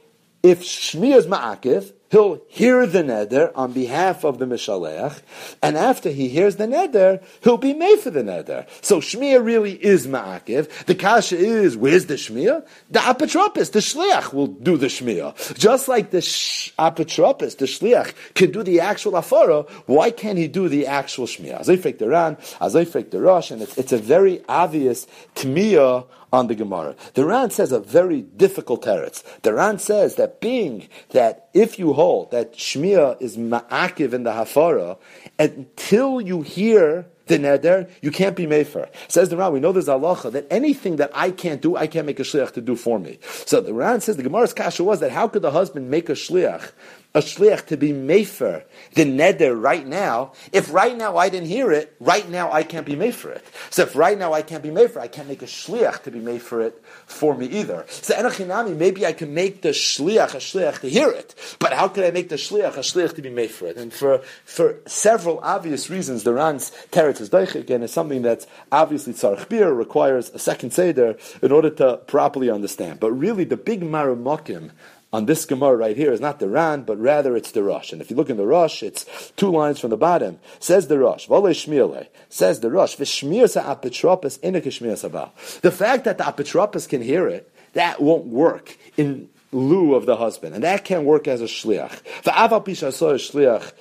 if 0.42 0.62
shmiyah 0.64 1.16
is 1.16 1.26
ma'akiv, 1.28 1.92
he'll 2.10 2.40
hear 2.48 2.86
the 2.86 3.02
neder 3.02 3.52
on 3.54 3.72
behalf 3.72 4.24
of 4.24 4.38
the 4.38 4.46
Mishaleach, 4.46 5.20
and 5.62 5.76
after 5.76 6.10
he 6.10 6.28
hears 6.28 6.56
the 6.56 6.66
neder, 6.66 7.22
he'll 7.42 7.56
be 7.56 7.74
made 7.74 7.98
for 7.98 8.10
the 8.10 8.22
neder. 8.22 8.66
So 8.82 9.00
Shmiya 9.00 9.44
really 9.44 9.72
is 9.72 10.06
Ma'akiv. 10.06 10.86
The 10.86 10.94
Kasha 10.94 11.36
is, 11.36 11.76
where's 11.76 12.06
the 12.06 12.14
Shmiya? 12.14 12.66
The 12.90 13.00
Apotropis, 13.00 13.72
the 13.72 13.80
Shliach, 13.80 14.32
will 14.32 14.46
do 14.46 14.76
the 14.76 14.86
Shmiya. 14.86 15.58
Just 15.58 15.88
like 15.88 16.10
the 16.10 16.20
sh- 16.20 16.72
Apotropis, 16.78 17.58
the 17.58 17.66
Shliach, 17.66 18.14
can 18.34 18.50
do 18.50 18.62
the 18.62 18.80
actual 18.80 19.12
Afara, 19.12 19.68
why 19.86 20.10
can't 20.10 20.38
he 20.38 20.48
do 20.48 20.68
the 20.68 20.86
actual 20.86 21.26
Shmiya? 21.26 21.60
Azayfek 21.60 21.98
the 21.98 22.08
Ran, 22.08 22.36
Azayfek 22.36 23.10
the 23.10 23.20
Rosh, 23.20 23.50
and 23.50 23.62
it's, 23.62 23.76
it's 23.76 23.92
a 23.92 23.98
very 23.98 24.42
obvious 24.48 25.06
Tmiya 25.34 26.06
on 26.32 26.46
the 26.48 26.54
Gemara. 26.54 26.94
The 27.14 27.24
Ran 27.24 27.50
says 27.50 27.72
a 27.72 27.80
very 27.80 28.22
difficult 28.22 28.84
teretz. 28.84 29.22
The 29.42 29.54
Ran 29.54 29.78
says 29.78 30.16
that 30.16 30.40
being 30.40 30.88
that 31.10 31.48
if 31.54 31.78
you 31.78 31.92
hold 31.94 32.30
that 32.30 32.54
Shmiya 32.54 33.20
is 33.20 33.36
ma'akiv 33.36 34.12
in 34.12 34.24
the 34.24 34.32
Hafara, 34.32 34.98
until 35.38 36.20
you 36.20 36.42
hear 36.42 37.06
the 37.28 37.38
neder, 37.38 37.88
you 38.02 38.10
can't 38.10 38.34
be 38.34 38.46
mefer. 38.46 38.88
Says 39.06 39.28
the 39.28 39.36
Ran, 39.36 39.52
we 39.52 39.60
know 39.60 39.72
there's 39.72 39.86
halacha 39.86 40.32
that 40.32 40.46
anything 40.50 40.96
that 40.96 41.10
I 41.14 41.30
can't 41.30 41.62
do, 41.62 41.76
I 41.76 41.86
can't 41.86 42.06
make 42.06 42.18
a 42.18 42.22
shliach 42.22 42.52
to 42.52 42.60
do 42.60 42.74
for 42.74 42.98
me. 42.98 43.18
So 43.46 43.60
the 43.60 43.74
Ran 43.74 44.00
says 44.00 44.16
the 44.16 44.22
Gemara's 44.22 44.54
kasha 44.54 44.82
was 44.82 45.00
that 45.00 45.12
how 45.12 45.28
could 45.28 45.42
the 45.42 45.50
husband 45.50 45.90
make 45.90 46.08
a 46.08 46.12
shliach 46.12 46.72
a 47.14 47.20
shliach 47.20 47.66
to 47.66 47.76
be 47.76 47.92
mefer 47.92 48.64
the 48.94 49.04
neder 49.04 49.60
right 49.60 49.86
now. 49.86 50.32
If 50.52 50.72
right 50.72 50.96
now 50.96 51.16
I 51.16 51.30
didn't 51.30 51.48
hear 51.48 51.72
it, 51.72 51.96
right 52.00 52.28
now 52.28 52.52
I 52.52 52.62
can't 52.62 52.84
be 52.84 52.94
mefer 52.94 53.34
it. 53.36 53.44
So 53.70 53.82
if 53.82 53.96
right 53.96 54.18
now 54.18 54.34
I 54.34 54.42
can't 54.42 54.62
be 54.62 54.68
mefer, 54.68 54.98
I 54.98 55.08
can't 55.08 55.26
make 55.26 55.42
a 55.42 55.46
shliach 55.46 56.02
to 56.02 56.10
be 56.10 56.20
mefer 56.20 56.66
it 56.66 56.82
for 57.06 57.34
me 57.34 57.46
either. 57.46 57.86
So 57.88 58.14
enochinami, 58.14 58.76
maybe 58.76 59.06
I 59.06 59.12
can 59.12 59.32
make 59.32 59.62
the 59.62 59.70
shliach 59.70 60.34
a 60.34 60.38
shliach 60.38 60.80
to 60.80 60.90
hear 60.90 61.08
it, 61.10 61.34
but 61.58 61.72
how 61.72 61.88
can 61.88 62.04
I 62.04 62.10
make 62.10 62.28
the 62.28 62.36
shliach 62.36 62.76
a 62.76 62.80
shliach 62.80 63.14
to 63.14 63.22
be 63.22 63.30
mefer 63.30 63.68
it? 63.68 63.76
And 63.78 63.92
for 63.92 64.18
for 64.44 64.76
several 64.86 65.40
obvious 65.40 65.88
reasons, 65.88 66.24
the 66.24 66.34
Ran's 66.34 66.72
teretz 66.90 67.20
is 67.20 67.32
and 67.70 67.84
it's 67.84 67.92
something 67.92 68.22
that 68.22 68.46
obviously 68.72 69.12
tzarich 69.14 69.48
bir 69.48 69.72
requires 69.72 70.30
a 70.30 70.38
second 70.38 70.72
seder 70.72 71.16
in 71.42 71.52
order 71.52 71.70
to 71.70 71.98
properly 72.06 72.50
understand. 72.50 73.00
But 73.00 73.12
really, 73.12 73.44
the 73.44 73.56
big 73.56 73.82
maramokim 73.82 74.70
on 75.12 75.26
this 75.26 75.44
Gemara 75.46 75.76
right 75.76 75.96
here 75.96 76.12
is 76.12 76.20
not 76.20 76.38
the 76.38 76.48
Ran, 76.48 76.82
but 76.82 76.98
rather 76.98 77.36
it's 77.36 77.52
the 77.52 77.62
Rosh. 77.62 77.92
And 77.92 78.02
if 78.02 78.10
you 78.10 78.16
look 78.16 78.28
in 78.28 78.36
the 78.36 78.46
Rosh, 78.46 78.82
it's 78.82 79.32
two 79.36 79.50
lines 79.50 79.80
from 79.80 79.90
the 79.90 79.96
bottom. 79.96 80.38
Says 80.60 80.88
the 80.88 80.98
Rosh, 80.98 81.26
Vole 81.26 81.44
Shmiele, 81.44 82.08
says 82.28 82.60
the 82.60 82.70
Rosh, 82.70 82.96
Vishmir 82.96 83.48
sa 83.48 83.74
apetropis 83.74 84.38
inakishmir 84.40 85.60
The 85.62 85.70
fact 85.70 86.04
that 86.04 86.18
the 86.18 86.24
apetropis 86.24 86.88
can 86.88 87.00
hear 87.00 87.26
it, 87.26 87.50
that 87.72 88.02
won't 88.02 88.26
work 88.26 88.76
in 88.96 89.30
lieu 89.52 89.94
of 89.94 90.04
the 90.06 90.16
husband. 90.16 90.54
And 90.54 90.64
that 90.64 90.84
can't 90.84 91.04
work 91.04 91.26
as 91.26 91.40
a 91.40 91.44
shliach. 91.44 92.02
shliach 92.24 93.72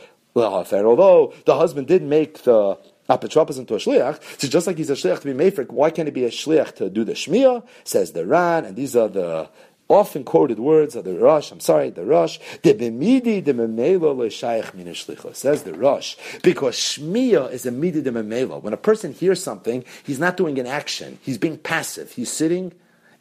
Although 0.86 1.34
the 1.46 1.58
husband 1.58 1.88
did 1.88 2.04
make 2.04 2.44
the 2.44 2.78
apotropos 3.10 3.58
into 3.58 3.74
a 3.76 3.78
shliach, 3.78 4.22
so 4.40 4.48
just 4.48 4.68
like 4.68 4.78
he's 4.78 4.90
a 4.90 4.94
shliach 4.94 5.22
to 5.22 5.26
be 5.26 5.34
made 5.34 5.56
for, 5.56 5.64
why 5.64 5.90
can't 5.90 6.08
he 6.08 6.12
be 6.12 6.26
a 6.26 6.30
shliach 6.30 6.76
to 6.76 6.90
do 6.90 7.04
the 7.04 7.14
shmiyah? 7.14 7.66
Says 7.84 8.12
the 8.12 8.26
Ran, 8.26 8.66
and 8.66 8.76
these 8.76 8.96
are 8.96 9.08
the 9.08 9.50
often 9.90 10.24
quoted 10.24 10.60
words 10.60 10.96
of 10.96 11.06
the 11.06 11.14
Rosh, 11.14 11.52
I'm 11.52 11.60
sorry, 11.60 11.90
the 11.90 12.06
Rosh, 12.06 12.40
de 12.62 12.74
bemidi 12.74 13.44
de 13.44 13.54
memelo 13.54 14.16
le'shayach 14.16 14.74
min 14.74 14.94
says 15.34 15.64
the 15.64 15.74
Rosh, 15.74 16.16
because 16.44 16.76
shmiya 16.76 17.52
is 17.52 17.66
a 17.66 17.72
midi 17.72 18.02
de 18.02 18.12
memelo. 18.12 18.62
When 18.62 18.74
a 18.74 18.78
person 18.78 19.14
hears 19.14 19.42
something, 19.42 19.84
he's 20.04 20.20
not 20.20 20.38
doing 20.38 20.60
an 20.60 20.68
action, 20.68 21.20
he's 21.22 21.38
being 21.38 21.58
passive, 21.58 22.12
he's 22.12 22.32
sitting 22.32 22.74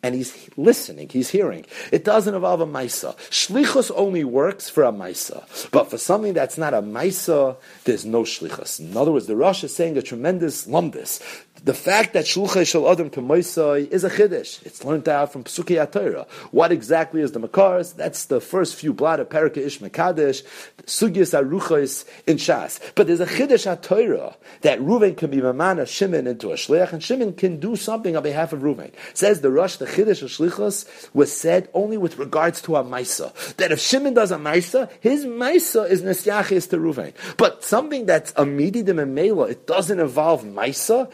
and 0.07 0.15
he's 0.15 0.49
listening, 0.57 1.09
he's 1.09 1.31
hearing. 1.31 1.67
It 1.91 2.05
doesn't 2.05 2.33
involve 2.33 2.61
a 2.61 2.67
maisa. 2.67 3.17
Shlichus 3.31 3.91
only 3.97 4.23
works 4.23 4.71
for 4.71 4.85
a 4.85 4.93
maisa, 4.93 5.45
but 5.73 5.91
for 5.91 5.99
something 5.99 6.33
that's 6.33 6.57
not 6.57 6.75
a 6.75 6.81
maisa, 6.81 7.57
there's 7.83 8.07
no 8.07 8.23
shlichus. 8.23 8.79
In 8.79 8.97
other 8.97 9.11
words, 9.11 9.27
the 9.27 9.35
Rosh 9.35 9.65
is 9.65 9.75
saying 9.75 9.99
a 9.99 10.03
tremendous 10.03 10.67
lumbus 10.69 11.21
the 11.67 11.75
fact 11.75 12.13
that 12.13 12.27
Shulchay 12.27 12.65
Shel 12.65 12.89
Adam 12.89 13.11
Kamoisai 13.11 13.89
is 13.89 14.05
a 14.05 14.11
Chiddush. 14.11 14.65
It's 14.65 14.85
learned 14.85 15.09
out 15.09 15.33
from 15.33 15.43
Pesukei 15.43 15.85
HaTorah. 15.85 16.29
What 16.53 16.71
exactly 16.71 17.23
is 17.23 17.33
the 17.33 17.41
Makars? 17.41 17.97
That's 17.97 18.27
the 18.27 18.41
first 18.41 18.77
few 18.77 18.93
blot 18.93 19.19
of 19.19 19.29
Perika 19.29 19.59
Ish 19.59 19.81
Mekadesh, 19.81 20.45
Sugyas 20.85 21.37
Aruchos 21.37 22.05
in 22.27 22.37
Shas. 22.37 22.79
But 22.95 23.09
there's 23.09 23.19
a 23.19 23.27
Chiddush 23.27 23.67
HaTorah 23.67 24.37
that 24.61 24.81
Ruven 24.81 25.17
can 25.17 25.31
be 25.31 25.39
Mamana 25.39 25.89
Shimon 25.89 26.29
into 26.29 26.53
a 26.53 26.55
Shliach, 26.55 26.93
and 26.93 27.03
Shimon 27.03 27.33
can 27.33 27.59
do 27.59 27.75
something 27.75 28.17
on 28.17 28.23
behalf 28.23 28.53
of 28.53 28.61
Ruven. 28.61 28.93
Says 29.15 29.41
the 29.41 29.51
Rosh, 29.51 29.77
the 29.77 29.87
Chiddush 29.97 30.23
of 30.23 30.31
Shlichos 30.31 31.09
was 31.15 31.33
said 31.33 31.69
only 31.73 31.97
with 31.97 32.19
regards 32.19 32.61
to 32.63 32.77
a 32.77 32.85
Maisa. 32.85 33.33
That 33.57 33.73
if 33.73 33.81
Shimon 33.81 34.15
does 34.15 34.31
a 34.31 34.37
Maisa, 34.37 34.91
his 35.01 35.25
Maisa 35.25 35.89
is 35.89 36.03
Nesyachis 36.03 36.69
to 36.71 36.77
Ruven. 36.77 37.15
But 37.37 37.65
something 37.65 38.07
that's 38.07 38.33
a 38.37 38.45
Midi 38.45 38.83
de 38.83 38.93
Memela, 38.93 39.51
it 39.51 39.67
doesn't 39.67 39.99
involve 39.99 40.45
Maisa, 40.45 41.11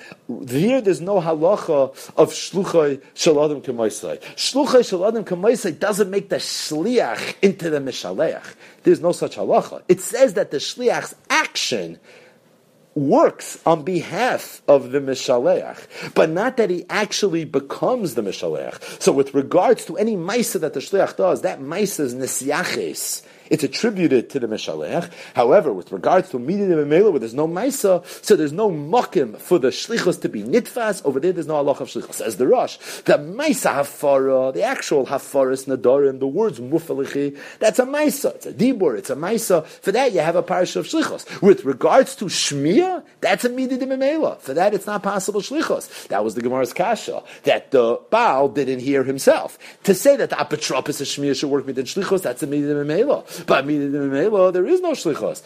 here 0.49 0.81
there's 0.81 1.01
no 1.01 1.21
halacha 1.21 2.13
of 2.17 2.33
shluchay 2.33 3.01
shaladam 3.15 3.63
kemaisai. 3.63 4.21
Shluchay 4.35 4.83
shaladam 4.83 5.25
kemaisai 5.25 5.79
doesn't 5.79 6.11
make 6.11 6.29
the 6.29 6.37
shliach 6.37 7.37
into 7.43 7.71
the 7.71 7.79
mishaleach. 7.79 8.55
There's 8.83 9.01
no 9.01 9.13
such 9.13 9.37
halacha. 9.37 9.83
It 9.89 10.01
says 10.01 10.35
that 10.35 10.51
the 10.51 10.57
shliach's 10.57 11.15
action 11.31 12.01
works 12.95 13.59
on 13.65 13.83
behalf 13.83 14.63
of 14.69 14.91
the 14.93 15.01
Mishaleach, 15.01 16.15
but 16.15 16.31
not 16.31 16.57
that 16.57 16.71
he 16.71 16.85
actually 16.91 17.45
becomes 17.45 18.15
the 18.15 18.23
Mishaleach. 18.23 19.01
So 19.01 19.13
with 19.13 19.35
regards 19.35 19.85
to 19.87 19.97
any 19.97 20.17
Maisa 20.17 20.61
that 20.61 20.75
the 20.75 20.81
Shliach 20.81 21.17
does, 21.17 21.43
that 21.43 21.61
Maisa 21.61 22.01
is 22.01 22.15
Nesyaches. 22.15 23.23
It's 23.53 23.63
attributed 23.63 24.31
to 24.31 24.41
the 24.41 24.47
Meshalech. 24.47 25.13
However, 25.35 25.75
with 25.75 25.93
regards 25.93 26.31
to 26.31 26.39
immediate 26.39 26.71
Memela, 26.71 27.11
where 27.11 27.21
there's 27.21 27.35
no 27.35 27.47
Maisa, 27.47 28.03
so 28.25 28.35
there's 28.35 28.51
no 28.51 28.71
Mokim 28.71 29.39
for 29.39 29.59
the 29.59 29.69
Shlichus 29.69 30.23
to 30.23 30.31
be 30.31 30.43
Nitfas. 30.43 31.05
Over 31.05 31.21
there, 31.21 31.33
there's 31.33 31.47
no 31.47 31.57
Allah 31.57 31.73
of 31.73 31.89
Shlichus. 31.89 32.15
Says 32.15 32.39
the 32.39 32.49
Rosh. 32.49 32.79
The 33.05 33.19
Maisa 33.19 33.75
Hafara, 33.75 34.55
the 34.55 34.63
actual 34.63 35.05
Hafaris 35.05 35.67
Nadarim, 35.67 36.19
the 36.19 36.27
words 36.27 36.61
Mufalichi, 36.61 37.39
that's 37.59 37.79
a 37.79 37.85
Maisa. 37.85 38.35
It's 38.37 38.47
a 38.47 38.55
Dibur, 38.55 38.97
it's 38.97 39.11
a 39.11 39.17
Maisa. 39.17 39.67
For 39.67 39.93
that, 39.93 40.13
you 40.13 40.21
have 40.21 40.35
a 40.35 40.43
parish 40.43 40.75
of 40.77 40.87
Shlichus. 40.87 41.43
With 41.43 41.67
regards 41.67 42.17
to 42.17 42.25
Shmiyah, 42.25 43.05
that's 43.21 43.45
immediate 43.45 43.83
Memela. 43.83 44.41
For 44.41 44.55
that, 44.55 44.73
it's 44.73 44.87
not 44.87 45.03
possible 45.03 45.43
Shlichus. 45.43 46.09
That 46.09 46.25
was 46.25 46.37
the 46.37 46.41
Gemara's 46.41 46.73
Kasha, 46.73 47.23
that 47.43 47.71
the 47.71 48.01
Baal 48.09 48.49
didn't 48.49 48.81
hear 48.81 49.05
himself. 49.05 49.59
To 49.83 49.95
say 49.95 50.17
that 50.17 50.31
the 50.31 50.37
Apotropos 50.37 51.03
of 51.03 51.07
Shmiyah 51.07 51.39
should 51.39 51.51
work 51.51 51.67
the 51.67 51.75
Shlichus, 51.75 52.23
that's 52.23 52.43
immediate 52.43 52.75
Memela. 52.75 53.42
But 53.47 53.67
well, 53.67 54.53
there 54.53 54.67
is 54.67 54.81
no 54.81 54.93
shlichos. 54.93 55.43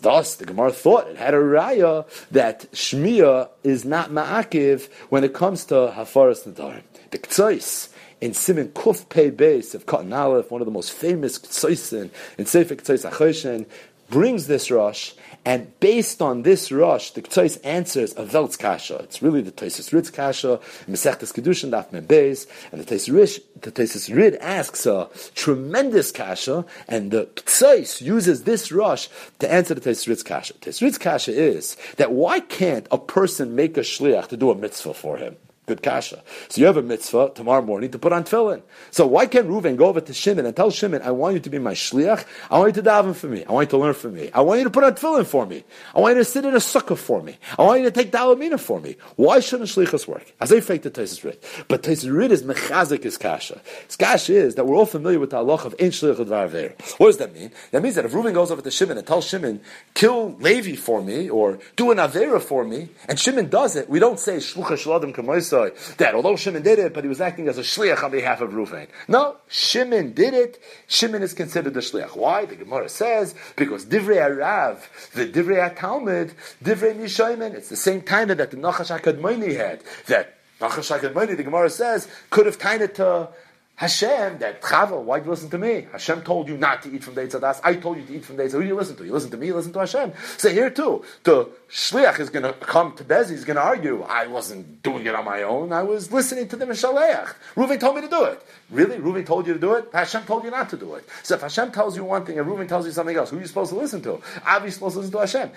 Thus, 0.00 0.36
the 0.36 0.46
Gemara 0.46 0.72
thought 0.72 1.08
it 1.08 1.16
had 1.16 1.34
a 1.34 1.38
raya 1.38 2.06
that 2.30 2.70
shmiya 2.72 3.50
is 3.62 3.84
not 3.84 4.10
ma'akiv 4.10 4.88
when 5.10 5.24
it 5.24 5.34
comes 5.34 5.66
to 5.66 5.74
hafaras 5.74 6.46
nadarim. 6.48 6.82
The 7.10 7.18
ktsois 7.18 7.90
in 8.20 8.32
Simon 8.32 8.68
Kuf 8.68 9.08
Pei 9.10 9.30
Beis 9.30 9.74
of 9.74 9.84
Cotton 9.84 10.12
Aleph, 10.12 10.50
one 10.50 10.62
of 10.62 10.64
the 10.64 10.72
most 10.72 10.92
famous 10.92 11.38
Ktsoisin 11.38 12.10
in 12.38 12.46
Sefer 12.46 12.76
Ktsois 12.76 13.10
Achoshen, 13.10 13.66
brings 14.10 14.46
this 14.46 14.70
Rosh, 14.70 15.12
and 15.44 15.78
based 15.80 16.22
on 16.22 16.42
this 16.42 16.72
Rosh, 16.72 17.10
the 17.10 17.22
Ktsois 17.22 17.58
answers 17.64 18.12
a 18.12 18.24
Veltz 18.24 18.58
Kasha. 18.58 18.96
It's 18.96 19.20
really 19.20 19.42
the 19.42 19.52
Taisus 19.52 19.92
Ritz 19.92 20.10
Kasha, 20.10 20.58
Mesechtes 20.88 21.32
Kedushin, 21.32 21.70
Daf 21.70 21.92
Mem 21.92 22.06
Beis, 22.06 22.46
and 22.72 22.80
the 22.80 22.94
Taisus 22.94 24.14
Rid 24.14 24.36
asks 24.36 24.86
a 24.86 25.08
tremendous 25.34 26.10
Kasha, 26.10 26.64
and 26.88 27.10
the 27.10 27.26
Ktsois 27.34 28.00
uses 28.00 28.44
this 28.44 28.72
Rosh 28.72 29.08
to 29.38 29.52
answer 29.52 29.74
the 29.74 29.80
Taisus 29.82 30.08
Ritz 30.08 30.22
Kasha. 30.22 30.54
Taisus 30.54 30.80
Ritz 30.80 30.98
Kasha 30.98 31.32
is 31.32 31.76
that 31.96 32.12
why 32.12 32.40
can't 32.40 32.86
a 32.90 32.98
person 32.98 33.54
make 33.54 33.76
a 33.76 33.80
shliach 33.80 34.28
to 34.28 34.36
do 34.36 34.50
a 34.50 34.54
mitzvah 34.54 34.94
for 34.94 35.18
him? 35.18 35.36
Good 35.66 35.82
kasha. 35.82 36.22
So 36.50 36.60
you 36.60 36.66
have 36.66 36.76
a 36.76 36.82
mitzvah 36.82 37.32
tomorrow 37.34 37.62
morning 37.62 37.90
to 37.92 37.98
put 37.98 38.12
on 38.12 38.24
tefillin. 38.24 38.60
So 38.90 39.06
why 39.06 39.24
can't 39.26 39.48
Reuven 39.48 39.76
go 39.76 39.86
over 39.86 40.00
to 40.00 40.12
Shimon 40.12 40.44
and 40.44 40.54
tell 40.54 40.70
Shimon, 40.70 41.00
I 41.00 41.10
want 41.10 41.34
you 41.34 41.40
to 41.40 41.48
be 41.48 41.58
my 41.58 41.72
shliach. 41.72 42.26
I 42.50 42.58
want 42.58 42.76
you 42.76 42.82
to 42.82 42.90
daven 42.90 43.14
for 43.14 43.28
me. 43.28 43.44
I 43.46 43.52
want 43.52 43.68
you 43.68 43.78
to 43.78 43.78
learn 43.78 43.94
for 43.94 44.10
me. 44.10 44.30
I 44.34 44.42
want 44.42 44.58
you 44.58 44.64
to 44.64 44.70
put 44.70 44.84
on 44.84 44.92
tefillin 44.94 45.24
for 45.24 45.46
me. 45.46 45.64
I 45.94 46.00
want 46.00 46.16
you 46.16 46.22
to 46.22 46.28
sit 46.28 46.44
in 46.44 46.52
a 46.52 46.58
sukkah 46.58 46.98
for 46.98 47.22
me. 47.22 47.38
I 47.58 47.62
want 47.62 47.80
you 47.80 47.86
to 47.86 47.90
take 47.90 48.12
dalamina 48.12 48.60
for 48.60 48.78
me. 48.78 48.96
Why 49.16 49.40
shouldn't 49.40 49.70
shlichus 49.70 50.06
work? 50.06 50.34
As 50.38 50.50
they 50.50 50.60
fake 50.60 50.82
the 50.82 50.90
Taisus 50.90 51.24
Rid. 51.24 51.38
But 51.68 51.82
Taisus 51.82 52.14
Rid 52.14 52.30
is 52.30 52.42
mechazik 52.42 53.02
his 53.02 53.16
kasha. 53.16 53.62
His 53.86 53.96
kasha 53.96 54.34
is 54.34 54.56
that 54.56 54.66
we're 54.66 54.76
all 54.76 54.84
familiar 54.84 55.18
with 55.18 55.30
the 55.30 55.38
halach 55.38 55.64
of 55.64 55.74
ein 55.80 55.92
shliach 55.92 56.98
What 56.98 57.06
does 57.06 57.16
that 57.18 57.34
mean? 57.34 57.52
That 57.70 57.82
means 57.82 57.94
that 57.94 58.04
if 58.04 58.12
Reuven 58.12 58.34
goes 58.34 58.50
over 58.50 58.60
to 58.60 58.70
Shimon 58.70 58.98
and 58.98 59.06
tells 59.06 59.26
Shimon, 59.26 59.62
kill 59.94 60.36
Levi 60.40 60.76
for 60.76 61.02
me, 61.02 61.30
or 61.30 61.58
do 61.76 61.90
an 61.90 61.96
avera 61.96 62.40
for 62.40 62.64
me, 62.64 62.90
and 63.08 63.18
Shimon 63.18 63.48
does 63.48 63.76
it, 63.76 63.88
we 63.88 63.98
don't 63.98 64.20
say 64.20 64.36
shlucha 64.36 64.76
shaladim 64.76 65.14
kamoisa 65.54 65.96
that 65.96 66.14
although 66.14 66.36
Shimon 66.36 66.62
did 66.62 66.78
it, 66.78 66.94
but 66.94 67.04
he 67.04 67.08
was 67.08 67.20
acting 67.20 67.48
as 67.48 67.58
a 67.58 67.62
shliach 67.62 68.02
on 68.02 68.10
behalf 68.10 68.40
of 68.40 68.50
Ruvain. 68.50 68.88
No, 69.08 69.36
Shimon 69.48 70.12
did 70.12 70.34
it. 70.34 70.62
Shimon 70.86 71.22
is 71.22 71.34
considered 71.34 71.76
a 71.76 71.80
shliach. 71.80 72.16
Why? 72.16 72.44
The 72.44 72.56
Gemara 72.56 72.88
says 72.88 73.34
because 73.56 73.86
divrei 73.86 74.16
Arav, 74.16 74.80
the 75.12 75.26
divrei 75.26 75.74
Talmud, 75.76 76.32
divrei 76.62 76.96
Mishayman. 76.96 77.54
It's 77.54 77.68
the 77.68 77.76
same 77.76 78.02
time 78.02 78.28
that 78.28 78.50
the 78.50 78.56
Nachash 78.56 78.96
Akadmoni 78.98 79.56
had. 79.56 79.82
That 80.06 80.38
Nachash 80.60 80.96
Akadmoni, 80.98 81.36
the 81.36 81.42
Gemara 81.42 81.70
says, 81.70 82.08
could 82.30 82.46
have 82.46 82.58
tied 82.58 82.82
it 82.82 82.94
to 82.96 83.28
Hashem, 83.76 84.38
that 84.38 84.62
Chava, 84.62 85.02
why 85.02 85.18
do 85.18 85.24
you 85.24 85.30
listen 85.32 85.50
to 85.50 85.58
me? 85.58 85.88
Hashem 85.90 86.22
told 86.22 86.48
you 86.48 86.56
not 86.56 86.82
to 86.82 86.94
eat 86.94 87.02
from 87.02 87.14
the 87.14 87.22
Eitzadas. 87.22 87.60
I 87.64 87.74
told 87.74 87.96
you 87.96 88.04
to 88.04 88.14
eat 88.16 88.24
from 88.24 88.36
Eitzadas. 88.36 88.52
Who 88.52 88.62
do 88.62 88.68
you 88.68 88.76
listen 88.76 88.94
to? 88.96 89.04
You 89.04 89.12
listen 89.12 89.32
to 89.32 89.36
me, 89.36 89.48
you 89.48 89.54
listen 89.56 89.72
to 89.72 89.80
Hashem. 89.80 90.12
So 90.36 90.48
here 90.48 90.70
too, 90.70 91.04
the 91.24 91.46
Shliach 91.70 92.20
is 92.20 92.30
going 92.30 92.44
to 92.44 92.52
come 92.52 92.94
to 92.94 93.02
Bezi, 93.04 93.30
he's 93.30 93.44
going 93.44 93.56
to 93.56 93.62
argue, 93.62 94.02
I 94.02 94.28
wasn't 94.28 94.80
doing 94.84 95.06
it 95.06 95.14
on 95.16 95.24
my 95.24 95.42
own, 95.42 95.72
I 95.72 95.82
was 95.82 96.12
listening 96.12 96.46
to 96.48 96.56
the 96.56 96.66
Mishaleach. 96.66 97.34
Reuven 97.56 97.80
told 97.80 97.96
me 97.96 98.02
to 98.02 98.08
do 98.08 98.24
it. 98.24 98.40
Really? 98.70 98.96
Reuven 98.96 99.26
told 99.26 99.48
you 99.48 99.54
to 99.54 99.58
do 99.58 99.74
it? 99.74 99.88
Hashem 99.92 100.22
told 100.22 100.44
you 100.44 100.52
not 100.52 100.70
to 100.70 100.76
do 100.76 100.94
it. 100.94 101.08
So 101.24 101.34
if 101.34 101.40
Hashem 101.40 101.72
tells 101.72 101.96
you 101.96 102.04
one 102.04 102.24
thing 102.24 102.38
and 102.38 102.46
Reuven 102.46 102.68
tells 102.68 102.86
you 102.86 102.92
something 102.92 103.16
else, 103.16 103.30
who 103.30 103.38
are 103.38 103.40
you 103.40 103.46
supposed 103.46 103.70
to 103.72 103.76
listen 103.76 104.00
to? 104.02 104.20
Obviously 104.46 104.70
supposed 104.70 104.94
to 104.94 105.00
listen 105.00 105.12
to 105.12 105.18
Hashem. 105.18 105.50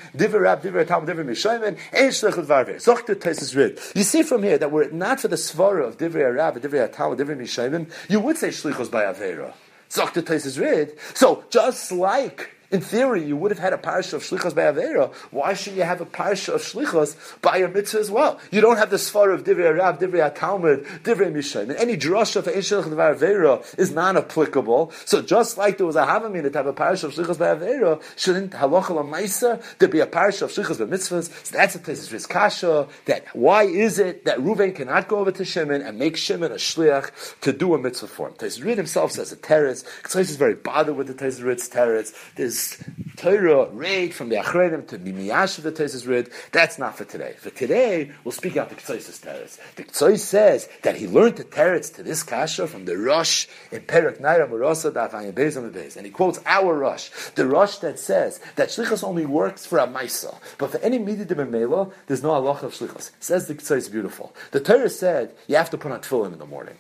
You 3.96 4.04
see 4.04 4.24
from 4.24 4.44
here 4.44 4.58
that 4.58 4.72
were 4.72 4.90
not 4.92 5.20
for 5.20 5.28
the 5.28 5.36
Svara 5.36 5.88
of 5.88 5.98
Divrei 5.98 6.36
Rab, 6.36 6.60
Divrei 6.60 6.92
Talmud, 6.92 7.20
Divrei 7.20 7.38
Mishayman, 7.38 7.92
you 8.10 8.20
would 8.20 8.38
say 8.38 8.50
Shlichus 8.50 8.90
by 8.90 9.04
Avera. 9.04 9.54
Zochte 9.90 10.22
Tesis 10.22 10.60
Rid. 10.60 10.98
So 11.14 11.44
just 11.50 11.92
like 11.92 12.52
in 12.70 12.82
theory, 12.82 13.24
you 13.24 13.38
would 13.38 13.52
have 13.52 13.60
had 13.60 13.72
a 13.72 13.78
parsha 13.78 14.14
of 14.14 14.24
shlichos 14.24 14.54
by 14.54 14.64
Avera. 14.64 15.14
Why 15.32 15.54
shouldn't 15.54 15.78
you 15.78 15.84
have 15.84 16.02
a 16.02 16.06
parsha 16.06 16.56
of 16.56 16.62
shlichos 16.62 17.42
by 17.42 17.60
a 17.60 17.68
mitzvah 17.70 18.00
as 18.00 18.12
well? 18.12 18.40
You 18.52 18.60
don't 18.60 18.78
have 18.78 18.90
the 18.90 18.98
sfar 18.98 19.34
of 19.34 19.46
divrei 19.46 19.78
Rav, 19.78 20.00
divrei 20.00 20.34
Talmud, 20.36 20.84
divrei 21.04 21.32
Mishaim. 21.32 21.74
Any 21.78 21.96
drasha 21.96 22.44
for 22.44 22.52
shlichos 22.52 22.96
by 22.98 23.14
Avera 23.14 23.80
is 23.80 23.92
non-applicable. 23.92 24.92
So 25.06 25.22
just 25.22 25.58
like 25.58 25.78
there 25.78 25.88
was 25.88 25.96
a 25.96 26.06
havamina 26.06 26.52
to 26.52 26.58
have 26.58 26.68
a 26.68 26.74
parsha 26.74 27.06
of 27.06 27.14
shlichos 27.14 27.40
by 27.40 27.56
Avera, 27.56 28.02
shouldn't 28.18 28.52
halacha 28.52 28.90
lamaisa 28.90 29.64
there 29.80 29.88
be 29.88 30.02
a 30.02 30.08
parsha 30.08 30.42
of 30.44 30.52
shlichos 30.52 30.80
by 30.80 30.86
mitzvahs? 30.86 31.46
So 31.46 31.56
that's 31.56 31.76
a 31.76 31.80
place 31.80 32.12
of 32.12 32.30
kasha. 32.30 32.90
That 33.06 33.34
why 33.34 33.64
is 33.64 33.98
it 33.98 34.26
that 34.26 34.40
Reuven 34.40 34.76
cannot 34.76 35.08
go 35.08 35.20
over 35.20 35.32
to 35.32 35.46
Shimon 35.46 35.82
and 35.82 35.98
make 35.98 36.18
Shimon 36.18 36.52
a 36.52 36.56
shliach 36.56 37.40
to 37.42 37.54
do 37.54 37.74
a 37.76 37.78
mitzvah 37.78 38.08
for 38.08 38.28
him? 38.28 38.34
Taiz 38.34 38.58
himself 38.76 39.14
says 39.14 39.32
a 39.32 39.38
teretz. 39.38 39.86
Tzais 40.04 40.22
is 40.22 40.36
very 40.36 40.56
bothered 40.56 40.98
with 40.98 41.08
the 41.08 41.14
Taiz 41.14 41.40
teretz. 41.40 42.14
There's 42.36 42.57
is 42.58 42.84
Torah 43.16 43.70
read 43.70 44.14
from 44.14 44.30
the 44.30 44.36
Achredim 44.36 44.88
to 44.88 45.00
Mimiyash 45.00 45.58
of 45.58 45.64
the 45.64 45.72
Tesis 45.72 46.08
read. 46.08 46.30
That's 46.52 46.78
not 46.78 46.98
for 46.98 47.06
today. 47.06 47.36
For 47.40 47.50
today, 47.50 48.12
we'll 48.24 48.32
speak 48.32 48.58
out 48.58 48.70
the 48.70 48.76
Ktsoisis 48.76 49.20
Teretz. 49.26 49.60
The 49.76 49.84
Ktsois 49.84 50.20
says 50.20 50.70
that 50.84 50.96
he 50.98 51.08
learned 51.08 51.38
the 51.38 51.44
Teretz 51.44 51.94
to 51.96 52.04
this 52.04 52.24
Kasha 52.24 52.68
from 52.68 52.86
the 52.86 52.98
Rosh 52.98 53.48
in 53.72 53.82
Perak 53.82 54.20
Naira 54.20 54.50
Murasa 54.50 54.92
Daf 54.92 55.12
Ayin 55.12 55.34
Beis 55.34 55.98
and 55.98 56.06
he 56.06 56.12
quotes 56.12 56.40
our 56.46 56.76
Rosh, 56.76 57.10
the 57.36 57.48
Rosh 57.48 57.78
that 57.78 58.00
says 58.00 58.40
that 58.56 58.70
Shlichus 58.70 59.04
only 59.04 59.26
works 59.26 59.66
for 59.66 59.80
a 59.80 59.88
Maisa. 59.88 60.36
But 60.58 60.72
for 60.72 60.80
any 60.80 61.00
Mididim 61.00 61.40
and 61.40 61.52
Mela, 61.52 61.90
there's 62.08 62.24
no 62.24 62.32
Allah 62.32 62.60
of 62.62 62.74
Shlichus. 62.74 63.12
Says 63.20 63.48
the 63.48 63.56
Ktsois 63.56 63.92
beautiful. 63.92 64.36
The 64.52 64.60
Torah 64.60 64.90
said 64.90 65.34
you 65.48 65.56
have 65.56 65.70
to 65.72 65.78
put 65.78 65.92
on 65.92 66.02
tefillin 66.02 66.34
in 66.34 66.40
the 66.40 66.46
morning. 66.46 66.78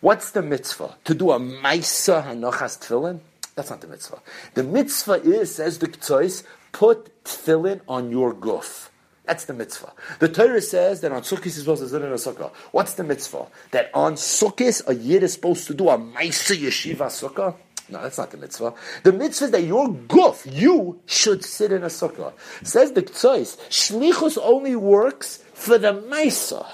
What's 0.00 0.30
the 0.30 0.42
mitzvah? 0.42 0.96
To 1.04 1.14
do 1.14 1.30
a 1.30 1.38
Maisa 1.38 2.24
Hanochas 2.24 2.78
tefillin? 2.78 3.20
That's 3.56 3.70
not 3.70 3.80
the 3.80 3.88
mitzvah. 3.88 4.20
The 4.52 4.62
mitzvah 4.62 5.22
is, 5.22 5.54
says 5.54 5.78
the 5.78 5.88
Ktsois, 5.88 6.44
put 6.72 7.24
tefillin 7.24 7.80
on 7.88 8.10
your 8.10 8.34
guf. 8.34 8.90
That's 9.24 9.46
the 9.46 9.54
mitzvah. 9.54 9.92
The 10.20 10.28
Torah 10.28 10.60
says 10.60 11.00
that 11.00 11.10
on 11.10 11.22
Sukkot 11.22 11.46
is 11.46 11.54
supposed 11.56 11.82
to 11.82 11.88
sit 11.88 12.02
in 12.02 12.12
a 12.12 12.14
sukkah. 12.14 12.50
What's 12.70 12.94
the 12.94 13.02
mitzvah? 13.02 13.46
That 13.70 13.90
on 13.94 14.14
Sukkot 14.14 14.86
a 14.86 14.94
yid 14.94 15.22
is 15.22 15.32
supposed 15.32 15.66
to 15.68 15.74
do 15.74 15.88
a 15.88 15.98
Maisa 15.98 16.54
Yeshiva 16.54 17.06
sukkah? 17.06 17.56
No, 17.88 18.02
that's 18.02 18.18
not 18.18 18.30
the 18.30 18.36
mitzvah. 18.36 18.74
The 19.04 19.12
mitzvah 19.12 19.46
is 19.46 19.50
that 19.52 19.62
your 19.62 19.88
guf, 19.88 20.46
you 20.52 21.00
should 21.06 21.42
sit 21.42 21.72
in 21.72 21.82
a 21.82 21.86
sukkah. 21.86 22.34
Says 22.62 22.92
the 22.92 23.02
Ktsois, 23.02 23.56
shlichus 23.70 24.38
only 24.40 24.76
works 24.76 25.42
for 25.54 25.78
the 25.78 25.94
Maisa. 25.94 26.66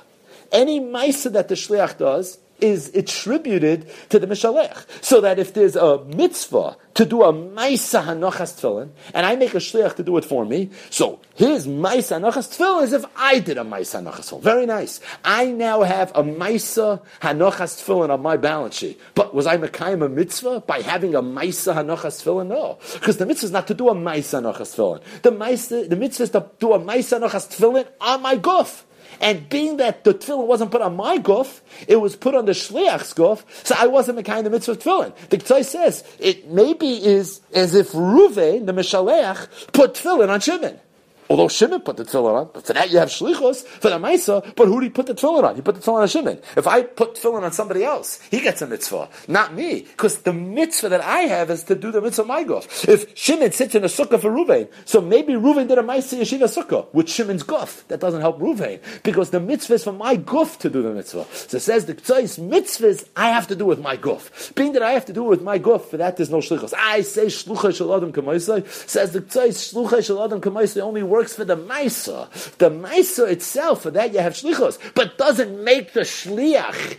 Any 0.51 0.81
Maisa 0.81 1.33
that 1.33 1.47
the 1.47 1.55
shliach 1.55 1.97
does 1.99 2.39
is 2.63 2.95
attributed 2.95 3.91
to 4.09 4.19
the 4.19 4.27
Mishalech. 4.27 4.87
So 5.03 5.21
that 5.21 5.39
if 5.39 5.53
there's 5.53 5.77
a 5.77 6.05
mitzvah 6.05 6.77
to 6.95 7.05
do 7.05 7.23
a 7.23 7.33
Maisa 7.33 8.05
Hanochas 8.05 8.61
Tefillin, 8.61 8.91
and 9.15 9.27
I 9.27 9.37
make 9.37 9.55
a 9.55 9.59
Shliach 9.59 9.97
to 9.97 10.03
do 10.03 10.17
it 10.19 10.25
for 10.25 10.45
me, 10.45 10.71
so 10.91 11.21
his 11.35 11.67
Maisa 11.67 12.21
Hanochas 12.21 12.57
Tefillin 12.57 12.85
is 12.85 12.93
if 12.93 13.05
I 13.17 13.41
did 13.41 13.59
a 13.59 13.65
Maisa 13.65 14.03
Hanochas 14.03 14.31
Tefillin. 14.31 14.43
Very 14.43 14.67
nice. 14.67 15.01
I 15.25 15.47
now 15.47 15.83
have 15.83 16.11
a 16.15 16.23
Maisa 16.23 17.03
Hanochas 17.21 17.83
Tefillin 17.83 18.11
on 18.11 18.23
my 18.23 18.37
balance 18.37 18.77
sheet. 18.77 19.01
But 19.15 19.35
was 19.35 19.47
I 19.47 19.57
Mekayim 19.57 20.05
a 20.05 20.09
mitzvah 20.09 20.61
by 20.61 20.83
having 20.83 21.15
a 21.15 21.23
Maisa 21.23 21.75
Hanochas 21.75 22.23
Tefillin? 22.23 22.49
No. 22.49 22.79
Because 22.95 23.17
the 23.17 23.27
mitzvah 23.27 23.47
is 23.47 23.53
not 23.53 23.67
to 23.67 23.75
do 23.75 23.89
a 23.89 23.95
Maisa 23.95 24.41
Hanochas 24.41 24.77
Tefillin. 24.77 25.03
The, 25.23 25.33
Maisa, 25.33 25.89
the 25.89 25.97
mitzvah 25.97 26.25
is 26.25 26.31
to 26.31 26.51
do 26.59 26.75
a 26.75 26.79
Maisa 26.79 27.19
Hanochas 27.19 27.49
Tefillin 27.49 27.89
on 28.01 28.23
my 28.23 28.37
guf. 28.37 28.85
And 29.21 29.49
being 29.49 29.77
that 29.79 30.05
the 30.05 30.15
tefillin 30.15 30.47
wasn't 30.47 30.71
put 30.71 30.83
on 30.83 30.97
my 30.97 31.19
guf, 31.19 31.61
it 31.87 31.97
was 31.97 32.17
put 32.17 32.35
on 32.35 32.47
the 32.47 32.53
shliach's 32.53 33.15
guf, 33.15 33.43
so 33.65 33.75
I 33.79 33.87
wasn't 33.87 34.17
the 34.17 34.23
kind 34.23 34.47
of 34.47 34.53
mitzvah 34.53 34.77
tefillin. 34.77 35.15
The 35.29 35.39
Ktoi 35.39 35.65
says 35.65 36.05
it 36.19 36.51
maybe 36.51 37.05
is 37.05 37.41
as 37.55 37.75
if 37.75 37.93
Ruve, 37.93 38.35
the 38.35 38.73
Mishaleach, 38.73 39.73
put 39.73 39.95
tefillin 39.95 40.29
on 40.29 40.41
Shimon. 40.41 40.79
Although 41.33 41.49
Shimon 41.49 41.81
put 41.81 41.97
the 41.97 42.05
tefillin 42.05 42.35
on, 42.35 42.51
but 42.53 42.67
for 42.67 42.75
that 42.75 42.91
you 42.91 42.99
have 42.99 43.09
shlichus 43.09 43.65
for 43.65 43.89
the 43.89 43.97
Maisa. 43.97 44.55
But 44.55 44.67
who 44.67 44.81
did 44.81 44.89
he 44.89 44.91
put 44.91 45.07
the 45.07 45.15
tefillin 45.15 45.45
on? 45.45 45.57
He 45.57 45.63
put 45.63 45.77
the 45.77 45.81
tefillin 45.81 46.03
on 46.03 46.09
Shimon. 46.09 46.39
If 46.59 46.67
I 46.67 46.83
put 46.83 47.15
tefillin 47.15 47.43
on 47.43 47.53
somebody 47.53 47.85
else, 47.85 48.21
he 48.31 48.43
gets 48.43 48.61
a 48.61 48.67
mitzvah, 48.67 49.09
not 49.29 49.55
me, 49.55 49.81
because 49.81 50.19
the 50.19 50.35
mitzvah 50.35 50.91
that 50.91 51.01
I 51.01 51.21
have 51.21 51.49
is 51.51 51.63
to 51.65 51.75
do 51.75 51.91
the 51.91 52.03
mitzvah 52.03 52.27
my 52.27 52.45
guf. 52.45 52.87
If 52.87 53.17
Shimon 53.17 53.51
sits 53.53 53.75
in 53.75 53.83
a 53.83 53.87
sukkah 53.87 54.21
for 54.21 54.31
Ruvain, 54.31 54.69
so 54.85 55.01
maybe 55.01 55.33
Ruvain 55.33 55.69
did 55.69 55.79
a 55.79 55.83
Maisa 55.83 56.21
yeshiva 56.21 56.53
sukkah 56.55 56.93
with 56.93 57.09
Shimon's 57.09 57.45
guf. 57.45 57.87
That 57.87 58.01
doesn't 58.01 58.21
help 58.21 58.39
Ruvain 58.39 58.81
because 59.03 59.31
the 59.31 59.41
mitzvah 59.41 59.73
is 59.73 59.85
for 59.85 59.93
my 59.93 60.19
guf 60.19 60.59
to 60.59 60.69
do 60.69 60.83
the 60.83 60.93
mitzvah. 60.93 61.25
So 61.33 61.57
it 61.57 61.61
says 61.61 61.87
the 61.87 61.95
tzais 61.95 62.39
mitzvahs 62.39 63.09
I 63.17 63.31
have 63.31 63.47
to 63.47 63.57
do 63.57 63.65
with 63.65 63.79
my 63.79 63.97
guf. 63.97 64.55
Being 64.55 64.75
that 64.75 64.83
I 64.83 64.93
have 64.93 65.07
to 65.07 65.15
do 65.15 65.25
it 65.25 65.29
with 65.31 65.43
my 65.43 65.59
guf, 65.59 65.87
for 65.87 65.97
that 65.97 66.19
there's 66.19 66.29
no 66.29 66.41
shlichus. 66.41 66.75
I 66.77 67.01
say 67.01 67.29
shlucha 67.29 67.75
shel 67.75 67.95
adam 67.95 68.13
Says 68.69 69.13
the 69.13 69.23
tzais 69.23 69.73
shlucha 69.73 70.05
shel 70.05 70.23
adam 70.23 70.43
only 70.83 71.03
works 71.03 71.22
works 71.23 71.35
for 71.35 71.45
the 71.45 71.57
Maisa. 71.57 72.29
The 72.59 72.69
Maisa 72.69 73.31
itself, 73.31 73.83
for 73.83 73.93
that 73.93 74.13
you 74.13 74.19
have 74.19 74.33
Shlichos, 74.33 74.77
but 74.95 75.19
doesn't 75.19 75.63
make 75.63 75.93
the 75.93 76.01
Shliach 76.01 76.97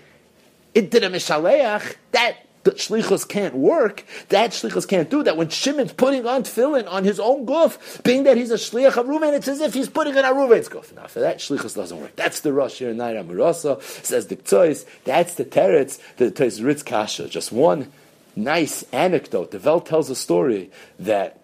into 0.73 1.01
the 1.01 1.07
Mishaleach. 1.07 1.95
That 2.13 2.37
the 2.63 2.71
shlichus 2.71 3.27
can't 3.27 3.55
work. 3.55 4.05
That 4.29 4.51
shlichus 4.51 4.87
can't 4.87 5.09
do 5.09 5.21
that. 5.23 5.35
When 5.35 5.49
Shimon's 5.49 5.91
putting 5.91 6.25
on 6.25 6.43
tefillin 6.43 6.89
on 6.89 7.03
his 7.03 7.19
own 7.19 7.45
guf, 7.45 8.01
being 8.03 8.23
that 8.23 8.37
he's 8.37 8.51
a 8.51 8.55
shliach 8.55 8.95
of 8.95 9.05
Ruven, 9.05 9.33
it's 9.33 9.49
as 9.49 9.59
if 9.59 9.73
he's 9.73 9.89
putting 9.89 10.17
on 10.17 10.23
a 10.23 10.29
Ruven's 10.29 10.69
guf. 10.69 10.95
Now, 10.95 11.07
for 11.07 11.19
that 11.19 11.39
shlichus 11.39 11.75
doesn't 11.75 11.99
work. 11.99 12.15
That's 12.15 12.39
the 12.39 12.53
Rosh 12.53 12.79
here 12.79 12.91
in 12.91 12.95
Naira 12.95 13.27
Murasa. 13.27 13.81
Says 13.81 14.27
the 14.27 14.37
Tzois. 14.37 14.85
That's 15.03 15.35
the 15.35 15.43
teretz. 15.43 15.99
The 16.15 16.31
Tzois 16.31 16.63
Ritz 16.63 16.83
Kasha. 16.83 17.27
Just 17.27 17.51
one 17.51 17.91
nice 18.37 18.85
anecdote. 18.93 19.51
The 19.51 19.59
Vel 19.59 19.81
tells 19.81 20.09
a 20.09 20.15
story 20.15 20.71
that 20.99 21.42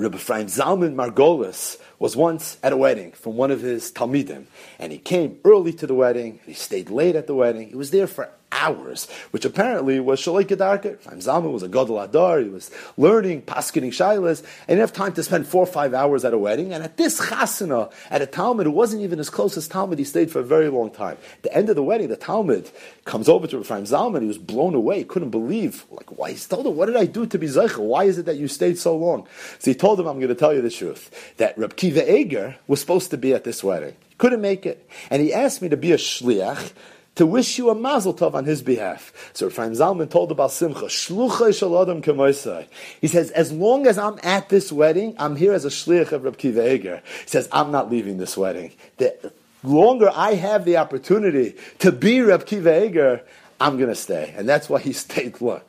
Rabbi 0.00 0.16
Ephraim 0.16 0.46
Zalman 0.46 0.94
Margolis 0.94 1.76
was 1.98 2.16
once 2.16 2.56
at 2.62 2.72
a 2.72 2.76
wedding 2.76 3.12
from 3.12 3.36
one 3.36 3.50
of 3.50 3.60
his 3.60 3.92
Talmidim, 3.92 4.46
and 4.78 4.92
he 4.92 4.98
came 4.98 5.38
early 5.44 5.74
to 5.74 5.86
the 5.86 5.92
wedding, 5.92 6.40
he 6.46 6.54
stayed 6.54 6.88
late 6.88 7.16
at 7.16 7.26
the 7.26 7.34
wedding, 7.34 7.68
he 7.68 7.74
was 7.74 7.90
there 7.90 8.06
for 8.06 8.30
hours, 8.52 9.08
which 9.30 9.44
apparently 9.44 10.00
was 10.00 10.20
Shalei 10.20 10.44
Kedarka. 10.44 10.98
Zalman 11.18 11.52
was 11.52 11.62
a 11.62 11.68
Gadol 11.68 12.00
Adar, 12.00 12.40
he 12.40 12.48
was 12.48 12.70
learning, 12.96 13.42
paskening 13.42 13.90
Shilas, 13.90 14.42
and 14.68 14.76
he 14.76 14.80
have 14.80 14.92
time 14.92 15.12
to 15.14 15.22
spend 15.22 15.46
four 15.46 15.62
or 15.62 15.66
five 15.66 15.94
hours 15.94 16.24
at 16.24 16.34
a 16.34 16.38
wedding. 16.38 16.72
And 16.72 16.82
at 16.82 16.96
this 16.96 17.20
chasana, 17.20 17.92
at 18.10 18.22
a 18.22 18.26
Talmud, 18.26 18.66
it 18.66 18.70
wasn't 18.70 19.02
even 19.02 19.18
as 19.18 19.30
close 19.30 19.56
as 19.56 19.68
Talmud, 19.68 19.98
he 19.98 20.04
stayed 20.04 20.30
for 20.30 20.40
a 20.40 20.44
very 20.44 20.68
long 20.68 20.90
time. 20.90 21.16
At 21.36 21.42
the 21.42 21.54
end 21.54 21.68
of 21.68 21.76
the 21.76 21.82
wedding, 21.82 22.08
the 22.08 22.16
Talmud 22.16 22.70
comes 23.04 23.28
over 23.28 23.46
to 23.46 23.60
Ephraim 23.60 23.84
Zalman, 23.84 24.22
he 24.22 24.28
was 24.28 24.38
blown 24.38 24.74
away, 24.74 24.98
he 24.98 25.04
couldn't 25.04 25.30
believe, 25.30 25.86
like, 25.90 26.18
why? 26.18 26.32
He 26.32 26.38
told 26.38 26.66
him, 26.66 26.76
what 26.76 26.86
did 26.86 26.96
I 26.96 27.06
do 27.06 27.26
to 27.26 27.38
be 27.38 27.46
Zeichel? 27.46 27.84
Why 27.84 28.04
is 28.04 28.18
it 28.18 28.26
that 28.26 28.36
you 28.36 28.48
stayed 28.48 28.78
so 28.78 28.96
long? 28.96 29.26
So 29.58 29.70
he 29.70 29.74
told 29.74 30.00
him, 30.00 30.06
I'm 30.06 30.16
going 30.16 30.28
to 30.28 30.34
tell 30.34 30.54
you 30.54 30.62
the 30.62 30.70
truth, 30.70 31.34
that 31.36 31.56
Reb 31.56 31.76
Kiva 31.76 32.18
Eger 32.18 32.56
was 32.66 32.80
supposed 32.80 33.10
to 33.10 33.18
be 33.18 33.34
at 33.34 33.44
this 33.44 33.64
wedding. 33.64 33.94
Couldn't 34.18 34.42
make 34.42 34.66
it. 34.66 34.86
And 35.08 35.22
he 35.22 35.32
asked 35.32 35.62
me 35.62 35.68
to 35.70 35.76
be 35.76 35.92
a 35.92 35.96
shliach, 35.96 36.72
to 37.16 37.26
wish 37.26 37.58
you 37.58 37.70
a 37.70 37.74
mazel 37.74 38.14
tov 38.14 38.34
on 38.34 38.44
his 38.44 38.62
behalf. 38.62 39.30
So 39.32 39.48
Ephraim 39.48 39.72
Zalman 39.72 40.10
told 40.10 40.30
about 40.30 40.52
Simcha, 40.52 40.86
Shlucha 40.86 41.50
Shaladam 41.50 42.02
Kamoisai. 42.02 42.66
He 43.00 43.08
says, 43.08 43.30
as 43.32 43.52
long 43.52 43.86
as 43.86 43.98
I'm 43.98 44.18
at 44.22 44.48
this 44.48 44.72
wedding, 44.72 45.14
I'm 45.18 45.36
here 45.36 45.52
as 45.52 45.64
a 45.64 45.68
shliach 45.68 46.12
of 46.12 46.24
Reb 46.24 46.38
Kiva 46.38 46.72
Eger. 46.72 47.02
He 47.22 47.28
says, 47.28 47.48
I'm 47.52 47.70
not 47.70 47.90
leaving 47.90 48.18
this 48.18 48.36
wedding. 48.36 48.72
The 48.98 49.32
longer 49.62 50.10
I 50.14 50.34
have 50.34 50.64
the 50.64 50.78
opportunity 50.78 51.56
to 51.80 51.92
be 51.92 52.20
Reb 52.20 52.46
Kiva 52.46 52.86
Eger, 52.86 53.22
I'm 53.60 53.76
going 53.76 53.90
to 53.90 53.96
stay. 53.96 54.32
And 54.36 54.48
that's 54.48 54.68
why 54.68 54.80
he 54.80 54.92
stayed 54.92 55.40
long. 55.40 55.62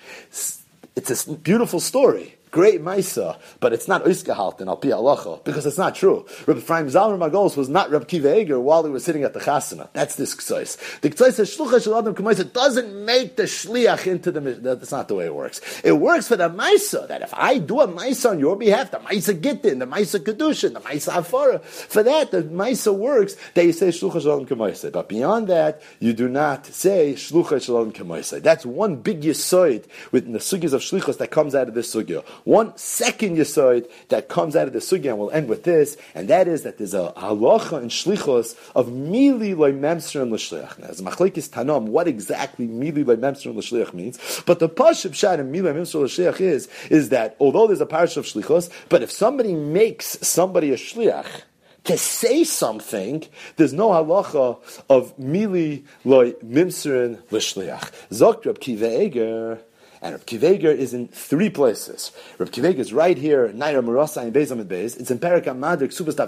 It's 0.95 1.27
a 1.27 1.33
beautiful 1.33 1.79
story 1.79 2.35
great 2.51 2.81
Maisa, 2.81 3.39
but 3.59 3.73
it's 3.73 3.87
not 3.87 4.03
Oiskehalten 4.03 4.67
al 4.67 4.77
Pi 4.77 4.89
Alacha, 4.89 5.43
because 5.43 5.65
it's 5.65 5.77
not 5.77 5.95
true. 5.95 6.25
Rabbi 6.45 6.59
Ephraim 6.59 6.87
Zalman 6.87 7.17
Margolis 7.17 7.55
was 7.55 7.69
not 7.69 7.89
Rabbi 7.89 8.05
Kiva 8.05 8.39
Eger 8.39 8.59
while 8.59 8.83
he 8.83 8.89
was 8.89 9.03
sitting 9.03 9.23
at 9.23 9.33
the 9.33 9.39
Chasana. 9.39 9.87
That's 9.93 10.15
this 10.15 10.35
Ksois. 10.35 10.99
The 10.99 11.09
Ksois 11.09 11.33
says, 11.33 11.55
Shlucha 11.55 11.83
Shel 11.83 11.97
Adam 11.97 12.13
doesn't 12.13 13.05
make 13.05 13.37
the 13.37 13.43
Shliach 13.43 14.05
into 14.05 14.31
the, 14.31 14.39
that's 14.39 14.91
not 14.91 15.07
the 15.07 15.15
way 15.15 15.25
it 15.25 15.33
works. 15.33 15.61
It 15.83 15.93
works 15.93 16.27
for 16.27 16.35
the 16.35 16.49
Maisa, 16.49 17.07
that 17.07 17.21
if 17.21 17.33
I 17.33 17.57
do 17.57 17.79
a 17.81 17.87
Maisa 17.87 18.31
on 18.31 18.39
your 18.39 18.57
behalf, 18.57 18.91
the 18.91 18.99
Maisa 18.99 19.39
Gittin, 19.39 19.79
the 19.79 19.87
Maisa 19.87 20.19
Kedushin, 20.19 20.73
the 20.73 20.81
Maisa 20.81 21.13
Afara, 21.13 21.61
for 21.63 22.03
that, 22.03 22.31
the 22.31 22.43
Maisa 22.43 22.93
works, 22.93 23.37
that 23.53 23.63
you 23.63 23.71
say 23.71 23.87
Shlucha 23.89 24.21
Shel 24.21 24.41
Adam. 24.41 24.91
But 24.91 25.07
beyond 25.07 25.47
that, 25.47 25.81
you 25.99 26.11
do 26.11 26.27
not 26.27 26.65
say 26.65 27.13
Shlucha 27.13 27.61
Shel 27.61 27.81
Adam. 27.81 28.41
That's 28.41 28.65
one 28.65 28.97
big 28.97 29.21
Yisoid 29.21 29.85
with 30.11 30.31
the 30.31 30.39
Sugyas 30.39 30.73
of 30.73 30.81
Shlichos 30.81 31.17
that 31.17 31.31
comes 31.31 31.55
out 31.55 31.69
of 31.69 31.73
this 31.73 31.93
Sugya. 31.93 32.23
One 32.43 32.75
second 32.77 33.37
yisoid 33.37 33.89
that 34.09 34.29
comes 34.29 34.55
out 34.55 34.67
of 34.67 34.73
the 34.73 34.79
sugya, 34.79 35.09
and 35.09 35.19
we'll 35.19 35.31
end 35.31 35.47
with 35.47 35.63
this, 35.63 35.97
and 36.15 36.27
that 36.27 36.47
is 36.47 36.63
that 36.63 36.77
there's 36.77 36.93
a 36.93 37.13
halacha 37.15 37.77
and 37.77 37.91
shlichos 37.91 38.55
of 38.75 38.87
mili 38.87 39.55
loy 39.55 39.73
memser 39.73 40.21
and 40.21 40.31
l'shliach. 40.31 40.79
Now, 40.79 40.87
as 40.87 41.01
machlekes 41.01 41.49
tanam, 41.49 41.85
what 41.85 42.07
exactly 42.07 42.67
mili 42.67 43.05
loy 43.05 43.15
memser 43.15 43.47
and 43.47 43.57
l'shliach 43.57 43.93
means, 43.93 44.41
but 44.45 44.59
the 44.59 44.69
pashup 44.69 45.13
shad 45.13 45.39
and 45.39 45.53
mili 45.53 45.63
loy 45.63 45.73
memser 45.73 46.01
l'shliach 46.01 46.41
is, 46.41 46.67
is 46.89 47.09
that 47.09 47.35
although 47.39 47.67
there's 47.67 47.81
a 47.81 47.85
parish 47.85 48.17
of 48.17 48.25
shlichos, 48.25 48.69
but 48.89 49.03
if 49.03 49.11
somebody 49.11 49.53
makes 49.53 50.17
somebody 50.21 50.71
a 50.71 50.77
shliach, 50.77 51.43
to 51.83 51.97
say 51.97 52.43
something, 52.43 53.23
there's 53.55 53.73
no 53.73 53.89
halacha 53.89 54.59
of 54.89 55.17
mili 55.17 55.83
loy 56.05 56.31
mimserin 56.33 57.21
l'shliach. 57.31 57.91
Zokrab 58.09 58.59
kiva 58.59 59.59
and 60.01 60.13
Reb 60.13 60.25
Kiveger 60.25 60.75
is 60.75 60.93
in 60.93 61.07
three 61.07 61.49
places. 61.49 62.11
Reb 62.37 62.49
Kiveger 62.49 62.79
is 62.79 62.93
right 62.93 63.17
here, 63.17 63.49
Naira 63.49 63.83
Marasa 63.83 64.21
and 64.23 64.33
Beis 64.33 64.51
Amid 64.51 64.67
Beis. 64.67 64.99
It's 64.99 65.11
in 65.11 65.19
Perak 65.19 65.45
Amadrik 65.45 65.91
Subas 65.91 66.19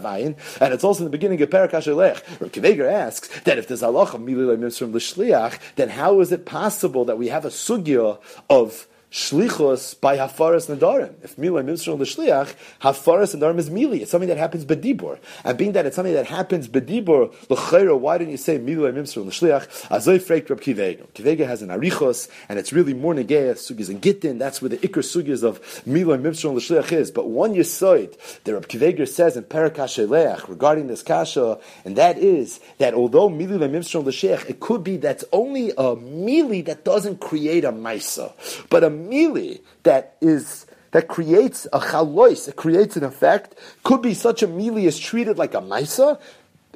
and 0.61 0.73
it's 0.73 0.83
also 0.83 0.99
in 0.99 1.05
the 1.05 1.09
beginning 1.09 1.41
of 1.41 1.49
Perak 1.49 1.71
Hashelech. 1.71 2.39
Reb 2.39 2.51
Kiveger 2.51 2.91
asks 2.91 3.27
that 3.41 3.57
if 3.57 3.67
there's 3.67 3.81
halacha 3.81 4.23
mililay 4.23 4.59
mitzvah 4.59 4.85
l'shliach, 4.85 5.59
then 5.75 5.89
how 5.89 6.19
is 6.19 6.31
it 6.31 6.45
possible 6.45 7.05
that 7.05 7.17
we 7.17 7.29
have 7.29 7.45
a 7.45 7.49
sugya 7.49 8.19
of 8.49 8.87
shlichus 9.13 9.99
by 10.01 10.17
hafaras 10.17 10.75
nadarim. 10.75 11.13
If 11.21 11.37
mila 11.37 11.61
mitzvah 11.61 11.93
l'shliach, 11.93 12.55
hafaras 12.81 13.37
nadarim 13.37 13.59
is 13.59 13.69
mili. 13.69 14.01
It's 14.01 14.09
something 14.09 14.27
that 14.27 14.39
happens 14.39 14.65
bedibur. 14.65 15.19
And 15.43 15.55
being 15.55 15.73
that 15.73 15.85
it's 15.85 15.95
something 15.95 16.15
that 16.15 16.25
happens 16.25 16.67
bedibur, 16.67 17.31
l'chayra, 17.47 17.97
why 17.97 18.17
didn't 18.17 18.31
you 18.31 18.37
say 18.37 18.57
mila 18.57 18.91
mitzvah 18.91 19.21
l'shliach? 19.21 19.87
Azoy 19.89 20.19
freik 20.19 20.49
Rab 20.49 20.61
Kivega. 20.61 21.07
Kivega 21.13 21.45
has 21.45 21.61
an 21.61 21.69
arichos, 21.69 22.27
and 22.49 22.57
it's 22.57 22.73
really 22.73 22.95
more 22.95 23.13
negeah 23.13 23.53
sugis 23.53 23.89
and 23.89 24.01
gittin. 24.01 24.39
That's 24.39 24.63
where 24.63 24.69
the 24.69 24.77
ikr 24.77 25.03
sugis 25.03 25.43
of 25.43 25.85
mila 25.85 26.17
mitzvah 26.17 26.49
l'shliach 26.49 26.91
is. 26.91 27.11
But 27.11 27.29
one 27.29 27.53
yisoid 27.53 28.17
that 28.45 28.53
Rab 28.53 28.67
Kivega 28.67 29.07
says 29.07 29.37
in 29.37 29.43
Parakasheleach 29.43 30.49
regarding 30.49 30.87
this 30.87 31.03
kasha, 31.03 31.59
and 31.85 31.95
that 31.97 32.17
is 32.17 32.59
that 32.79 32.95
although 32.95 33.29
mili 33.29 33.69
mitzvah 33.69 33.99
l'shliach, 33.99 34.49
it 34.49 34.59
could 34.59 34.83
be 34.83 34.97
that's 34.97 35.23
only 35.31 35.69
a 35.69 35.95
mili 35.95 36.65
that 36.65 36.83
doesn't 36.83 37.19
create 37.19 37.63
a 37.63 37.71
maisa, 37.71 38.33
but 38.71 38.83
a 38.83 39.02
mili 39.09 39.61
that 39.83 40.15
is 40.21 40.65
that 40.91 41.07
creates 41.07 41.65
a 41.73 41.79
chalois, 41.79 42.47
it 42.47 42.55
creates 42.55 42.95
an 42.95 43.03
effect, 43.03 43.55
could 43.83 44.01
be 44.01 44.13
such 44.13 44.43
a 44.43 44.47
mili 44.47 44.83
is 44.83 44.99
treated 44.99 45.37
like 45.37 45.55
a 45.55 45.61
maisa, 45.61 46.19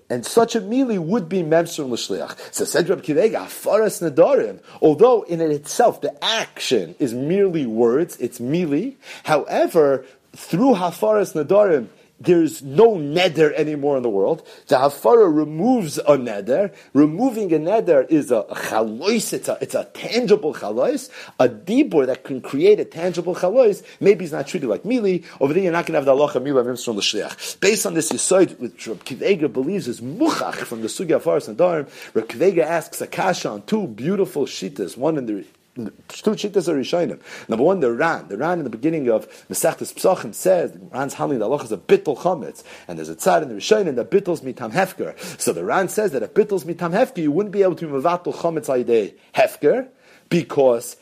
and 0.10 0.26
such 0.26 0.56
a 0.56 0.62
mili 0.62 0.98
would 0.98 1.30
be 1.30 1.44
memser 1.44 1.88
l'shliach. 1.88 2.54
So 2.54 2.66
said 2.66 2.90
Reb 2.90 3.04
Kivega, 3.04 3.46
afaras 3.46 4.02
nadarim. 4.02 4.60
Although 4.82 5.24
in 5.24 5.42
it 5.42 5.52
itself 5.52 6.02
the 6.02 6.24
action 6.24 6.96
is 7.00 7.14
merely 7.14 7.66
words, 7.66 8.18
it's 8.18 8.40
mili. 8.40 8.96
However, 9.24 10.06
through 10.36 10.76
hafaras 10.76 11.34
nadarim, 11.34 11.88
there's 12.20 12.64
no 12.64 12.96
neder 12.96 13.54
anymore 13.54 13.98
in 13.98 14.04
the 14.04 14.10
world. 14.10 14.48
The 14.68 14.78
hafara 14.78 15.34
removes 15.34 16.00
a 16.00 16.18
neder. 16.18 16.74
Removing 16.94 17.54
a 17.54 17.60
neder 17.60 18.10
is 18.10 18.32
a, 18.32 18.44
chalois. 18.44 19.34
It's 19.34 19.48
a, 19.48 19.58
it's 19.62 19.76
a 19.76 19.86
tangible 19.94 20.54
chalois. 20.54 21.10
A 21.40 21.48
dibur 21.48 22.08
that 22.08 22.24
can 22.24 22.42
create 22.42 22.80
a 22.80 22.86
tangible 22.86 23.36
chalois. 23.36 23.84
Maybe 24.00 24.26
it's 24.26 24.34
not 24.34 24.48
treated 24.48 24.68
like 24.68 24.84
mili. 24.84 25.26
Over 25.40 25.54
there, 25.54 25.64
you're 25.64 25.72
not 25.72 25.86
going 25.86 25.94
to 25.94 26.00
have 26.00 26.06
the 26.06 26.16
halacha 26.16 26.42
mila 26.42 26.64
from 26.64 26.96
the 26.96 27.02
shliach. 27.02 27.60
Based 27.60 27.86
on 27.86 27.94
this 27.94 28.12
yisoid, 28.12 28.58
which 28.60 28.88
Reb 28.88 29.04
Kivega 29.04 29.52
believes 29.52 29.88
is 29.88 30.02
muchach 30.02 30.56
from 30.56 30.82
the 30.82 30.88
sugya 30.88 31.22
faras 31.22 31.48
and 31.48 31.58
darim, 31.58 31.88
Reb 32.16 32.28
Kivega 32.28 32.64
asks 32.64 33.00
a 33.02 33.08
kasha 33.08 33.50
on 33.50 33.62
two 33.64 33.88
beautiful 33.88 34.46
shitas, 34.46 34.98
one 34.98 35.18
in 35.18 35.26
the 35.28 35.46
two 35.78 36.32
chittas 36.32 36.68
are 36.68 36.76
Rishonim. 36.76 37.20
Number 37.48 37.64
one, 37.64 37.80
the 37.80 37.92
Ran. 37.92 38.28
The 38.28 38.38
Ran 38.38 38.58
in 38.60 38.64
the 38.64 38.70
beginning 38.70 39.10
of 39.10 39.28
Mesachtes 39.48 39.94
Psachim 39.94 40.34
says, 40.34 40.74
the 40.74 40.80
Ran's 40.80 41.14
handling 41.14 41.40
the 41.40 41.46
Allah 41.46 41.64
is 41.64 41.72
a 41.72 41.78
bittul 41.78 42.18
chometz. 42.18 42.64
And 42.88 42.98
there's 42.98 43.10
a 43.10 43.16
tzad 43.16 43.44
in 43.44 43.50
the 43.50 43.56
Rishonim 43.56 43.96
that 43.96 44.12
bittles 44.12 44.42
mitam 44.42 44.72
hefker. 44.72 45.18
So 45.40 45.54
the 45.54 45.64
Ran 45.64 45.90
says 45.90 46.12
that 46.12 46.24
if 46.24 46.34
bittles 46.34 46.66
mitam 46.66 46.92
hefker, 46.92 47.20
you 47.20 47.32
wouldn't 47.32 47.54
be 47.54 47.64
able 47.64 47.76
to 47.76 47.88
mevatel 47.88 48.34
chometz 48.34 48.68
ayidei 48.68 49.14
hefker, 49.36 49.88
because 50.30 50.98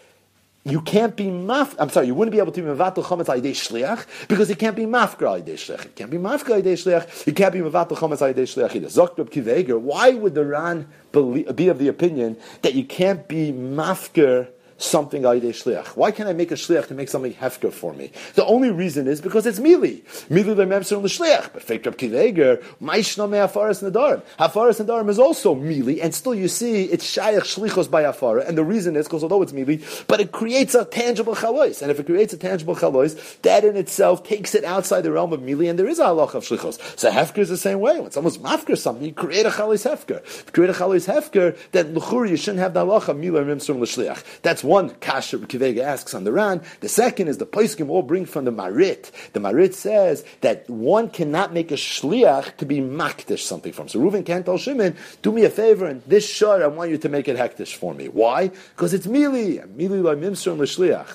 you 0.68 0.82
can't 0.82 1.16
be 1.16 1.26
maf. 1.26 1.76
I'm 1.78 1.90
sorry, 1.90 2.08
you 2.08 2.16
wouldn't 2.16 2.32
be 2.32 2.40
able 2.40 2.52
to 2.52 2.62
be 2.62 2.68
mevatel 2.68 3.04
chometz 3.04 3.26
ayidei 3.26 3.52
shliach 3.52 4.28
because 4.28 4.50
it 4.50 4.58
can't 4.58 4.76
be 4.76 4.86
mafker 4.86 5.28
ayidei 5.40 5.54
shliach. 5.54 5.86
It 5.86 5.96
can't 5.96 6.10
be 6.10 6.18
mafker 6.18 6.60
ayidei 6.60 6.74
shliach. 6.74 7.28
You 7.28 7.34
can't 7.34 7.54
be 7.54 7.60
mevatel 7.60 7.98
chometz 7.98 8.22
ayidei 8.22 8.48
shliach 8.48 8.76
either. 8.76 8.88
Zokrab 8.88 9.30
kiveger. 9.30 9.80
Why 9.80 10.12
would 10.12 10.34
the 10.34 10.46
Ran 10.46 10.88
be 11.12 11.68
of 11.68 11.78
the 11.78 11.88
opinion 11.88 12.38
that 12.64 12.74
you 12.74 12.84
can't 12.84 13.28
be 13.28 13.52
mafker 13.52 14.48
something 14.78 15.24
Aidei 15.24 15.50
Shliach? 15.50 15.88
Why 15.96 16.12
can't 16.12 16.28
I 16.28 16.34
make 16.34 16.52
a 16.52 16.56
Shliach 16.56 16.88
to 16.88 16.94
make 16.94 17.10
something 17.10 17.34
Hefker 17.34 17.72
for 17.72 17.94
me? 17.94 18.12
The 18.36 18.46
only 18.46 18.72
reason 18.72 19.08
is 19.08 19.22
because 19.22 19.46
it's 19.46 19.60
Mili. 19.60 20.04
Mili 20.30 20.56
Lememser 20.56 21.02
the 21.02 21.08
Shliach. 21.08 21.54
But 21.54 21.64
Fake 21.64 21.86
Rab 21.86 21.98
Kiveger, 21.98 22.64
Maishna 22.82 23.30
Me 23.30 23.38
Hafaras 23.38 23.84
Nadarim. 23.84 24.22
Hafaras 24.40 24.84
Nadarim 24.84 25.10
is 25.10 25.20
also 25.20 25.56
Mili, 25.56 26.00
and 26.02 26.14
still 26.14 26.36
you 26.36 26.48
see 26.48 26.84
it's 26.84 27.06
Shayach 27.16 27.42
Shlichos 27.42 27.90
by 27.90 28.04
Hafara, 28.04 28.48
and 28.48 28.58
the 28.58 28.64
reason 28.64 28.96
is 28.96 29.08
because 29.08 29.24
although 29.24 29.42
it's 29.42 29.52
Mili, 29.52 30.06
but 30.08 30.20
it 30.20 30.32
creates 30.32 30.76
a 30.76 30.86
tangible 30.86 31.36
Chalois. 31.36 31.82
And 31.82 31.92
if 31.92 32.00
it 32.00 32.06
creates 32.06 32.34
a 32.34 32.38
tangible 32.38 32.76
Chalois, 32.76 33.42
that 33.42 33.64
in 33.64 33.78
itself 33.78 34.24
takes 34.24 34.56
it 34.56 34.64
outside 34.64 35.02
the 35.02 35.12
realm 35.12 35.34
of 35.34 35.40
Mili, 35.40 35.70
and 35.70 35.80
there 35.80 35.88
is 35.88 36.00
a 36.00 36.06
halach 36.06 36.34
of 36.34 36.44
Shlichos. 36.44 37.00
So 37.00 37.12
Hefker 37.12 37.40
is 37.40 37.50
the 37.50 37.58
same 37.58 37.80
way. 37.80 38.00
When 38.00 38.12
someone's 38.12 38.38
Mafker 38.38 38.78
something, 38.78 39.06
you 39.06 39.14
create 39.14 39.46
a 39.46 39.50
Chalois 39.50 39.86
Hefker. 39.86 40.24
If 40.24 40.46
you 40.48 40.52
create 40.52 40.70
a 40.70 40.74
Chalois 40.74 41.08
Hefker, 41.08 41.58
then 41.72 41.96
Luchuri, 41.96 42.30
you 42.32 42.38
shouldn't 42.38 42.60
have 42.60 42.74
the 42.74 42.86
halach 42.86 43.08
of 43.08 43.18
Mili 43.18 43.32
Lememser 43.32 43.80
L'Shliach. 43.80 44.42
That's 44.42 44.64
one 44.66 44.90
kasher 44.90 45.40
Kivega 45.40 45.82
asks 45.82 46.14
on 46.14 46.24
the 46.24 46.32
Ran. 46.32 46.62
The 46.82 46.90
second 46.90 47.28
is 47.28 47.38
the 47.38 47.46
Paiskim 47.46 47.90
all 47.90 48.02
bring 48.02 48.26
from 48.26 48.46
the 48.46 48.52
Marit. 48.52 49.12
The 49.34 49.40
Marit 49.40 49.74
says 49.74 50.26
that 50.42 50.70
one 50.70 51.10
cannot 51.10 51.54
make 51.54 51.72
a 51.72 51.76
shliach 51.76 52.58
to 52.58 52.66
be 52.66 52.80
makdish 52.80 53.40
something 53.40 53.72
from. 53.72 53.88
So 53.88 54.00
Reuven 54.00 54.26
can't 54.26 54.46
tell 54.46 54.58
Shimon, 54.58 54.98
do 55.22 55.32
me 55.32 55.46
a 55.46 55.50
favor 55.50 55.86
and 55.86 56.02
this 56.04 56.28
shor 56.28 56.64
I 56.64 56.68
want 56.68 56.90
you 56.90 56.98
to 56.98 57.10
make 57.10 57.28
it 57.28 57.38
hektish 57.38 57.76
for 57.76 57.94
me. 57.94 58.08
Why? 58.08 58.48
Because 58.48 58.94
it's 58.94 59.08
mili. 59.08 59.66
Mili 59.76 60.04
la 60.04 60.16
mimsur 60.16 60.58
l'shliach. 60.58 61.06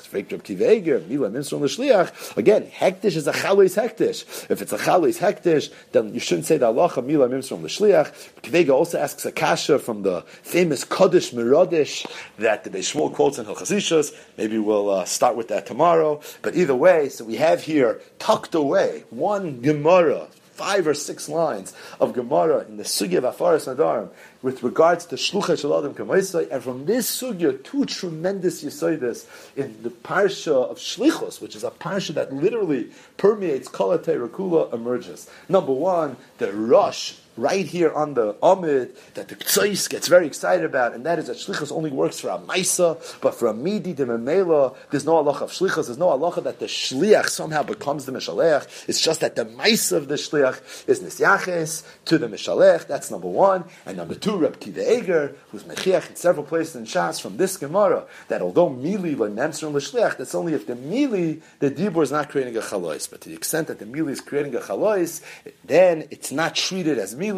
Again, 2.36 2.66
hektish 2.66 3.16
is 3.16 3.26
a 3.26 3.32
chalois 3.32 3.76
hektish. 3.76 4.50
If 4.50 4.62
it's 4.62 4.72
a 4.72 4.78
chalois 4.78 5.18
hektish, 5.18 5.72
then 5.92 6.14
you 6.14 6.20
shouldn't 6.20 6.46
say 6.46 6.56
the 6.56 6.72
halacha 6.72 7.04
mila 7.04 7.28
mimsur 7.28 7.60
l'shliach. 7.60 8.12
Kivega 8.42 8.70
also 8.70 8.98
asks 8.98 9.24
a 9.24 9.32
kasha 9.32 9.78
from 9.78 10.02
the 10.02 10.22
famous 10.42 10.84
Kaddish 10.84 11.32
Merodish 11.32 12.06
that 12.38 12.64
the 12.64 12.70
Shmuel 12.70 13.12
quotes 13.12 13.38
Hilchas 13.44 14.14
Maybe 14.36 14.58
we'll 14.58 14.90
uh, 14.90 15.04
start 15.04 15.36
with 15.36 15.48
that 15.48 15.66
tomorrow. 15.66 16.20
But 16.42 16.56
either 16.56 16.74
way, 16.74 17.08
so 17.08 17.24
we 17.24 17.36
have 17.36 17.62
here 17.62 18.00
tucked 18.18 18.54
away 18.54 19.04
one 19.10 19.60
Gemara 19.60 20.28
five 20.60 20.86
or 20.86 20.92
six 20.92 21.26
lines 21.26 21.72
of 22.00 22.12
Gemara 22.12 22.66
in 22.68 22.76
the 22.76 22.82
Sugya 22.82 23.16
of 23.16 23.24
Afaris 23.24 23.66
Nadarim 23.66 24.10
with 24.42 24.62
regards 24.62 25.06
to 25.06 25.16
Shlucha 25.16 25.56
Shaladim 25.56 25.94
Kamaisai, 25.94 26.50
and 26.50 26.62
from 26.62 26.84
this 26.84 27.10
Sugya, 27.10 27.64
two 27.64 27.86
tremendous 27.86 28.62
Yisoides 28.62 29.24
in 29.56 29.82
the 29.82 29.88
Parsha 29.88 30.70
of 30.70 30.76
Shlichos, 30.76 31.40
which 31.40 31.56
is 31.56 31.64
a 31.64 31.70
Parsha 31.70 32.12
that 32.12 32.30
literally 32.34 32.90
permeates 33.16 33.70
Kalatei 33.70 34.28
Rakula, 34.28 34.70
emerges. 34.74 35.30
Number 35.48 35.72
one, 35.72 36.18
the 36.36 36.52
Rosh 36.52 37.14
right 37.40 37.66
here 37.66 37.92
on 37.92 38.14
the 38.14 38.36
Amid 38.42 38.96
that 39.14 39.28
the 39.28 39.36
Ktsois 39.36 39.88
gets 39.88 40.08
very 40.08 40.26
excited 40.26 40.64
about, 40.64 40.94
and 40.94 41.04
that 41.06 41.18
is 41.18 41.26
that 41.28 41.36
Shlichus 41.36 41.72
only 41.72 41.90
works 41.90 42.20
for 42.20 42.28
a 42.28 42.38
Maisa, 42.38 42.98
but 43.20 43.34
for 43.34 43.48
a 43.48 43.54
Midi, 43.54 43.92
the 43.92 44.04
Memela, 44.04 44.76
there's 44.90 45.06
no 45.06 45.16
Allah 45.16 45.32
of 45.32 45.50
Shlichus, 45.50 45.86
there's 45.86 45.98
no 45.98 46.08
Allah 46.08 46.40
that 46.42 46.58
the 46.58 46.66
Shliach 46.66 47.28
somehow 47.28 47.62
becomes 47.62 48.04
the 48.04 48.12
Mishalech. 48.12 48.88
It's 48.88 49.00
just 49.00 49.20
that 49.20 49.36
the 49.36 49.44
Maisa 49.44 49.96
of 49.96 50.08
the 50.08 50.14
Shliach 50.14 50.88
is 50.88 51.00
Nisyaches 51.00 51.84
to 52.06 52.18
the 52.18 52.28
Mishalech. 52.28 52.86
That's 52.86 53.10
number 53.10 53.28
one. 53.28 53.64
And 53.86 53.96
number 53.96 54.14
two, 54.14 54.36
Reb 54.36 54.60
Kiva 54.60 54.98
Eger, 54.98 55.36
who's 55.50 55.64
Mechiach 55.64 56.10
in 56.10 56.16
several 56.16 56.44
places 56.44 56.76
in 56.76 56.84
Shas 56.84 57.20
from 57.20 57.36
this 57.36 57.56
Gemara, 57.56 58.06
that 58.28 58.42
although 58.42 58.68
Mili 58.68 59.16
like 59.16 59.32
Nemser 59.32 59.72
L'Shliach, 59.72 60.16
that's 60.18 60.34
only 60.34 60.54
if 60.54 60.66
the 60.66 60.74
Mili, 60.74 61.40
the 61.58 61.70
Dibur 61.70 62.02
is 62.02 62.12
not 62.12 62.28
creating 62.28 62.56
a 62.56 62.60
Chalois. 62.60 63.10
But 63.10 63.22
to 63.22 63.28
the 63.28 63.34
extent 63.34 63.68
that 63.68 63.78
the 63.78 63.86
Mili 63.86 64.10
is 64.10 64.20
creating 64.20 64.54
a 64.54 64.60
Chalois, 64.60 65.22
then 65.64 66.06
it's 66.10 66.32
not 66.32 66.54
treated 66.54 66.98
as 66.98 67.14
Mili, 67.14 67.29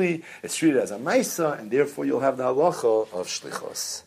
it's 0.42 0.56
treated 0.56 0.80
as 0.80 0.90
a 0.90 0.98
Maisa, 0.98 1.58
and 1.58 1.70
therefore 1.70 2.04
you'll 2.04 2.20
have 2.20 2.36
the 2.36 2.44
halacha 2.44 3.12
of 3.12 3.26
Shlichos. 3.26 4.02